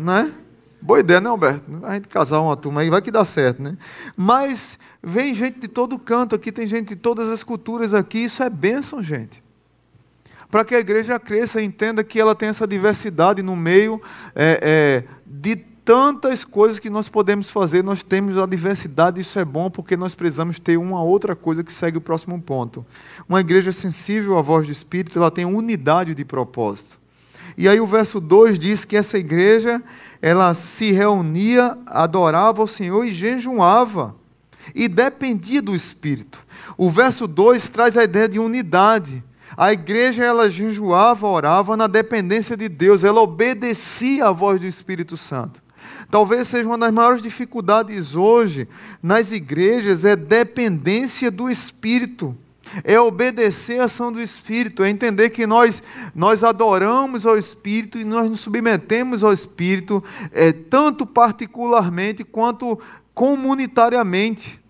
Não 0.00 0.16
é? 0.16 0.32
Boa 0.80 1.00
ideia, 1.00 1.20
né, 1.20 1.28
Alberto? 1.28 1.70
A 1.82 1.94
gente 1.94 2.08
casar 2.08 2.40
uma 2.40 2.56
turma 2.56 2.80
aí, 2.80 2.88
vai 2.88 3.02
que 3.02 3.10
dá 3.10 3.24
certo, 3.24 3.62
né? 3.62 3.76
Mas 4.16 4.78
vem 5.02 5.34
gente 5.34 5.58
de 5.58 5.68
todo 5.68 5.98
canto 5.98 6.34
aqui, 6.34 6.50
tem 6.50 6.66
gente 6.66 6.90
de 6.90 6.96
todas 6.96 7.28
as 7.28 7.42
culturas 7.42 7.92
aqui, 7.92 8.24
isso 8.24 8.42
é 8.42 8.48
bênção, 8.48 9.02
gente 9.02 9.45
para 10.50 10.64
que 10.64 10.74
a 10.74 10.78
igreja 10.78 11.18
cresça 11.18 11.60
e 11.60 11.64
entenda 11.64 12.04
que 12.04 12.20
ela 12.20 12.34
tem 12.34 12.48
essa 12.48 12.66
diversidade 12.66 13.42
no 13.42 13.56
meio 13.56 14.00
é, 14.34 14.60
é, 14.62 15.04
de 15.26 15.56
tantas 15.56 16.44
coisas 16.44 16.80
que 16.80 16.90
nós 16.90 17.08
podemos 17.08 17.48
fazer, 17.48 17.84
nós 17.84 18.02
temos 18.02 18.36
a 18.36 18.44
diversidade, 18.44 19.20
isso 19.20 19.38
é 19.38 19.44
bom 19.44 19.70
porque 19.70 19.96
nós 19.96 20.16
precisamos 20.16 20.58
ter 20.58 20.76
uma 20.76 21.00
outra 21.00 21.36
coisa 21.36 21.62
que 21.62 21.72
segue 21.72 21.96
o 21.96 22.00
próximo 22.00 22.40
ponto. 22.42 22.84
Uma 23.28 23.40
igreja 23.40 23.70
sensível 23.70 24.36
à 24.36 24.42
voz 24.42 24.66
do 24.66 24.72
Espírito, 24.72 25.16
ela 25.16 25.30
tem 25.30 25.44
unidade 25.44 26.12
de 26.12 26.24
propósito. 26.24 26.98
E 27.56 27.68
aí 27.68 27.80
o 27.80 27.86
verso 27.86 28.20
2 28.20 28.58
diz 28.58 28.84
que 28.84 28.96
essa 28.96 29.16
igreja, 29.16 29.82
ela 30.20 30.52
se 30.54 30.90
reunia, 30.90 31.78
adorava 31.86 32.62
o 32.62 32.68
Senhor 32.68 33.04
e 33.04 33.10
jejuava. 33.10 34.14
E 34.74 34.88
dependia 34.88 35.62
do 35.62 35.74
Espírito. 35.74 36.44
O 36.76 36.90
verso 36.90 37.28
2 37.28 37.68
traz 37.68 37.96
a 37.96 38.04
ideia 38.04 38.28
de 38.28 38.38
unidade. 38.40 39.22
A 39.54 39.72
igreja 39.72 40.24
ela 40.24 40.48
jejuava, 40.48 41.26
orava 41.26 41.76
na 41.76 41.86
dependência 41.86 42.56
de 42.56 42.68
Deus, 42.68 43.04
ela 43.04 43.20
obedecia 43.20 44.26
à 44.26 44.32
voz 44.32 44.60
do 44.60 44.66
Espírito 44.66 45.16
Santo. 45.16 45.62
Talvez 46.10 46.48
seja 46.48 46.68
uma 46.68 46.78
das 46.78 46.90
maiores 46.90 47.22
dificuldades 47.22 48.14
hoje 48.14 48.68
nas 49.02 49.32
igrejas 49.32 50.04
é 50.04 50.16
dependência 50.16 51.30
do 51.30 51.50
Espírito. 51.50 52.36
É 52.82 52.98
obedecer 53.00 53.80
a 53.80 53.84
ação 53.84 54.12
do 54.12 54.20
Espírito, 54.20 54.82
é 54.82 54.90
entender 54.90 55.30
que 55.30 55.46
nós, 55.46 55.82
nós 56.14 56.42
adoramos 56.42 57.24
ao 57.24 57.38
Espírito 57.38 57.96
e 57.96 58.04
nós 58.04 58.28
nos 58.28 58.40
submetemos 58.40 59.22
ao 59.22 59.32
Espírito, 59.32 60.02
é, 60.32 60.52
tanto 60.52 61.06
particularmente 61.06 62.24
quanto 62.24 62.78
comunitariamente. 63.14 64.60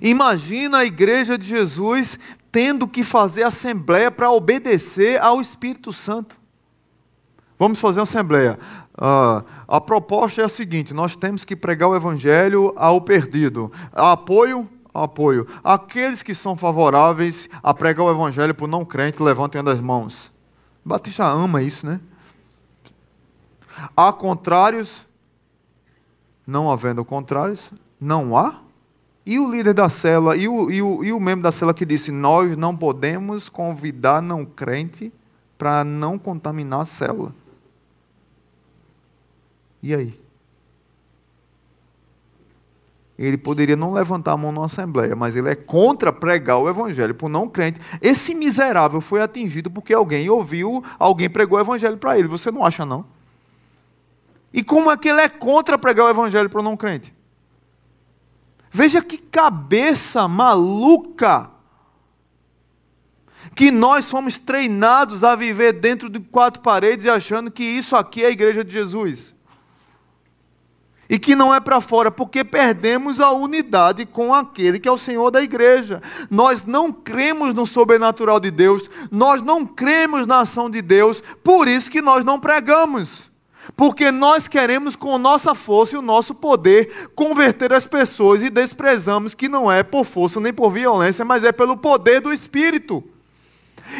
Imagina 0.00 0.78
a 0.78 0.84
igreja 0.84 1.38
de 1.38 1.46
Jesus 1.46 2.18
tendo 2.52 2.88
que 2.88 3.04
fazer 3.04 3.42
assembleia 3.42 4.10
para 4.10 4.30
obedecer 4.30 5.20
ao 5.20 5.40
Espírito 5.40 5.92
Santo. 5.92 6.36
Vamos 7.58 7.78
fazer 7.78 8.00
uma 8.00 8.04
assembleia. 8.04 8.58
Uh, 8.94 9.44
a 9.68 9.80
proposta 9.80 10.40
é 10.40 10.44
a 10.44 10.48
seguinte: 10.48 10.94
nós 10.94 11.14
temos 11.14 11.44
que 11.44 11.54
pregar 11.54 11.88
o 11.88 11.96
Evangelho 11.96 12.72
ao 12.76 13.00
perdido. 13.00 13.70
Apoio? 13.92 14.68
Apoio. 14.92 15.46
Aqueles 15.62 16.22
que 16.22 16.34
são 16.34 16.56
favoráveis 16.56 17.48
a 17.62 17.72
pregar 17.72 18.06
o 18.06 18.10
Evangelho 18.10 18.54
para 18.54 18.64
o 18.64 18.68
não 18.68 18.84
crente, 18.84 19.22
levantem 19.22 19.62
as 19.64 19.80
mãos. 19.80 20.32
Batista 20.84 21.26
ama 21.26 21.62
isso, 21.62 21.86
né? 21.86 22.00
Há 23.96 24.12
contrários? 24.12 25.06
Não 26.46 26.70
havendo 26.70 27.04
contrários, 27.04 27.70
não 28.00 28.36
há 28.36 28.60
e 29.24 29.38
o 29.38 29.50
líder 29.50 29.74
da 29.74 29.88
célula, 29.88 30.36
e 30.36 30.48
o, 30.48 30.70
e 30.70 30.82
o, 30.82 31.04
e 31.04 31.12
o 31.12 31.20
membro 31.20 31.42
da 31.42 31.52
célula 31.52 31.74
que 31.74 31.84
disse: 31.84 32.10
Nós 32.10 32.56
não 32.56 32.76
podemos 32.76 33.48
convidar 33.48 34.20
não 34.22 34.44
crente 34.44 35.12
para 35.58 35.84
não 35.84 36.18
contaminar 36.18 36.80
a 36.80 36.84
célula. 36.84 37.34
E 39.82 39.94
aí? 39.94 40.20
ele 43.26 43.36
poderia 43.36 43.76
não 43.76 43.92
levantar 43.92 44.32
a 44.32 44.36
mão 44.36 44.50
na 44.50 44.64
assembleia, 44.64 45.14
mas 45.14 45.36
ele 45.36 45.50
é 45.50 45.54
contra 45.54 46.10
pregar 46.10 46.56
o 46.56 46.68
evangelho 46.68 47.14
por 47.14 47.28
não 47.28 47.46
crente. 47.46 47.78
Esse 48.00 48.34
miserável 48.34 48.98
foi 49.00 49.20
atingido 49.20 49.70
porque 49.70 49.92
alguém 49.92 50.30
ouviu, 50.30 50.82
alguém 50.98 51.28
pregou 51.28 51.58
o 51.58 51.60
evangelho 51.60 51.98
para 51.98 52.18
ele. 52.18 52.26
Você 52.28 52.50
não 52.50 52.64
acha, 52.64 52.86
não? 52.86 53.04
E 54.54 54.62
como 54.62 54.90
é 54.90 54.96
que 54.96 55.08
ele 55.08 55.20
é 55.20 55.28
contra 55.28 55.78
pregar 55.78 56.06
o 56.06 56.08
evangelho 56.08 56.48
para 56.48 56.60
o 56.60 56.62
não 56.62 56.74
crente? 56.76 57.12
Veja 58.70 59.02
que 59.02 59.18
cabeça 59.18 60.28
maluca 60.28 61.50
que 63.54 63.70
nós 63.70 64.04
somos 64.04 64.38
treinados 64.38 65.24
a 65.24 65.34
viver 65.34 65.72
dentro 65.72 66.08
de 66.08 66.20
quatro 66.20 66.62
paredes 66.62 67.04
e 67.04 67.10
achando 67.10 67.50
que 67.50 67.64
isso 67.64 67.96
aqui 67.96 68.22
é 68.22 68.28
a 68.28 68.30
igreja 68.30 68.64
de 68.64 68.72
Jesus. 68.72 69.34
E 71.08 71.18
que 71.18 71.34
não 71.34 71.52
é 71.52 71.58
para 71.58 71.80
fora, 71.80 72.08
porque 72.10 72.44
perdemos 72.44 73.20
a 73.20 73.32
unidade 73.32 74.06
com 74.06 74.32
aquele 74.32 74.78
que 74.78 74.88
é 74.88 74.92
o 74.92 74.96
Senhor 74.96 75.32
da 75.32 75.42
igreja. 75.42 76.00
Nós 76.30 76.64
não 76.64 76.92
cremos 76.92 77.52
no 77.52 77.66
sobrenatural 77.66 78.38
de 78.38 78.52
Deus, 78.52 78.88
nós 79.10 79.42
não 79.42 79.66
cremos 79.66 80.26
na 80.26 80.40
ação 80.40 80.70
de 80.70 80.80
Deus, 80.80 81.20
por 81.42 81.66
isso 81.66 81.90
que 81.90 82.00
nós 82.00 82.24
não 82.24 82.38
pregamos. 82.38 83.29
Porque 83.76 84.10
nós 84.10 84.48
queremos, 84.48 84.96
com 84.96 85.18
nossa 85.18 85.54
força 85.54 85.94
e 85.94 85.98
o 85.98 86.02
nosso 86.02 86.34
poder, 86.34 87.10
converter 87.14 87.72
as 87.72 87.86
pessoas 87.86 88.42
e 88.42 88.50
desprezamos 88.50 89.34
que 89.34 89.48
não 89.48 89.70
é 89.70 89.82
por 89.82 90.04
força 90.04 90.40
nem 90.40 90.52
por 90.52 90.70
violência, 90.70 91.24
mas 91.24 91.44
é 91.44 91.52
pelo 91.52 91.76
poder 91.76 92.20
do 92.20 92.32
Espírito. 92.32 93.02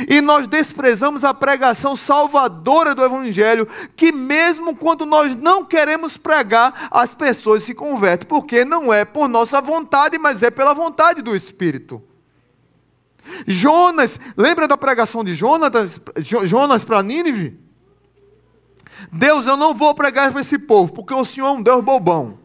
E 0.09 0.21
nós 0.21 0.47
desprezamos 0.47 1.25
a 1.25 1.35
pregação 1.35 1.97
salvadora 1.97 2.95
do 2.95 3.05
Evangelho, 3.05 3.67
que 3.97 4.13
mesmo 4.13 4.77
quando 4.77 5.05
nós 5.05 5.35
não 5.35 5.65
queremos 5.65 6.17
pregar, 6.17 6.89
as 6.91 7.15
pessoas 7.15 7.63
se 7.63 7.75
convertem, 7.75 8.29
porque 8.29 8.65
não 8.65 8.93
é 8.93 9.05
por 9.05 9.29
nossa 9.29 9.61
vontade, 9.61 10.19
mas 10.19 10.43
é 10.43 10.51
pela 10.51 10.75
vontade 10.75 11.23
do 11.23 11.35
Espírito. 11.35 12.03
Jonas, 13.47 14.19
lembra 14.37 14.67
da 14.67 14.77
pregação 14.77 15.25
de 15.25 15.35
Jonas, 15.35 16.01
Jonas 16.45 16.85
para 16.85 17.03
Nínive? 17.03 17.70
Deus, 19.13 19.47
eu 19.47 19.57
não 19.57 19.75
vou 19.75 19.95
pregar 19.95 20.31
para 20.31 20.41
esse 20.41 20.59
povo, 20.59 20.93
porque 20.93 21.13
o 21.13 21.25
Senhor 21.25 21.49
é 21.49 21.51
um 21.51 21.63
Deus 21.63 21.85
bobão. 21.85 22.39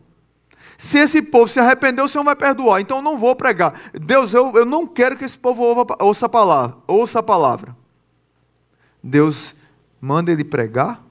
Se 0.78 0.98
esse 0.98 1.22
povo 1.22 1.48
se 1.48 1.60
arrepender, 1.60 2.02
o 2.02 2.10
Senhor 2.10 2.24
vai 2.24 2.36
perdoar. 2.36 2.82
Então 2.82 2.98
eu 2.98 3.04
não 3.04 3.18
vou 3.18 3.36
pregar. 3.36 3.80
Deus, 3.94 4.34
eu, 4.34 4.52
eu 4.56 4.66
não 4.66 4.86
quero 4.86 5.16
que 5.16 5.24
esse 5.24 5.38
povo 5.38 5.64
ouça 6.00 6.26
a 6.26 6.30
palavra. 6.30 6.78
Ouça 6.88 7.20
a 7.20 7.24
palavra. 7.24 7.76
Deus 9.02 9.56
manda 10.02 10.32
ele 10.32 10.44
pregar. 10.44 11.02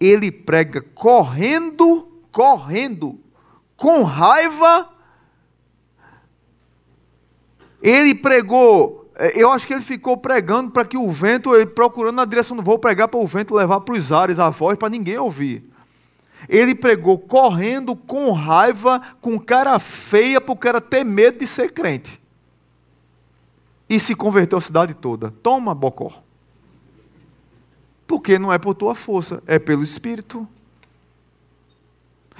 Ele 0.00 0.32
prega 0.32 0.80
correndo, 0.80 2.08
correndo, 2.32 3.20
com 3.76 4.02
raiva. 4.02 4.88
Ele 7.82 8.14
pregou 8.14 9.01
eu 9.34 9.50
acho 9.50 9.66
que 9.66 9.74
ele 9.74 9.82
ficou 9.82 10.16
pregando 10.16 10.70
para 10.70 10.84
que 10.84 10.96
o 10.96 11.10
vento, 11.10 11.50
procurando 11.74 12.16
na 12.16 12.24
direção 12.24 12.56
do 12.56 12.62
voo, 12.62 12.78
pregar 12.78 13.08
para 13.08 13.20
o 13.20 13.26
vento 13.26 13.54
levar 13.54 13.80
para 13.80 13.94
os 13.94 14.10
ares 14.10 14.38
a 14.38 14.50
voz, 14.50 14.78
para 14.78 14.88
ninguém 14.88 15.18
ouvir. 15.18 15.70
Ele 16.48 16.74
pregou 16.74 17.18
correndo, 17.18 17.94
com 17.94 18.32
raiva, 18.32 19.00
com 19.20 19.38
cara 19.38 19.78
feia, 19.78 20.42
o 20.44 20.56
cara 20.56 20.80
ter 20.80 21.04
medo 21.04 21.38
de 21.38 21.46
ser 21.46 21.72
crente. 21.72 22.20
E 23.88 24.00
se 24.00 24.14
converteu 24.14 24.58
a 24.58 24.60
cidade 24.60 24.94
toda. 24.94 25.30
Toma, 25.42 25.74
Bocó. 25.74 26.22
Porque 28.06 28.38
não 28.38 28.52
é 28.52 28.58
por 28.58 28.74
tua 28.74 28.94
força, 28.94 29.42
é 29.46 29.58
pelo 29.58 29.82
Espírito. 29.82 30.48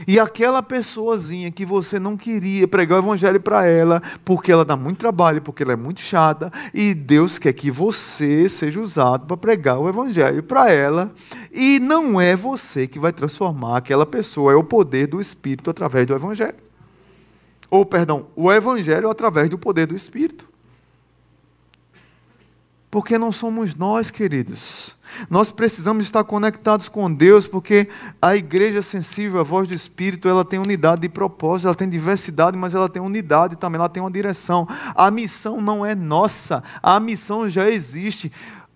E 0.06 0.18
aquela 0.18 0.62
pessoazinha 0.62 1.50
que 1.50 1.64
você 1.64 1.98
não 1.98 2.16
queria 2.16 2.66
pregar 2.66 2.98
o 2.98 3.02
evangelho 3.02 3.40
para 3.40 3.66
ela, 3.66 4.02
porque 4.24 4.50
ela 4.50 4.64
dá 4.64 4.76
muito 4.76 4.98
trabalho, 4.98 5.42
porque 5.42 5.62
ela 5.62 5.72
é 5.72 5.76
muito 5.76 6.00
chata, 6.00 6.52
e 6.72 6.94
Deus 6.94 7.38
quer 7.38 7.52
que 7.52 7.70
você 7.70 8.48
seja 8.48 8.80
usado 8.80 9.26
para 9.26 9.36
pregar 9.36 9.78
o 9.78 9.88
evangelho 9.88 10.42
para 10.42 10.70
ela, 10.70 11.12
e 11.52 11.78
não 11.78 12.20
é 12.20 12.34
você 12.34 12.86
que 12.86 12.98
vai 12.98 13.12
transformar 13.12 13.76
aquela 13.76 14.06
pessoa, 14.06 14.52
é 14.52 14.56
o 14.56 14.64
poder 14.64 15.06
do 15.06 15.20
Espírito 15.20 15.70
através 15.70 16.06
do 16.06 16.14
evangelho. 16.14 16.56
Ou, 17.70 17.86
perdão, 17.86 18.26
o 18.36 18.52
evangelho 18.52 19.08
através 19.08 19.48
do 19.48 19.56
poder 19.56 19.86
do 19.86 19.96
Espírito. 19.96 20.46
Porque 22.90 23.16
não 23.16 23.32
somos 23.32 23.74
nós, 23.74 24.10
queridos. 24.10 24.94
Nós 25.28 25.52
precisamos 25.52 26.04
estar 26.04 26.24
conectados 26.24 26.88
com 26.88 27.12
Deus, 27.12 27.46
porque 27.46 27.88
a 28.20 28.36
igreja 28.36 28.82
sensível 28.82 29.40
à 29.40 29.42
voz 29.42 29.68
do 29.68 29.74
Espírito, 29.74 30.28
ela 30.28 30.44
tem 30.44 30.58
unidade 30.58 31.02
de 31.02 31.08
propósito, 31.08 31.66
ela 31.66 31.74
tem 31.74 31.88
diversidade, 31.88 32.56
mas 32.56 32.74
ela 32.74 32.88
tem 32.88 33.02
unidade 33.02 33.56
também, 33.56 33.78
ela 33.78 33.88
tem 33.88 34.02
uma 34.02 34.10
direção. 34.10 34.66
A 34.94 35.10
missão 35.10 35.60
não 35.60 35.84
é 35.84 35.94
nossa, 35.94 36.62
a 36.82 36.98
missão 37.00 37.48
já 37.48 37.68
existe. 37.68 38.32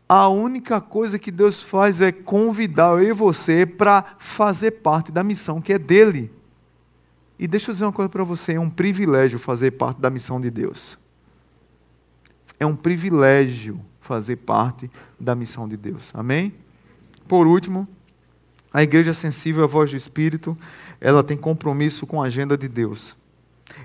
A 0.08 0.28
única 0.28 0.80
coisa 0.80 1.18
que 1.18 1.32
Deus 1.32 1.62
faz 1.62 2.00
é 2.00 2.12
convidar 2.12 2.92
eu 2.92 3.02
e 3.02 3.12
você 3.12 3.66
para 3.66 4.04
fazer 4.18 4.72
parte 4.72 5.10
da 5.10 5.24
missão 5.24 5.60
que 5.60 5.72
é 5.72 5.78
dele. 5.78 6.30
E 7.38 7.46
deixa 7.46 7.70
eu 7.70 7.74
dizer 7.74 7.84
uma 7.84 7.92
coisa 7.92 8.08
para 8.08 8.24
você: 8.24 8.54
é 8.54 8.60
um 8.60 8.70
privilégio 8.70 9.38
fazer 9.38 9.72
parte 9.72 10.00
da 10.00 10.08
missão 10.08 10.40
de 10.40 10.50
Deus. 10.50 10.98
É 12.58 12.64
um 12.64 12.76
privilégio 12.76 13.80
fazer 14.06 14.36
parte 14.36 14.90
da 15.18 15.34
missão 15.34 15.68
de 15.68 15.76
Deus. 15.76 16.10
Amém? 16.14 16.54
Por 17.26 17.46
último, 17.46 17.86
a 18.72 18.82
igreja 18.82 19.12
sensível 19.12 19.64
à 19.64 19.66
voz 19.66 19.90
do 19.90 19.96
Espírito, 19.96 20.56
ela 21.00 21.22
tem 21.22 21.36
compromisso 21.36 22.06
com 22.06 22.22
a 22.22 22.26
agenda 22.26 22.56
de 22.56 22.68
Deus. 22.68 23.16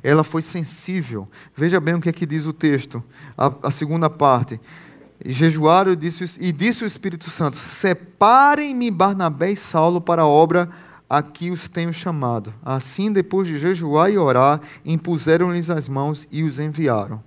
Ela 0.04 0.24
foi 0.24 0.42
sensível. 0.42 1.28
Veja 1.56 1.80
bem 1.80 1.96
o 1.96 2.02
que 2.02 2.10
é 2.10 2.12
que 2.12 2.26
diz 2.26 2.46
o 2.46 2.54
texto, 2.54 3.04
a, 3.38 3.52
a 3.64 3.72
segunda 3.72 4.10
parte. 4.10 4.60
Jejuaram 5.26 5.96
disse, 5.96 6.38
e 6.40 6.52
disse 6.52 6.84
o 6.84 6.88
Espírito 6.88 7.30
Santo: 7.30 7.58
Separem-me 7.58 8.92
Barnabé 8.92 9.52
e 9.52 9.56
Saulo 9.56 10.02
para 10.02 10.24
a 10.24 10.28
obra 10.28 10.70
a 11.10 11.22
que 11.22 11.52
os 11.52 11.68
tenho 11.68 11.94
chamado. 11.94 12.54
Assim, 12.64 13.12
depois 13.12 13.48
de 13.48 13.58
jejuar 13.58 14.12
e 14.12 14.18
orar, 14.18 14.62
impuseram-lhes 14.86 15.70
as 15.70 15.90
mãos 15.90 16.28
e 16.32 16.44
os 16.44 16.58
enviaram. 16.58 17.22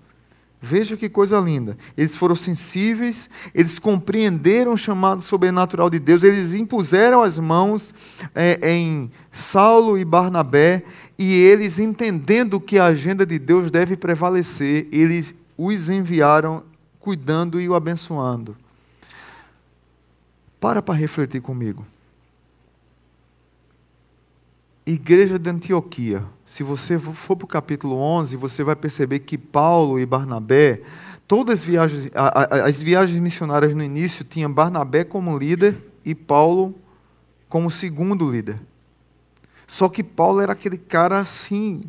Veja 0.64 0.96
que 0.96 1.10
coisa 1.10 1.38
linda. 1.38 1.76
Eles 1.94 2.16
foram 2.16 2.34
sensíveis, 2.34 3.28
eles 3.54 3.78
compreenderam 3.78 4.72
o 4.72 4.78
chamado 4.78 5.20
sobrenatural 5.20 5.90
de 5.90 5.98
Deus, 5.98 6.22
eles 6.22 6.54
impuseram 6.54 7.22
as 7.22 7.38
mãos 7.38 7.94
é, 8.34 8.58
em 8.72 9.10
Saulo 9.30 9.98
e 9.98 10.04
Barnabé, 10.06 10.82
e 11.18 11.34
eles, 11.34 11.78
entendendo 11.78 12.58
que 12.58 12.78
a 12.78 12.86
agenda 12.86 13.26
de 13.26 13.38
Deus 13.38 13.70
deve 13.70 13.94
prevalecer, 13.94 14.88
eles 14.90 15.34
os 15.56 15.90
enviaram 15.90 16.62
cuidando 16.98 17.60
e 17.60 17.68
o 17.68 17.74
abençoando. 17.74 18.56
Para 20.58 20.80
para 20.80 20.94
refletir 20.94 21.42
comigo. 21.42 21.86
Igreja 24.86 25.38
de 25.38 25.48
Antioquia. 25.48 26.24
Se 26.44 26.62
você 26.62 26.98
for 26.98 27.36
para 27.36 27.44
o 27.44 27.48
capítulo 27.48 27.96
11, 27.96 28.36
você 28.36 28.62
vai 28.62 28.76
perceber 28.76 29.20
que 29.20 29.38
Paulo 29.38 29.98
e 29.98 30.04
Barnabé, 30.04 30.82
todas 31.26 31.60
as 31.60 31.64
viagens, 31.64 32.10
as 32.14 32.82
viagens 32.82 33.18
missionárias 33.18 33.74
no 33.74 33.82
início 33.82 34.24
tinham 34.24 34.52
Barnabé 34.52 35.02
como 35.02 35.38
líder 35.38 35.78
e 36.04 36.14
Paulo 36.14 36.74
como 37.48 37.70
segundo 37.70 38.30
líder. 38.30 38.60
Só 39.66 39.88
que 39.88 40.04
Paulo 40.04 40.40
era 40.40 40.52
aquele 40.52 40.76
cara 40.76 41.18
assim, 41.18 41.82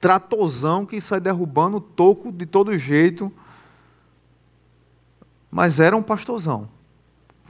tratozão 0.00 0.86
que 0.86 1.00
sai 1.00 1.20
derrubando 1.20 1.78
o 1.78 1.80
toco 1.80 2.30
de 2.30 2.46
todo 2.46 2.78
jeito, 2.78 3.32
mas 5.50 5.80
era 5.80 5.96
um 5.96 6.02
pastorzão 6.02 6.68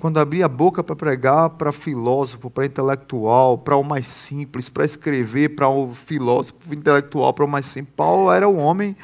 quando 0.02 0.18
abria 0.18 0.46
a 0.46 0.48
boca 0.48 0.82
para 0.82 0.96
pregar 0.96 1.50
para 1.50 1.70
filósofo, 1.70 2.50
para 2.50 2.66
intelectual, 2.66 3.56
para 3.56 3.76
o 3.76 3.84
mais 3.84 4.04
simples, 4.04 4.68
para 4.68 4.84
escrever 4.84 5.50
para 5.50 5.68
o 5.68 5.94
filósofo 5.94 6.74
intelectual, 6.74 7.32
para 7.32 7.44
o 7.44 7.48
mais 7.48 7.66
simples, 7.66 7.94
Paulo 7.94 8.32
era 8.32 8.48
um 8.48 8.58
homem 8.58 8.96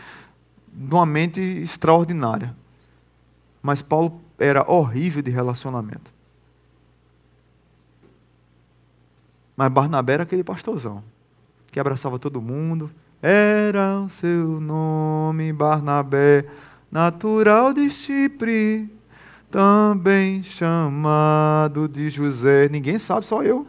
de 0.73 0.93
uma 0.93 1.07
mente 1.07 1.41
extraordinária. 1.41 2.53
Mas 3.63 3.81
Paulo 3.81 4.21
era 4.37 4.69
horrível 4.69 5.23
de 5.23 5.31
relacionamento. 5.31 6.13
Mas 9.57 9.71
Barnabé 9.71 10.15
era 10.15 10.23
aquele 10.25 10.43
pastorzão 10.43 11.05
que 11.71 11.79
abraçava 11.79 12.19
todo 12.19 12.43
mundo. 12.43 12.91
Era 13.23 14.01
o 14.01 14.09
seu 14.09 14.61
nome, 14.61 15.53
Barnabé, 15.53 16.45
natural 16.91 17.73
de 17.73 17.89
Chipre 17.89 18.98
também 19.51 20.43
chamado 20.43 21.89
de 21.89 22.11
José. 22.11 22.69
Ninguém 22.69 22.99
sabe, 22.99 23.27
só 23.27 23.43
eu. 23.43 23.67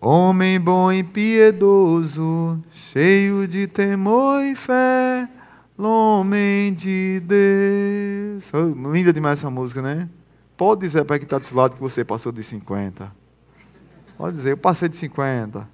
Homem 0.00 0.60
bom 0.60 0.92
e 0.92 1.02
piedoso, 1.02 2.62
cheio 2.70 3.48
de 3.48 3.66
temor 3.66 4.44
e 4.44 4.54
fé, 4.54 5.28
homem 5.76 6.72
de 6.72 7.20
Deus. 7.20 8.52
Linda 8.92 9.12
demais 9.12 9.40
essa 9.40 9.50
música, 9.50 9.82
né? 9.82 10.08
Pode 10.56 10.82
dizer 10.82 11.04
para 11.04 11.18
quem 11.18 11.24
está 11.24 11.38
do 11.38 11.44
seu 11.44 11.56
lado 11.56 11.74
que 11.74 11.80
você 11.80 12.04
passou 12.04 12.30
de 12.30 12.44
50. 12.44 13.12
Pode 14.16 14.36
dizer, 14.36 14.52
eu 14.52 14.56
passei 14.56 14.88
de 14.88 14.96
50. 14.96 15.68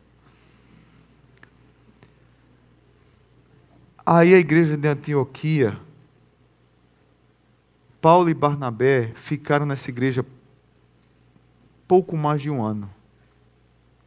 Aí 4.06 4.34
a 4.34 4.38
igreja 4.38 4.76
de 4.76 4.88
Antioquia, 4.88 5.78
Paulo 8.04 8.28
e 8.28 8.34
Barnabé 8.34 9.12
ficaram 9.14 9.64
nessa 9.64 9.88
igreja 9.88 10.26
pouco 11.88 12.18
mais 12.18 12.42
de 12.42 12.50
um 12.50 12.62
ano 12.62 12.90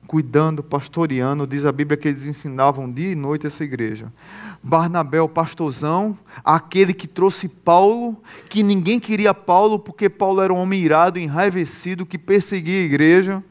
cuidando, 0.06 0.62
pastoreando. 0.62 1.48
Diz 1.48 1.66
a 1.66 1.72
Bíblia 1.72 1.98
que 1.98 2.08
eles 2.08 2.24
ensinavam 2.24 2.92
dia 2.92 3.14
e 3.14 3.16
noite 3.16 3.48
essa 3.48 3.64
igreja. 3.64 4.14
Barnabé, 4.62 5.20
o 5.20 5.28
pastorzão, 5.28 6.16
aquele 6.46 6.94
que 6.94 7.08
trouxe 7.08 7.48
Paulo, 7.48 8.16
que 8.48 8.62
ninguém 8.62 9.00
queria 9.00 9.34
Paulo 9.34 9.80
porque 9.80 10.08
Paulo 10.08 10.44
era 10.44 10.54
um 10.54 10.58
homem 10.58 10.80
irado, 10.80 11.18
enraivecido, 11.18 12.06
que 12.06 12.20
perseguia 12.20 12.82
a 12.82 12.86
igreja. 12.86 13.44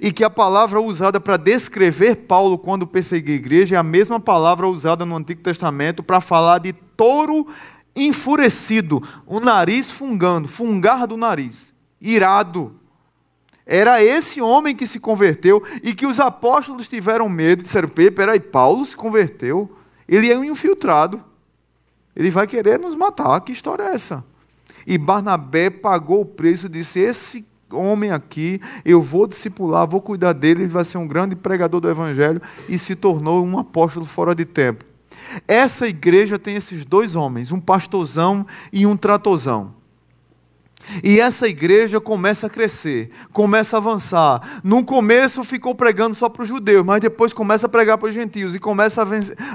E 0.00 0.12
que 0.12 0.22
a 0.22 0.30
palavra 0.30 0.80
usada 0.80 1.20
para 1.20 1.36
descrever 1.36 2.14
Paulo 2.14 2.56
quando 2.56 2.86
perseguia 2.86 3.34
a 3.34 3.36
igreja 3.36 3.74
é 3.74 3.78
a 3.80 3.82
mesma 3.82 4.20
palavra 4.20 4.68
usada 4.68 5.04
no 5.04 5.16
Antigo 5.16 5.42
Testamento 5.42 6.04
para 6.04 6.20
falar 6.20 6.58
de 6.58 6.72
touro 6.72 7.48
enfurecido, 7.94 9.02
o 9.26 9.40
nariz 9.40 9.90
fungando, 9.90 10.48
fungar 10.48 11.06
do 11.06 11.16
nariz, 11.16 11.72
irado 12.00 12.80
era 13.64 14.02
esse 14.02 14.40
homem 14.40 14.74
que 14.74 14.86
se 14.86 14.98
converteu 14.98 15.62
e 15.82 15.94
que 15.94 16.06
os 16.06 16.18
apóstolos 16.18 16.88
tiveram 16.88 17.28
medo 17.28 17.60
e 17.60 17.62
disseram: 17.62 17.88
peraí, 17.88 18.40
Paulo 18.40 18.84
se 18.84 18.96
converteu, 18.96 19.70
ele 20.08 20.30
é 20.30 20.36
um 20.36 20.44
infiltrado, 20.44 21.22
ele 22.14 22.30
vai 22.30 22.46
querer 22.46 22.78
nos 22.78 22.94
matar. 22.94 23.40
Que 23.40 23.52
história 23.52 23.84
é 23.84 23.94
essa? 23.94 24.24
E 24.86 24.98
Barnabé 24.98 25.70
pagou 25.70 26.22
o 26.22 26.26
preço, 26.26 26.68
disse: 26.68 26.98
Esse 26.98 27.46
homem 27.70 28.10
aqui, 28.10 28.60
eu 28.84 29.00
vou 29.00 29.26
discipular, 29.26 29.86
vou 29.86 30.00
cuidar 30.00 30.32
dele, 30.32 30.62
ele 30.62 30.68
vai 30.68 30.84
ser 30.84 30.98
um 30.98 31.06
grande 31.06 31.36
pregador 31.36 31.80
do 31.80 31.88
evangelho, 31.88 32.42
e 32.68 32.78
se 32.78 32.96
tornou 32.96 33.46
um 33.46 33.58
apóstolo 33.58 34.04
fora 34.04 34.34
de 34.34 34.44
tempo. 34.44 34.84
Essa 35.46 35.86
igreja 35.86 36.38
tem 36.38 36.56
esses 36.56 36.84
dois 36.84 37.14
homens, 37.14 37.52
um 37.52 37.60
pastorzão 37.60 38.46
e 38.72 38.86
um 38.86 38.96
tratorzão. 38.96 39.82
E 41.02 41.20
essa 41.20 41.46
igreja 41.46 42.00
começa 42.00 42.46
a 42.46 42.50
crescer, 42.50 43.10
começa 43.32 43.76
a 43.76 43.78
avançar. 43.78 44.60
No 44.62 44.84
começo 44.84 45.44
ficou 45.44 45.74
pregando 45.74 46.14
só 46.14 46.28
para 46.28 46.42
os 46.42 46.48
judeus, 46.48 46.84
mas 46.84 47.00
depois 47.00 47.32
começa 47.32 47.66
a 47.66 47.68
pregar 47.68 47.98
para 47.98 48.08
os 48.08 48.14
gentios 48.14 48.54
e 48.54 48.58
começa 48.58 49.02
a, 49.02 49.06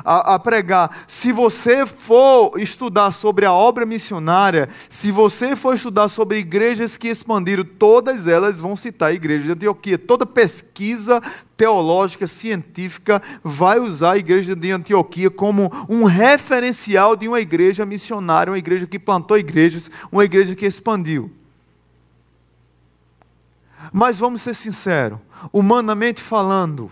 a, 0.03 0.35
a, 0.35 0.39
pregar. 0.39 1.05
Se 1.07 1.31
você 1.31 1.85
for 1.85 2.59
estudar 2.59 3.11
sobre 3.11 3.45
a 3.45 3.51
obra 3.51 3.85
missionária, 3.85 4.69
se 4.89 5.11
você 5.11 5.55
for 5.55 5.75
estudar 5.75 6.07
sobre 6.07 6.39
igrejas 6.39 6.97
que 6.97 7.09
expandiram, 7.09 7.63
todas 7.63 8.27
elas 8.27 8.59
vão 8.59 8.75
citar 8.75 9.09
a 9.09 9.13
igreja 9.13 9.43
de 9.43 9.51
Antioquia. 9.51 9.97
Toda 9.97 10.25
pesquisa 10.25 11.21
teológica, 11.57 12.27
científica, 12.27 13.21
vai 13.43 13.79
usar 13.79 14.11
a 14.11 14.17
igreja 14.17 14.55
de 14.55 14.71
Antioquia 14.71 15.29
como 15.31 15.71
um 15.89 16.03
referencial 16.03 17.15
de 17.15 17.27
uma 17.27 17.41
igreja 17.41 17.85
missionária, 17.85 18.51
uma 18.51 18.59
igreja 18.59 18.85
que 18.85 18.99
plantou 18.99 19.37
igrejas, 19.37 19.89
uma 20.11 20.23
igreja 20.23 20.55
que 20.55 20.65
expandiu. 20.65 21.31
Mas 23.91 24.19
vamos 24.19 24.41
ser 24.43 24.53
sinceros, 24.53 25.19
humanamente 25.51 26.21
falando, 26.21 26.91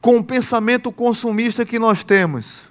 com 0.00 0.18
o 0.18 0.24
pensamento 0.24 0.92
consumista 0.92 1.64
que 1.64 1.78
nós 1.78 2.04
temos, 2.04 2.62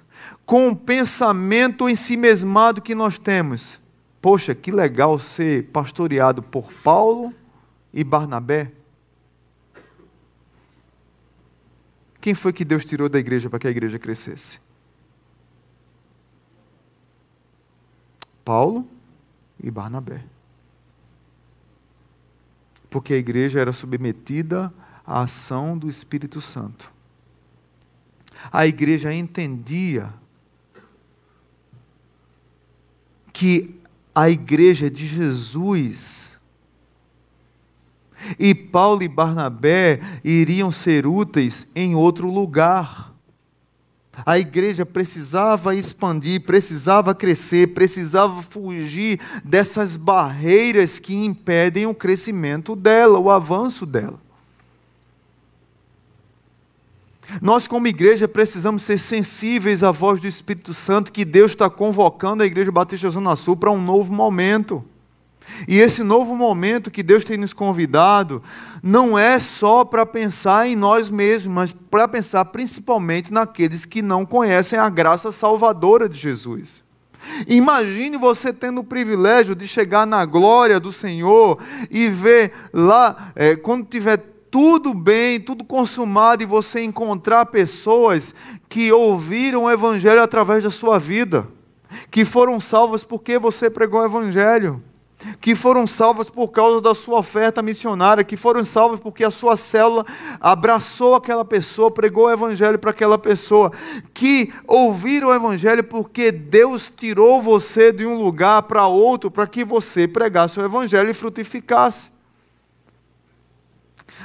com 0.46 0.70
o 0.70 0.76
pensamento 0.76 1.90
em 1.90 1.96
si 1.96 2.16
mesmado 2.16 2.82
que 2.82 2.96
nós 2.96 3.18
temos, 3.18 3.80
poxa, 4.22 4.56
que 4.56 4.72
legal 4.72 5.20
ser 5.20 5.66
pastoreado 5.66 6.42
por 6.42 6.72
Paulo 6.84 7.34
e 7.94 8.04
Barnabé. 8.04 8.72
Quem 12.26 12.34
foi 12.34 12.52
que 12.52 12.66
Deus 12.66 12.84
tirou 12.84 13.08
da 13.08 13.20
igreja 13.20 13.52
para 13.52 13.60
que 13.60 13.68
a 13.68 13.70
igreja 13.70 14.00
crescesse? 14.00 14.60
Paulo 18.44 18.90
e 19.64 19.70
Barnabé. 19.70 20.26
Porque 22.90 23.14
a 23.14 23.18
igreja 23.18 23.60
era 23.60 23.72
submetida 23.72 24.74
à 25.06 25.22
ação 25.22 25.78
do 25.78 25.88
Espírito 25.88 26.42
Santo. 26.42 26.92
A 28.52 28.66
igreja 28.66 29.14
entendia 29.14 30.12
que 33.32 33.80
a 34.16 34.32
igreja 34.32 34.90
de 34.90 35.06
Jesus 35.06 36.25
e 38.40 38.54
Paulo 38.54 39.04
e 39.04 39.08
Barnabé 39.08 40.00
iriam 40.24 40.72
ser 40.72 41.06
úteis 41.06 41.68
em 41.76 41.96
outro 41.96 42.32
lugar. 42.32 43.14
A 44.26 44.40
igreja 44.40 44.86
precisava 44.86 45.76
expandir, 45.76 46.42
precisava 46.42 47.14
crescer, 47.14 47.74
precisava 47.74 48.42
fugir 48.42 49.20
dessas 49.44 49.98
barreiras 49.98 51.00
que 51.00 51.16
impedem 51.16 51.86
o 51.86 51.94
crescimento 51.94 52.76
dela, 52.76 53.20
o 53.20 53.30
avanço 53.30 53.86
dela. 53.86 54.20
Nós, 57.42 57.68
como 57.68 57.88
igreja, 57.88 58.28
precisamos 58.28 58.84
ser 58.84 59.00
sensíveis 59.00 59.84
à 59.84 59.92
voz 59.92 60.22
do 60.22 60.28
Espírito 60.28 60.74
Santo 60.74 61.12
que 61.12 61.26
Deus 61.26 61.52
está 61.52 61.70
convocando 61.70 62.44
a 62.44 62.46
Igreja 62.46 62.72
Batista 62.72 63.10
Zona 63.10 63.36
Sul 63.36 63.58
para 63.58 63.72
um 63.72 63.82
novo 63.82 64.14
momento. 64.14 64.86
E 65.68 65.80
esse 65.80 66.04
novo 66.04 66.36
momento 66.36 66.92
que 66.92 67.04
Deus 67.04 67.24
tem 67.24 67.38
nos 67.38 67.54
convidado 67.54 68.42
não 68.84 69.18
é 69.18 69.40
só 69.40 69.86
para 69.86 70.06
pensar 70.06 70.68
em 70.68 70.76
nós 70.76 71.10
mesmos, 71.10 71.54
mas 71.54 71.76
para 71.90 72.08
pensar 72.08 72.46
principalmente 72.46 73.32
naqueles 73.32 73.86
que 73.86 74.02
não 74.02 74.26
conhecem 74.26 74.78
a 74.78 74.90
graça 74.90 75.32
salvadora 75.32 76.10
de 76.10 76.20
Jesus. 76.20 76.84
Imagine 77.48 78.18
você 78.18 78.54
tendo 78.54 78.82
o 78.82 78.84
privilégio 78.84 79.56
de 79.56 79.68
chegar 79.68 80.06
na 80.06 80.24
glória 80.26 80.80
do 80.80 80.92
Senhor 80.92 81.58
e 81.90 82.08
ver 82.10 82.52
lá, 82.72 83.32
é, 83.36 83.56
quando 83.56 83.86
tiver 83.86 84.18
tudo 84.52 84.94
bem, 84.94 85.40
tudo 85.40 85.64
consumado, 85.64 86.44
e 86.44 86.46
você 86.46 86.84
encontrar 86.84 87.48
pessoas 87.48 88.34
que 88.70 88.92
ouviram 88.92 89.64
o 89.64 89.72
Evangelho 89.72 90.22
através 90.22 90.64
da 90.64 90.72
sua 90.72 91.00
vida, 91.00 91.48
que 92.12 92.24
foram 92.24 92.60
salvas 92.60 93.04
porque 93.04 93.40
você 93.40 93.70
pregou 93.70 94.02
o 94.02 94.06
Evangelho 94.06 94.82
que 95.40 95.56
foram 95.56 95.86
salvas 95.86 96.30
por 96.30 96.50
causa 96.50 96.82
da 96.82 96.94
sua 96.94 97.20
oferta 97.20 97.62
missionária, 97.62 98.24
que 98.24 98.38
foram 98.38 98.64
salvas 98.64 99.00
porque 99.00 99.24
a 99.24 99.32
sua 99.32 99.56
célula 99.56 100.06
abraçou 100.40 101.16
aquela 101.16 101.46
pessoa, 101.46 101.92
pregou 101.92 102.26
o 102.26 102.32
evangelho 102.32 102.80
para 102.80 102.92
aquela 102.92 103.18
pessoa, 103.18 103.72
que 104.14 104.54
ouviram 104.68 105.30
o 105.30 105.34
evangelho 105.34 105.84
porque 105.84 106.32
Deus 106.32 106.92
tirou 106.96 107.42
você 107.42 107.92
de 107.92 108.06
um 108.06 108.22
lugar 108.22 108.64
para 108.64 108.88
outro 108.88 109.32
para 109.32 109.48
que 109.48 109.64
você 109.64 110.08
pregasse 110.08 110.60
o 110.60 110.66
evangelho 110.66 111.10
e 111.10 111.14
frutificasse. 111.14 112.16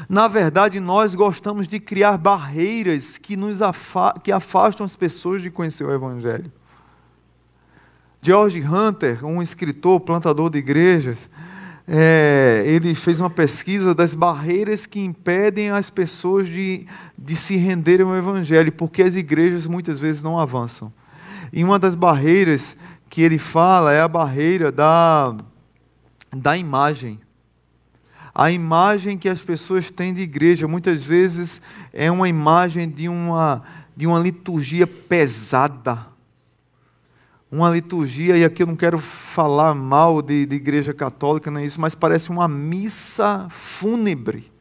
Na 0.09 0.29
verdade, 0.29 0.79
nós 0.79 1.15
gostamos 1.15 1.67
de 1.67 1.81
criar 1.81 2.17
barreiras 2.19 3.19
que, 3.19 3.37
nos 3.37 3.61
afa 3.63 4.15
que 4.23 4.31
afastam 4.31 4.85
as 4.85 4.95
pessoas 4.95 5.43
de 5.43 5.51
conhecer 5.51 5.85
o 5.85 5.93
evangelho. 5.93 6.51
George 8.23 8.63
Hunter, 8.63 9.25
um 9.25 9.41
escritor, 9.41 9.99
plantador 10.01 10.51
de 10.51 10.59
igrejas, 10.59 11.29
é, 11.89 12.63
ele 12.67 12.95
fez 12.95 13.19
uma 13.19 13.31
pesquisa 13.31 13.95
das 13.95 14.15
barreiras 14.15 14.85
que 14.85 15.01
impedem 15.01 15.71
as 15.71 15.89
pessoas 15.89 16.47
de, 16.47 16.87
de 17.17 17.35
se 17.35 17.57
renderem 17.57 18.07
ao 18.07 18.15
Evangelho, 18.15 18.71
porque 18.73 19.03
as 19.03 19.15
igrejas 19.15 19.67
muitas 19.67 19.99
vezes 19.99 20.23
não 20.23 20.39
avançam. 20.39 20.93
E 21.51 21.65
uma 21.65 21.79
das 21.79 21.95
barreiras 21.95 22.77
que 23.09 23.23
ele 23.23 23.39
fala 23.39 23.93
é 23.93 24.03
a 24.03 24.07
barreira 24.07 24.71
da, 24.71 25.35
da 26.31 26.57
imagem. 26.57 27.19
A 28.35 28.51
imagem 28.53 29.17
que 29.17 29.29
as 29.29 29.41
pessoas 29.41 29.91
têm 29.91 30.13
de 30.13 30.21
igreja 30.21 30.69
muitas 30.69 31.03
vezes 31.03 31.61
é 31.93 32.11
uma 32.11 32.29
imagem 32.29 32.89
de 32.89 33.09
uma, 33.09 33.63
de 33.97 34.07
uma 34.07 34.21
liturgia 34.21 34.87
pesada 34.87 36.10
uma 37.51 37.69
liturgia, 37.69 38.37
e 38.37 38.45
aqui 38.45 38.63
eu 38.63 38.67
não 38.67 38.77
quero 38.77 38.99
falar 38.99 39.75
mal 39.75 40.23
de, 40.23 40.47
de 40.47 40.57
igreja 40.57 40.95
católica, 40.95 41.51
não 41.51 41.61
é 41.61 41.67
isso, 41.67 41.81
mas 41.81 41.95
parece 41.95 42.31
uma 42.31 42.47
missa 42.47 43.49
fúnebre. 43.51 44.53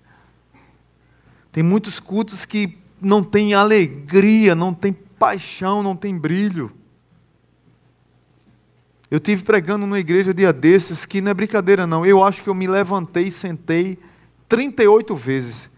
Tem 1.52 1.64
muitos 1.64 2.00
cultos 2.00 2.46
que 2.46 2.78
não 3.00 3.24
tem 3.24 3.54
alegria, 3.54 4.56
não 4.56 4.74
tem 4.74 4.92
paixão, 4.92 5.84
não 5.84 5.96
tem 5.96 6.18
brilho. 6.18 6.72
Eu 9.12 9.20
tive 9.20 9.44
pregando 9.44 9.86
numa 9.86 10.00
igreja 10.00 10.34
dia 10.34 10.54
desses 10.54 11.06
que 11.06 11.22
não 11.22 11.32
é 11.32 11.34
brincadeira 11.34 11.88
não. 11.88 12.06
Eu 12.06 12.24
acho 12.24 12.44
que 12.44 12.50
eu 12.50 12.56
me 12.56 12.68
levantei 12.68 13.28
e 13.28 13.32
sentei 13.32 13.98
38 14.48 15.16
vezes. 15.16 15.69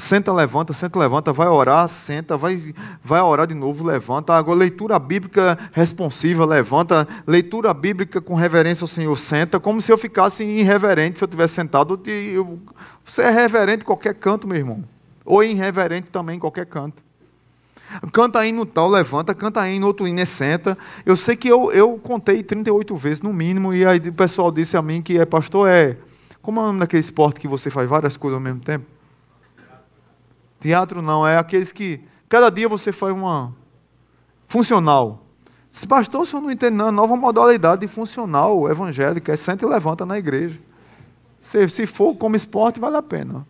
Senta, 0.00 0.32
levanta, 0.32 0.72
senta, 0.72 0.98
levanta, 0.98 1.30
vai 1.30 1.46
orar, 1.46 1.86
senta, 1.86 2.34
vai, 2.34 2.74
vai 3.04 3.20
orar 3.20 3.46
de 3.46 3.54
novo, 3.54 3.84
levanta. 3.84 4.32
Agora, 4.32 4.58
leitura 4.58 4.98
bíblica 4.98 5.58
responsiva, 5.72 6.46
levanta. 6.46 7.06
Leitura 7.26 7.74
bíblica 7.74 8.18
com 8.18 8.34
reverência 8.34 8.82
ao 8.82 8.88
Senhor, 8.88 9.16
senta. 9.18 9.60
Como 9.60 9.82
se 9.82 9.92
eu 9.92 9.98
ficasse 9.98 10.42
irreverente 10.42 11.18
se 11.18 11.24
eu 11.24 11.28
tivesse 11.28 11.52
sentado. 11.52 12.00
você 13.04 13.22
é 13.22 13.30
reverente 13.30 13.82
em 13.82 13.86
qualquer 13.86 14.14
canto, 14.14 14.48
meu 14.48 14.56
irmão. 14.56 14.82
Ou 15.22 15.44
irreverente 15.44 16.08
também 16.08 16.36
em 16.36 16.40
qualquer 16.40 16.64
canto. 16.64 17.02
Canta 18.10 18.46
hino 18.46 18.64
tal, 18.64 18.88
levanta, 18.88 19.34
canta 19.34 19.68
hino, 19.68 19.86
outro 19.86 20.08
hino, 20.08 20.24
senta. 20.24 20.78
Eu 21.04 21.14
sei 21.14 21.36
que 21.36 21.48
eu, 21.48 21.70
eu 21.72 21.98
contei 21.98 22.42
38 22.42 22.96
vezes 22.96 23.20
no 23.20 23.34
mínimo, 23.34 23.74
e 23.74 23.84
aí 23.84 23.98
o 23.98 24.12
pessoal 24.14 24.50
disse 24.50 24.78
a 24.78 24.82
mim 24.82 25.02
que 25.02 25.18
é 25.18 25.26
pastor, 25.26 25.68
é. 25.68 25.98
Como 26.40 26.58
é 26.58 26.62
o 26.62 26.66
nome 26.68 26.80
daquele 26.80 27.00
esporte 27.00 27.38
que 27.38 27.46
você 27.46 27.68
faz 27.68 27.86
várias 27.86 28.16
coisas 28.16 28.36
ao 28.36 28.40
mesmo 28.40 28.60
tempo? 28.60 28.99
Teatro 30.60 31.00
não, 31.00 31.26
é 31.26 31.38
aqueles 31.38 31.72
que. 31.72 32.00
Cada 32.28 32.50
dia 32.50 32.68
você 32.68 32.92
faz 32.92 33.12
uma. 33.12 33.54
Funcional. 34.46 35.26
Se 35.70 35.86
pastor, 35.86 36.26
se 36.26 36.34
eu 36.34 36.40
não 36.40 36.50
entendo, 36.50 36.74
não, 36.74 36.92
nova 36.92 37.16
modalidade 37.16 37.80
de 37.80 37.88
funcional 37.88 38.68
evangélica, 38.70 39.32
é 39.32 39.36
senta 39.36 39.64
e 39.64 39.68
levanta 39.68 40.04
na 40.04 40.18
igreja. 40.18 40.60
Se, 41.40 41.66
se 41.68 41.86
for 41.86 42.14
como 42.16 42.36
esporte, 42.36 42.78
vale 42.78 42.96
a 42.96 43.02
pena. 43.02 43.46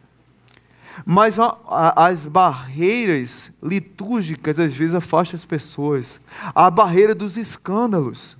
Mas 1.05 1.39
a, 1.39 1.57
a, 1.67 2.07
as 2.07 2.27
barreiras 2.27 3.51
litúrgicas 3.63 4.59
às 4.59 4.73
vezes 4.73 4.95
afastam 4.95 5.37
as 5.37 5.45
pessoas. 5.45 6.21
A 6.55 6.71
barreira 6.71 7.15
dos 7.15 7.37
escândalos. 7.37 8.37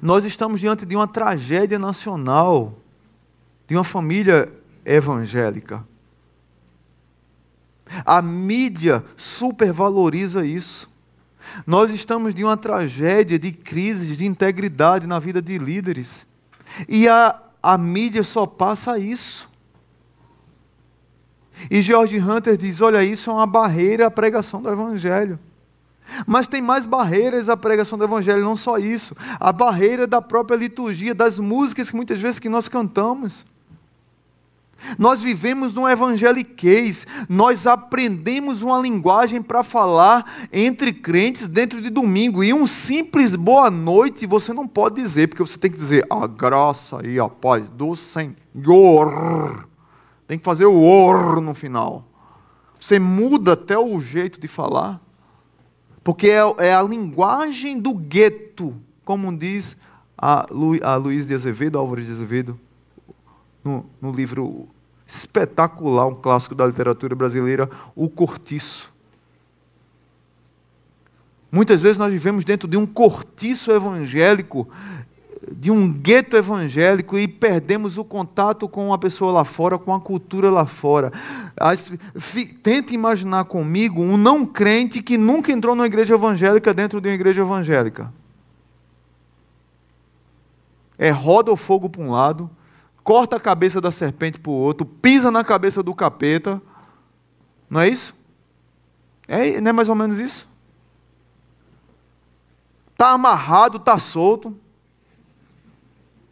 Nós 0.00 0.24
estamos 0.24 0.60
diante 0.60 0.86
de 0.86 0.94
uma 0.94 1.08
tragédia 1.08 1.78
nacional, 1.78 2.74
de 3.66 3.74
uma 3.74 3.84
família 3.84 4.52
evangélica. 4.84 5.84
A 8.04 8.22
mídia 8.22 9.04
supervaloriza 9.16 10.44
isso. 10.44 10.88
Nós 11.66 11.90
estamos 11.90 12.34
de 12.34 12.44
uma 12.44 12.56
tragédia 12.56 13.38
de 13.38 13.50
crises 13.52 14.16
de 14.16 14.24
integridade 14.24 15.06
na 15.06 15.18
vida 15.18 15.42
de 15.42 15.58
líderes. 15.58 16.26
E 16.88 17.08
a, 17.08 17.40
a 17.62 17.76
mídia 17.76 18.22
só 18.22 18.46
passa 18.46 18.98
isso. 18.98 19.50
E 21.70 21.82
George 21.82 22.18
Hunter 22.18 22.56
diz: 22.56 22.80
olha, 22.80 23.02
isso 23.02 23.30
é 23.30 23.32
uma 23.32 23.46
barreira 23.46 24.06
à 24.06 24.10
pregação 24.10 24.62
do 24.62 24.70
Evangelho. 24.70 25.38
Mas 26.26 26.46
tem 26.46 26.60
mais 26.60 26.86
barreiras 26.86 27.48
à 27.48 27.56
pregação 27.56 27.96
do 27.96 28.04
Evangelho, 28.04 28.42
não 28.42 28.56
só 28.56 28.78
isso. 28.78 29.14
A 29.38 29.52
barreira 29.52 30.06
da 30.06 30.20
própria 30.20 30.56
liturgia, 30.56 31.14
das 31.14 31.38
músicas 31.38 31.90
que 31.90 31.96
muitas 31.96 32.20
vezes 32.20 32.38
que 32.38 32.48
nós 32.48 32.68
cantamos. 32.68 33.44
Nós 34.98 35.22
vivemos 35.22 35.74
num 35.74 35.88
evangeliquez, 35.88 37.06
nós 37.28 37.66
aprendemos 37.66 38.62
uma 38.62 38.78
linguagem 38.78 39.42
para 39.42 39.62
falar 39.62 40.48
entre 40.52 40.92
crentes 40.92 41.48
dentro 41.48 41.80
de 41.80 41.90
domingo. 41.90 42.42
E 42.42 42.52
um 42.52 42.66
simples 42.66 43.36
boa 43.36 43.70
noite 43.70 44.26
você 44.26 44.52
não 44.52 44.66
pode 44.66 45.00
dizer, 45.00 45.28
porque 45.28 45.42
você 45.42 45.58
tem 45.58 45.70
que 45.70 45.76
dizer 45.76 46.06
a 46.10 46.26
graça 46.26 47.06
e 47.06 47.18
a 47.18 47.28
paz 47.28 47.68
do 47.68 47.94
Senhor. 47.94 49.68
Tem 50.26 50.38
que 50.38 50.44
fazer 50.44 50.66
o 50.66 50.82
or 50.82 51.40
no 51.40 51.54
final. 51.54 52.04
Você 52.78 52.98
muda 52.98 53.52
até 53.52 53.78
o 53.78 54.00
jeito 54.00 54.40
de 54.40 54.48
falar, 54.48 55.00
porque 56.02 56.30
é, 56.30 56.40
é 56.58 56.74
a 56.74 56.82
linguagem 56.82 57.78
do 57.78 57.94
gueto, 57.94 58.74
como 59.04 59.36
diz 59.36 59.76
a, 60.16 60.46
Lu, 60.50 60.78
a 60.82 60.96
Luiz 60.96 61.26
de 61.26 61.34
Azevedo, 61.34 61.78
Álvaro 61.78 62.02
de 62.02 62.10
Azevedo, 62.10 62.58
no, 63.64 63.84
no 64.00 64.12
livro 64.12 64.68
espetacular, 65.06 66.06
um 66.06 66.14
clássico 66.14 66.54
da 66.54 66.66
literatura 66.66 67.14
brasileira, 67.14 67.68
O 67.94 68.08
Cortiço. 68.08 68.92
Muitas 71.50 71.82
vezes 71.82 71.98
nós 71.98 72.12
vivemos 72.12 72.44
dentro 72.44 72.68
de 72.68 72.76
um 72.76 72.86
cortiço 72.86 73.72
evangélico, 73.72 74.68
de 75.50 75.70
um 75.70 75.92
gueto 75.92 76.36
evangélico 76.36 77.18
e 77.18 77.26
perdemos 77.26 77.98
o 77.98 78.04
contato 78.04 78.68
com 78.68 78.92
a 78.92 78.98
pessoa 78.98 79.32
lá 79.32 79.44
fora, 79.44 79.76
com 79.76 79.92
a 79.92 80.00
cultura 80.00 80.48
lá 80.48 80.64
fora. 80.64 81.12
Tente 82.62 82.94
imaginar 82.94 83.44
comigo 83.44 84.00
um 84.00 84.16
não 84.16 84.46
crente 84.46 85.02
que 85.02 85.18
nunca 85.18 85.50
entrou 85.50 85.74
numa 85.74 85.86
igreja 85.86 86.14
evangélica 86.14 86.72
dentro 86.72 87.00
de 87.00 87.08
uma 87.08 87.14
igreja 87.14 87.40
evangélica. 87.40 88.12
É 90.96 91.10
roda 91.10 91.50
o 91.50 91.56
fogo 91.56 91.88
para 91.88 92.02
um 92.02 92.10
lado, 92.10 92.48
corta 93.10 93.38
a 93.38 93.40
cabeça 93.40 93.80
da 93.80 93.90
serpente 93.90 94.38
para 94.38 94.52
o 94.52 94.54
outro, 94.54 94.86
pisa 94.86 95.32
na 95.32 95.42
cabeça 95.42 95.82
do 95.82 95.92
capeta. 95.92 96.62
Não 97.68 97.80
é 97.80 97.88
isso? 97.88 98.14
É, 99.26 99.60
não 99.60 99.70
é 99.70 99.72
mais 99.72 99.88
ou 99.88 99.96
menos 99.96 100.20
isso? 100.20 100.48
Está 102.92 103.10
amarrado, 103.10 103.78
está 103.78 103.98
solto. 103.98 104.56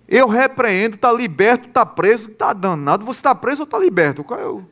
Eu 0.06 0.28
repreendo, 0.28 0.94
está 0.94 1.10
liberto, 1.10 1.66
está 1.66 1.84
preso, 1.84 2.30
está 2.30 2.52
danado. 2.52 3.04
Você 3.04 3.18
está 3.18 3.34
preso 3.34 3.62
ou 3.62 3.64
está 3.64 3.76
liberto? 3.76 4.22
Qual 4.22 4.38
é 4.38 4.46
o... 4.46 4.64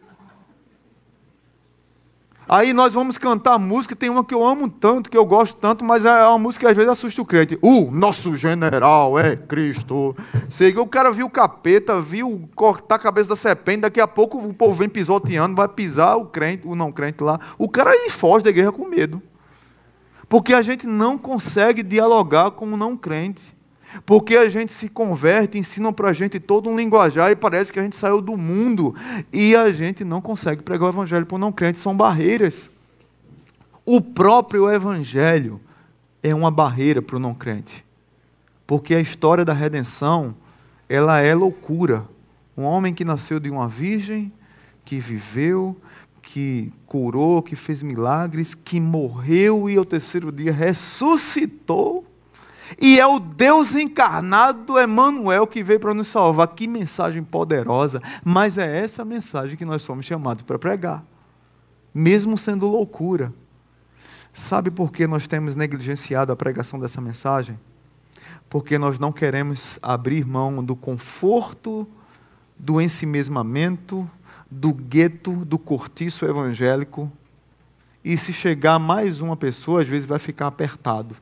Aí 2.49 2.73
nós 2.73 2.95
vamos 2.95 3.19
cantar 3.19 3.59
música, 3.59 3.97
tem 3.97 4.09
uma 4.09 4.25
que 4.25 4.33
eu 4.33 4.45
amo 4.45 4.71
tanto, 4.71 5.11
que 5.11 5.19
eu 5.19 5.25
gosto 5.25 5.57
tanto, 5.57 5.85
mas 5.85 6.05
é 6.05 6.29
uma 6.29 6.39
música 6.39 6.65
que 6.65 6.71
às 6.71 6.77
vezes 6.77 6.93
assusta 6.93 7.21
o 7.21 7.25
crente. 7.25 7.59
O 7.61 7.91
nosso 7.91 8.37
general 8.37 9.19
é 9.19 9.35
Cristo. 9.35 10.15
Sei, 10.49 10.73
o 10.77 10.87
cara 10.87 11.11
viu 11.11 11.27
o 11.27 11.31
capeta, 11.31 12.01
viu 12.01 12.49
cortar 12.55 12.95
a 12.95 12.99
cabeça 13.01 13.31
da 13.31 13.37
serpente, 13.37 13.81
daqui 13.81 14.01
a 14.01 14.07
pouco 14.07 14.39
o 14.39 14.55
povo 14.55 14.75
vem 14.75 14.89
pisoteando, 14.89 15.57
vai 15.57 15.67
pisar 15.67 16.15
o 16.15 16.27
crente, 16.27 16.69
o 16.69 16.77
não 16.77 16.93
crente 16.93 17.21
lá. 17.21 17.41
O 17.59 17.69
cara 17.69 17.91
aí 17.91 18.11
foge 18.11 18.45
da 18.45 18.51
igreja 18.51 18.71
com 18.71 18.87
medo. 18.87 19.21
Porque 20.29 20.55
a 20.55 20.63
gente 20.63 20.87
não 20.87 21.19
consegue 21.19 21.83
dialogar 21.83 22.53
com 22.53 22.67
o 22.67 22.77
não 22.77 22.97
crente. 22.97 23.56
Porque 24.05 24.37
a 24.37 24.49
gente 24.49 24.73
se 24.73 24.89
converte, 24.89 25.59
ensinam 25.59 25.93
para 25.93 26.11
a 26.11 26.13
gente 26.13 26.39
todo 26.39 26.69
um 26.69 26.77
linguajar 26.77 27.31
e 27.31 27.37
parece 27.37 27.73
que 27.73 27.79
a 27.79 27.83
gente 27.83 27.97
saiu 27.97 28.21
do 28.21 28.37
mundo 28.37 28.95
e 29.33 29.55
a 29.55 29.73
gente 29.73 30.05
não 30.05 30.21
consegue 30.21 30.63
pregar 30.63 30.89
o 30.89 30.93
evangelho 30.93 31.27
para 31.27 31.37
o 31.37 31.39
não 31.39 31.53
crente, 31.53 31.79
são 31.79 31.97
barreiras. 31.97 32.71
O 33.85 34.01
próprio 34.01 34.71
evangelho 34.71 35.61
é 36.23 36.35
uma 36.35 36.51
barreira 36.51 37.01
para 37.01 37.17
o 37.17 37.21
não 37.21 37.35
crente. 37.35 37.85
Porque 38.67 38.95
a 38.95 39.01
história 39.01 39.45
da 39.45 39.53
redenção, 39.53 40.35
ela 40.89 41.21
é 41.21 41.35
loucura. 41.35 42.05
Um 42.57 42.65
homem 42.65 42.93
que 42.93 43.05
nasceu 43.05 43.39
de 43.39 43.49
uma 43.49 43.69
virgem, 43.69 44.33
que 44.85 44.99
viveu, 44.99 45.77
que 46.21 46.73
curou, 46.87 47.41
que 47.43 47.55
fez 47.55 47.81
milagres, 47.83 48.55
que 48.55 48.81
morreu 48.81 49.71
e 49.71 49.77
ao 49.77 49.85
terceiro 49.85 50.33
dia 50.33 50.53
ressuscitou 50.53 52.05
e 52.81 52.99
é 52.99 53.07
o 53.07 53.21
Deus 53.21 53.75
encarnado, 53.75 54.81
Emmanuel, 54.81 55.47
que 55.47 55.63
veio 55.63 55.79
para 55.79 55.95
nos 55.95 56.09
salvar. 56.09 56.49
Que 56.49 56.67
mensagem 56.67 57.23
poderosa! 57.23 58.03
Mas 58.25 58.59
é 58.59 58.79
essa 58.79 59.05
mensagem 59.05 59.57
que 59.57 59.65
nós 59.65 59.83
somos 59.83 60.05
chamados 60.05 60.43
para 60.43 60.59
pregar, 60.59 61.05
mesmo 61.95 62.37
sendo 62.37 62.67
loucura. 62.67 63.33
Sabe 64.35 64.71
por 64.71 64.93
que 64.93 65.07
nós 65.07 65.27
temos 65.27 65.57
negligenciado 65.57 66.33
a 66.33 66.37
pregação 66.37 66.79
dessa 66.79 67.01
mensagem? 67.01 67.59
Porque 68.51 68.79
nós 68.79 68.99
não 68.99 69.13
queremos 69.13 69.79
abrir 69.83 70.27
mão 70.27 70.63
do 70.63 70.77
conforto, 70.77 71.87
do 72.59 72.81
ensimesmamento, 72.81 74.09
do 74.51 74.73
gueto, 74.73 75.45
do 75.45 75.59
cortiço 75.59 76.25
evangélico. 76.25 77.11
E 78.05 78.17
se 78.17 78.33
chegar 78.33 78.79
mais 78.79 79.21
uma 79.21 79.37
pessoa, 79.37 79.83
às 79.83 79.89
vezes 79.89 80.07
vai 80.07 80.19
ficar 80.19 80.49
apertado. 80.49 81.17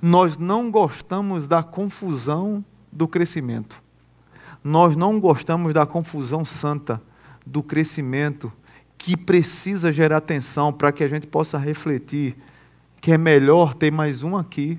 Nós 0.00 0.36
não 0.36 0.70
gostamos 0.70 1.48
da 1.48 1.62
confusão 1.62 2.64
do 2.90 3.08
crescimento. 3.08 3.82
Nós 4.62 4.96
não 4.96 5.18
gostamos 5.18 5.72
da 5.74 5.84
confusão 5.84 6.44
santa 6.44 7.02
do 7.44 7.62
crescimento 7.62 8.52
que 8.96 9.16
precisa 9.16 9.92
gerar 9.92 10.18
atenção 10.18 10.72
para 10.72 10.92
que 10.92 11.02
a 11.02 11.08
gente 11.08 11.26
possa 11.26 11.58
refletir 11.58 12.36
que 13.00 13.10
é 13.10 13.18
melhor 13.18 13.74
ter 13.74 13.90
mais 13.90 14.22
um 14.22 14.36
aqui 14.36 14.78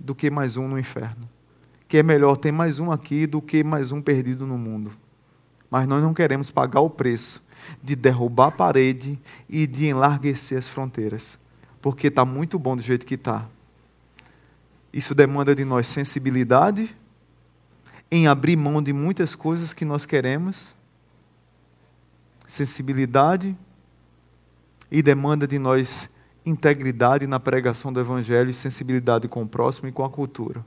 do 0.00 0.14
que 0.16 0.30
mais 0.30 0.56
um 0.56 0.66
no 0.66 0.78
inferno. 0.78 1.28
Que 1.86 1.98
é 1.98 2.02
melhor 2.02 2.36
ter 2.36 2.50
mais 2.50 2.80
um 2.80 2.90
aqui 2.90 3.24
do 3.24 3.40
que 3.40 3.62
mais 3.62 3.92
um 3.92 4.02
perdido 4.02 4.44
no 4.44 4.58
mundo. 4.58 4.92
Mas 5.70 5.86
nós 5.86 6.02
não 6.02 6.12
queremos 6.12 6.50
pagar 6.50 6.80
o 6.80 6.90
preço 6.90 7.40
de 7.80 7.94
derrubar 7.94 8.48
a 8.48 8.50
parede 8.50 9.16
e 9.48 9.64
de 9.66 9.86
enlarguecer 9.86 10.58
as 10.58 10.66
fronteiras. 10.66 11.38
Porque 11.80 12.08
está 12.08 12.24
muito 12.24 12.58
bom 12.58 12.74
do 12.74 12.82
jeito 12.82 13.06
que 13.06 13.14
está. 13.14 13.46
Isso 14.96 15.14
demanda 15.14 15.54
de 15.54 15.62
nós 15.62 15.86
sensibilidade 15.86 16.96
em 18.10 18.28
abrir 18.28 18.56
mão 18.56 18.82
de 18.82 18.94
muitas 18.94 19.34
coisas 19.34 19.74
que 19.74 19.84
nós 19.84 20.06
queremos, 20.06 20.74
sensibilidade 22.46 23.54
e 24.90 25.02
demanda 25.02 25.46
de 25.46 25.58
nós 25.58 26.08
integridade 26.46 27.26
na 27.26 27.38
pregação 27.38 27.92
do 27.92 28.00
Evangelho 28.00 28.48
e 28.48 28.54
sensibilidade 28.54 29.28
com 29.28 29.42
o 29.42 29.46
próximo 29.46 29.86
e 29.86 29.92
com 29.92 30.02
a 30.02 30.08
cultura. 30.08 30.64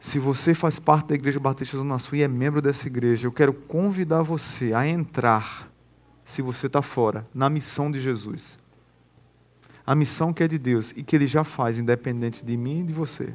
Se 0.00 0.18
você 0.18 0.54
faz 0.54 0.78
parte 0.78 1.08
da 1.08 1.14
Igreja 1.14 1.38
Batista 1.38 1.76
do 1.76 1.98
Sul 1.98 2.16
e 2.16 2.22
é 2.22 2.28
membro 2.28 2.62
dessa 2.62 2.86
igreja, 2.86 3.26
eu 3.26 3.32
quero 3.32 3.52
convidar 3.52 4.22
você 4.22 4.72
a 4.72 4.88
entrar, 4.88 5.70
se 6.24 6.40
você 6.40 6.68
está 6.68 6.80
fora, 6.80 7.28
na 7.34 7.50
missão 7.50 7.90
de 7.90 8.00
Jesus 8.00 8.58
a 9.88 9.94
missão 9.94 10.34
que 10.34 10.42
é 10.42 10.46
de 10.46 10.58
Deus 10.58 10.92
e 10.94 11.02
que 11.02 11.16
Ele 11.16 11.26
já 11.26 11.42
faz, 11.42 11.78
independente 11.78 12.44
de 12.44 12.58
mim 12.58 12.80
e 12.80 12.82
de 12.82 12.92
você. 12.92 13.32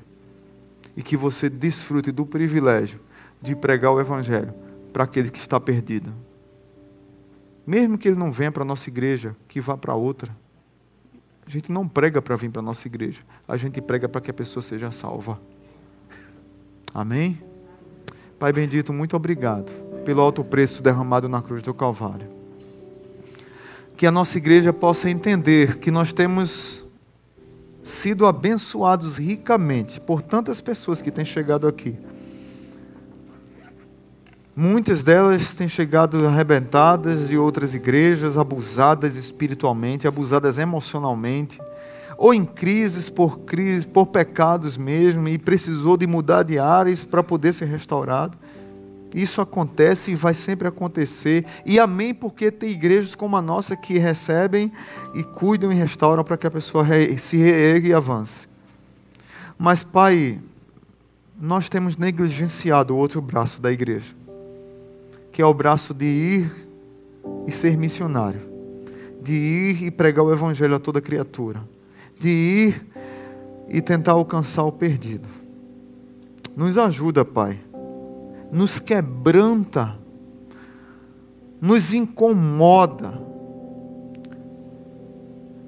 E 0.95 1.01
que 1.01 1.17
você 1.17 1.49
desfrute 1.49 2.11
do 2.11 2.27
privilégio 2.27 2.99
de 3.41 3.55
pregar 3.55 3.91
o 3.91 3.99
Evangelho 3.99 4.53
para 4.93 5.03
aquele 5.03 5.31
que 5.31 5.39
está 5.39 5.59
perdido. 5.59 6.13
Mesmo 7.65 7.97
que 7.97 8.07
ele 8.07 8.19
não 8.19 8.31
venha 8.31 8.51
para 8.51 8.61
a 8.61 8.65
nossa 8.65 8.87
igreja, 8.87 9.35
que 9.47 9.59
vá 9.59 9.75
para 9.75 9.95
outra. 9.95 10.29
A 11.43 11.49
gente 11.49 11.71
não 11.71 11.87
prega 11.87 12.21
para 12.21 12.35
vir 12.35 12.51
para 12.51 12.59
a 12.59 12.63
nossa 12.63 12.87
igreja, 12.87 13.23
a 13.47 13.57
gente 13.57 13.81
prega 13.81 14.07
para 14.07 14.21
que 14.21 14.29
a 14.29 14.33
pessoa 14.33 14.61
seja 14.61 14.91
salva. 14.91 15.41
Amém? 16.93 17.41
Pai 18.37 18.53
bendito, 18.53 18.93
muito 18.93 19.15
obrigado 19.15 19.71
pelo 20.05 20.21
alto 20.21 20.43
preço 20.43 20.83
derramado 20.83 21.27
na 21.27 21.41
cruz 21.41 21.63
do 21.63 21.73
Calvário. 21.73 22.42
Que 24.03 24.07
a 24.07 24.11
nossa 24.11 24.37
igreja 24.37 24.73
possa 24.73 25.09
entender 25.09 25.77
que 25.77 25.89
nós 25.89 26.11
temos 26.11 26.83
sido 27.81 28.25
abençoados 28.27 29.15
ricamente 29.17 29.97
por 29.97 30.21
tantas 30.21 30.59
pessoas 30.59 31.01
que 31.01 31.09
têm 31.09 31.23
chegado 31.23 31.65
aqui. 31.65 31.95
Muitas 34.53 35.03
delas 35.03 35.53
têm 35.53 35.69
chegado 35.69 36.27
arrebentadas 36.27 37.29
de 37.29 37.37
outras 37.37 37.73
igrejas, 37.73 38.37
abusadas 38.37 39.15
espiritualmente, 39.15 40.05
abusadas 40.05 40.57
emocionalmente, 40.57 41.57
ou 42.17 42.33
em 42.33 42.43
crises 42.43 43.09
por, 43.09 43.39
crise, 43.39 43.87
por 43.87 44.07
pecados 44.07 44.75
mesmo, 44.75 45.29
e 45.29 45.37
precisou 45.37 45.95
de 45.95 46.05
mudar 46.05 46.43
de 46.43 46.59
áreas 46.59 47.05
para 47.05 47.23
poder 47.23 47.53
ser 47.53 47.67
restaurado. 47.67 48.37
Isso 49.13 49.41
acontece 49.41 50.11
e 50.11 50.15
vai 50.15 50.33
sempre 50.33 50.67
acontecer. 50.67 51.45
E 51.65 51.79
amém, 51.79 52.13
porque 52.13 52.49
tem 52.49 52.71
igrejas 52.71 53.13
como 53.13 53.37
a 53.37 53.41
nossa 53.41 53.75
que 53.75 53.97
recebem 53.99 54.71
e 55.13 55.23
cuidam 55.23 55.71
e 55.71 55.75
restauram 55.75 56.23
para 56.23 56.37
que 56.37 56.47
a 56.47 56.51
pessoa 56.51 56.85
se 57.17 57.37
reergue 57.37 57.89
e 57.89 57.93
avance. 57.93 58.47
Mas, 59.57 59.83
Pai, 59.83 60.39
nós 61.39 61.69
temos 61.69 61.95
negligenciado 61.95 62.95
o 62.95 62.97
outro 62.97 63.21
braço 63.21 63.61
da 63.61 63.71
igreja, 63.71 64.13
que 65.31 65.41
é 65.41 65.45
o 65.45 65.53
braço 65.53 65.93
de 65.93 66.05
ir 66.05 66.51
e 67.45 67.51
ser 67.51 67.77
missionário, 67.77 68.41
de 69.21 69.33
ir 69.33 69.83
e 69.83 69.91
pregar 69.91 70.25
o 70.25 70.33
evangelho 70.33 70.75
a 70.75 70.79
toda 70.79 70.99
criatura, 70.99 71.63
de 72.19 72.29
ir 72.29 72.87
e 73.69 73.79
tentar 73.79 74.13
alcançar 74.13 74.63
o 74.63 74.71
perdido. 74.71 75.27
Nos 76.55 76.77
ajuda, 76.77 77.23
Pai 77.23 77.59
nos 78.53 78.79
quebranta, 78.79 79.97
nos 81.59 81.93
incomoda, 81.93 83.19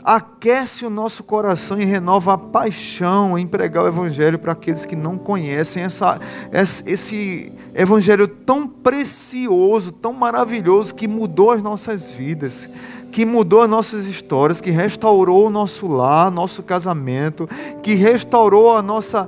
aquece 0.03 0.85
o 0.85 0.89
nosso 0.89 1.23
coração 1.23 1.79
e 1.79 1.83
renova 1.83 2.33
a 2.33 2.37
paixão 2.37 3.39
em 3.39 3.47
pregar 3.47 3.85
o 3.85 3.87
Evangelho 3.87 4.37
para 4.37 4.51
aqueles 4.51 4.85
que 4.85 4.95
não 4.95 5.17
conhecem 5.17 5.81
essa, 5.81 6.19
esse 6.53 7.51
Evangelho 7.73 8.27
tão 8.27 8.67
precioso, 8.67 9.91
tão 9.91 10.13
maravilhoso, 10.13 10.93
que 10.93 11.07
mudou 11.07 11.49
as 11.49 11.63
nossas 11.63 12.11
vidas, 12.11 12.69
que 13.11 13.25
mudou 13.25 13.63
as 13.63 13.69
nossas 13.69 14.05
histórias, 14.05 14.61
que 14.61 14.69
restaurou 14.69 15.47
o 15.47 15.49
nosso 15.49 15.87
lar, 15.87 16.29
nosso 16.29 16.61
casamento, 16.61 17.49
que 17.81 17.95
restaurou 17.95 18.77
a 18.77 18.83
nossa, 18.83 19.27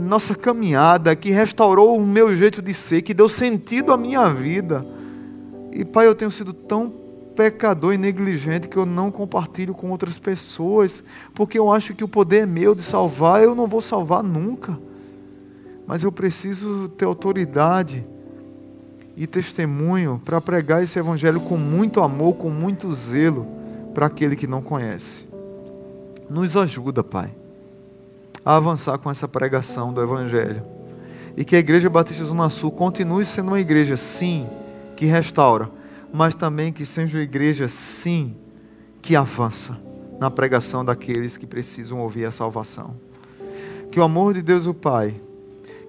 nossa 0.00 0.34
caminhada, 0.34 1.14
que 1.14 1.30
restaurou 1.30 1.96
o 1.96 2.06
meu 2.06 2.34
jeito 2.34 2.62
de 2.62 2.72
ser, 2.72 3.02
que 3.02 3.12
deu 3.12 3.28
sentido 3.28 3.92
à 3.92 3.96
minha 3.96 4.28
vida. 4.28 4.84
E 5.72 5.84
Pai, 5.84 6.06
eu 6.06 6.14
tenho 6.14 6.30
sido 6.30 6.52
tão 6.52 6.90
pecador 7.36 7.92
e 7.92 7.98
negligente 7.98 8.68
que 8.68 8.76
eu 8.76 8.86
não 8.86 9.10
compartilho 9.10 9.74
com 9.74 9.90
outras 9.90 10.18
pessoas, 10.18 11.02
porque 11.34 11.58
eu 11.58 11.70
acho 11.70 11.94
que 11.94 12.04
o 12.04 12.08
poder 12.08 12.42
é 12.42 12.46
meu 12.46 12.74
de 12.74 12.82
salvar, 12.82 13.42
eu 13.42 13.54
não 13.54 13.66
vou 13.66 13.80
salvar 13.80 14.22
nunca. 14.22 14.78
Mas 15.86 16.02
eu 16.02 16.10
preciso 16.10 16.88
ter 16.96 17.04
autoridade 17.04 18.06
e 19.16 19.26
testemunho 19.26 20.20
para 20.24 20.40
pregar 20.40 20.82
esse 20.82 20.98
evangelho 20.98 21.40
com 21.40 21.58
muito 21.58 22.00
amor, 22.00 22.36
com 22.36 22.48
muito 22.48 22.92
zelo 22.94 23.46
para 23.92 24.06
aquele 24.06 24.34
que 24.34 24.46
não 24.46 24.62
conhece. 24.62 25.28
Nos 26.30 26.56
ajuda, 26.56 27.04
Pai 27.04 27.43
a 28.44 28.56
avançar 28.56 28.98
com 28.98 29.10
essa 29.10 29.26
pregação 29.26 29.92
do 29.92 30.02
Evangelho. 30.02 30.62
E 31.36 31.44
que 31.44 31.56
a 31.56 31.58
Igreja 31.58 31.88
Batista 31.88 32.24
Zona 32.24 32.48
Sul 32.48 32.70
continue 32.70 33.24
sendo 33.24 33.48
uma 33.48 33.60
igreja, 33.60 33.96
sim, 33.96 34.46
que 34.96 35.06
restaura, 35.06 35.70
mas 36.12 36.34
também 36.34 36.72
que 36.72 36.86
seja 36.86 37.18
uma 37.18 37.24
igreja, 37.24 37.66
sim, 37.66 38.36
que 39.02 39.16
avança 39.16 39.80
na 40.20 40.30
pregação 40.30 40.84
daqueles 40.84 41.36
que 41.36 41.46
precisam 41.46 42.00
ouvir 42.00 42.26
a 42.26 42.30
salvação. 42.30 42.94
Que 43.90 43.98
o 43.98 44.02
amor 44.04 44.34
de 44.34 44.42
Deus, 44.42 44.66
o 44.66 44.74
Pai, 44.74 45.14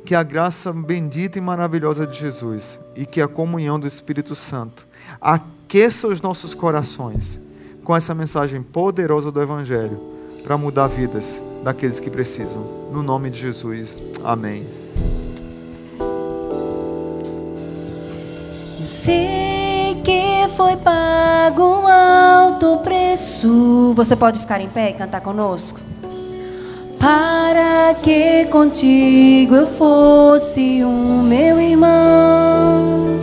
que 0.04 0.16
a 0.16 0.24
graça 0.24 0.72
bendita 0.72 1.38
e 1.38 1.42
maravilhosa 1.42 2.08
de 2.08 2.18
Jesus 2.18 2.80
e 2.96 3.06
que 3.06 3.22
a 3.22 3.28
comunhão 3.28 3.80
do 3.80 3.88
Espírito 3.88 4.36
Santo 4.36 4.88
aqueça 5.20 6.08
os 6.08 6.22
nossos 6.22 6.54
corações 6.54 7.40
com 7.84 7.96
essa 7.96 8.14
mensagem 8.14 8.62
poderosa 8.62 9.32
do 9.32 9.42
Evangelho 9.42 10.00
para 10.44 10.58
mudar 10.58 10.88
vidas 10.88 11.42
daqueles 11.66 12.00
que 12.00 12.12
precisam. 12.12 12.64
No 12.92 13.02
nome 13.02 13.32
de 13.32 13.40
Jesus. 13.40 14.00
Amém. 14.24 14.68
Eu 18.80 18.88
sei 18.88 20.00
que 20.06 20.48
foi 20.56 20.78
pago 20.78 21.64
um 21.64 21.88
alto 21.88 22.78
preço. 22.84 23.94
Você 23.96 24.16
pode 24.16 24.40
ficar 24.40 24.62
em 24.62 24.70
pé 24.70 24.92
e 24.92 24.94
cantar 24.94 25.22
conosco? 25.22 25.80
Para 27.00 27.96
que 27.96 28.46
contigo 28.46 29.56
eu 29.56 29.66
fosse 29.66 30.84
um 30.84 31.24
meu 31.24 31.60
irmão. 31.60 33.18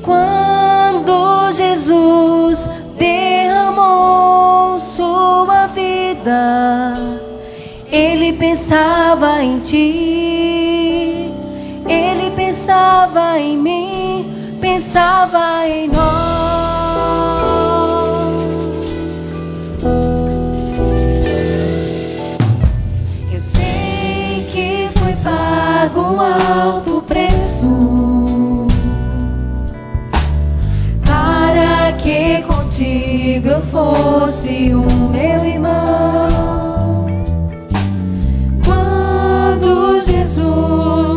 Quando 0.00 1.50
Jesus 1.50 2.77
derramou 2.98 4.78
sua 4.80 5.66
vida, 5.68 6.92
ele 7.90 8.32
pensava 8.32 9.42
em 9.42 9.60
ti, 9.60 11.30
ele 11.86 12.30
pensava 12.34 13.38
em 13.38 13.56
mim, 13.56 14.58
pensava 14.60 15.66
em 15.66 15.88
nós. 15.88 16.08
Eu 23.32 23.40
sei 23.40 24.46
que 24.52 24.88
foi 24.98 25.14
pago 25.22 26.20
alto 26.20 26.87
eu 33.48 33.62
fosse 33.62 34.74
o 34.74 34.84
meu 35.10 35.44
irmão. 35.44 37.06
Quando 38.64 40.00
Jesus 40.02 41.07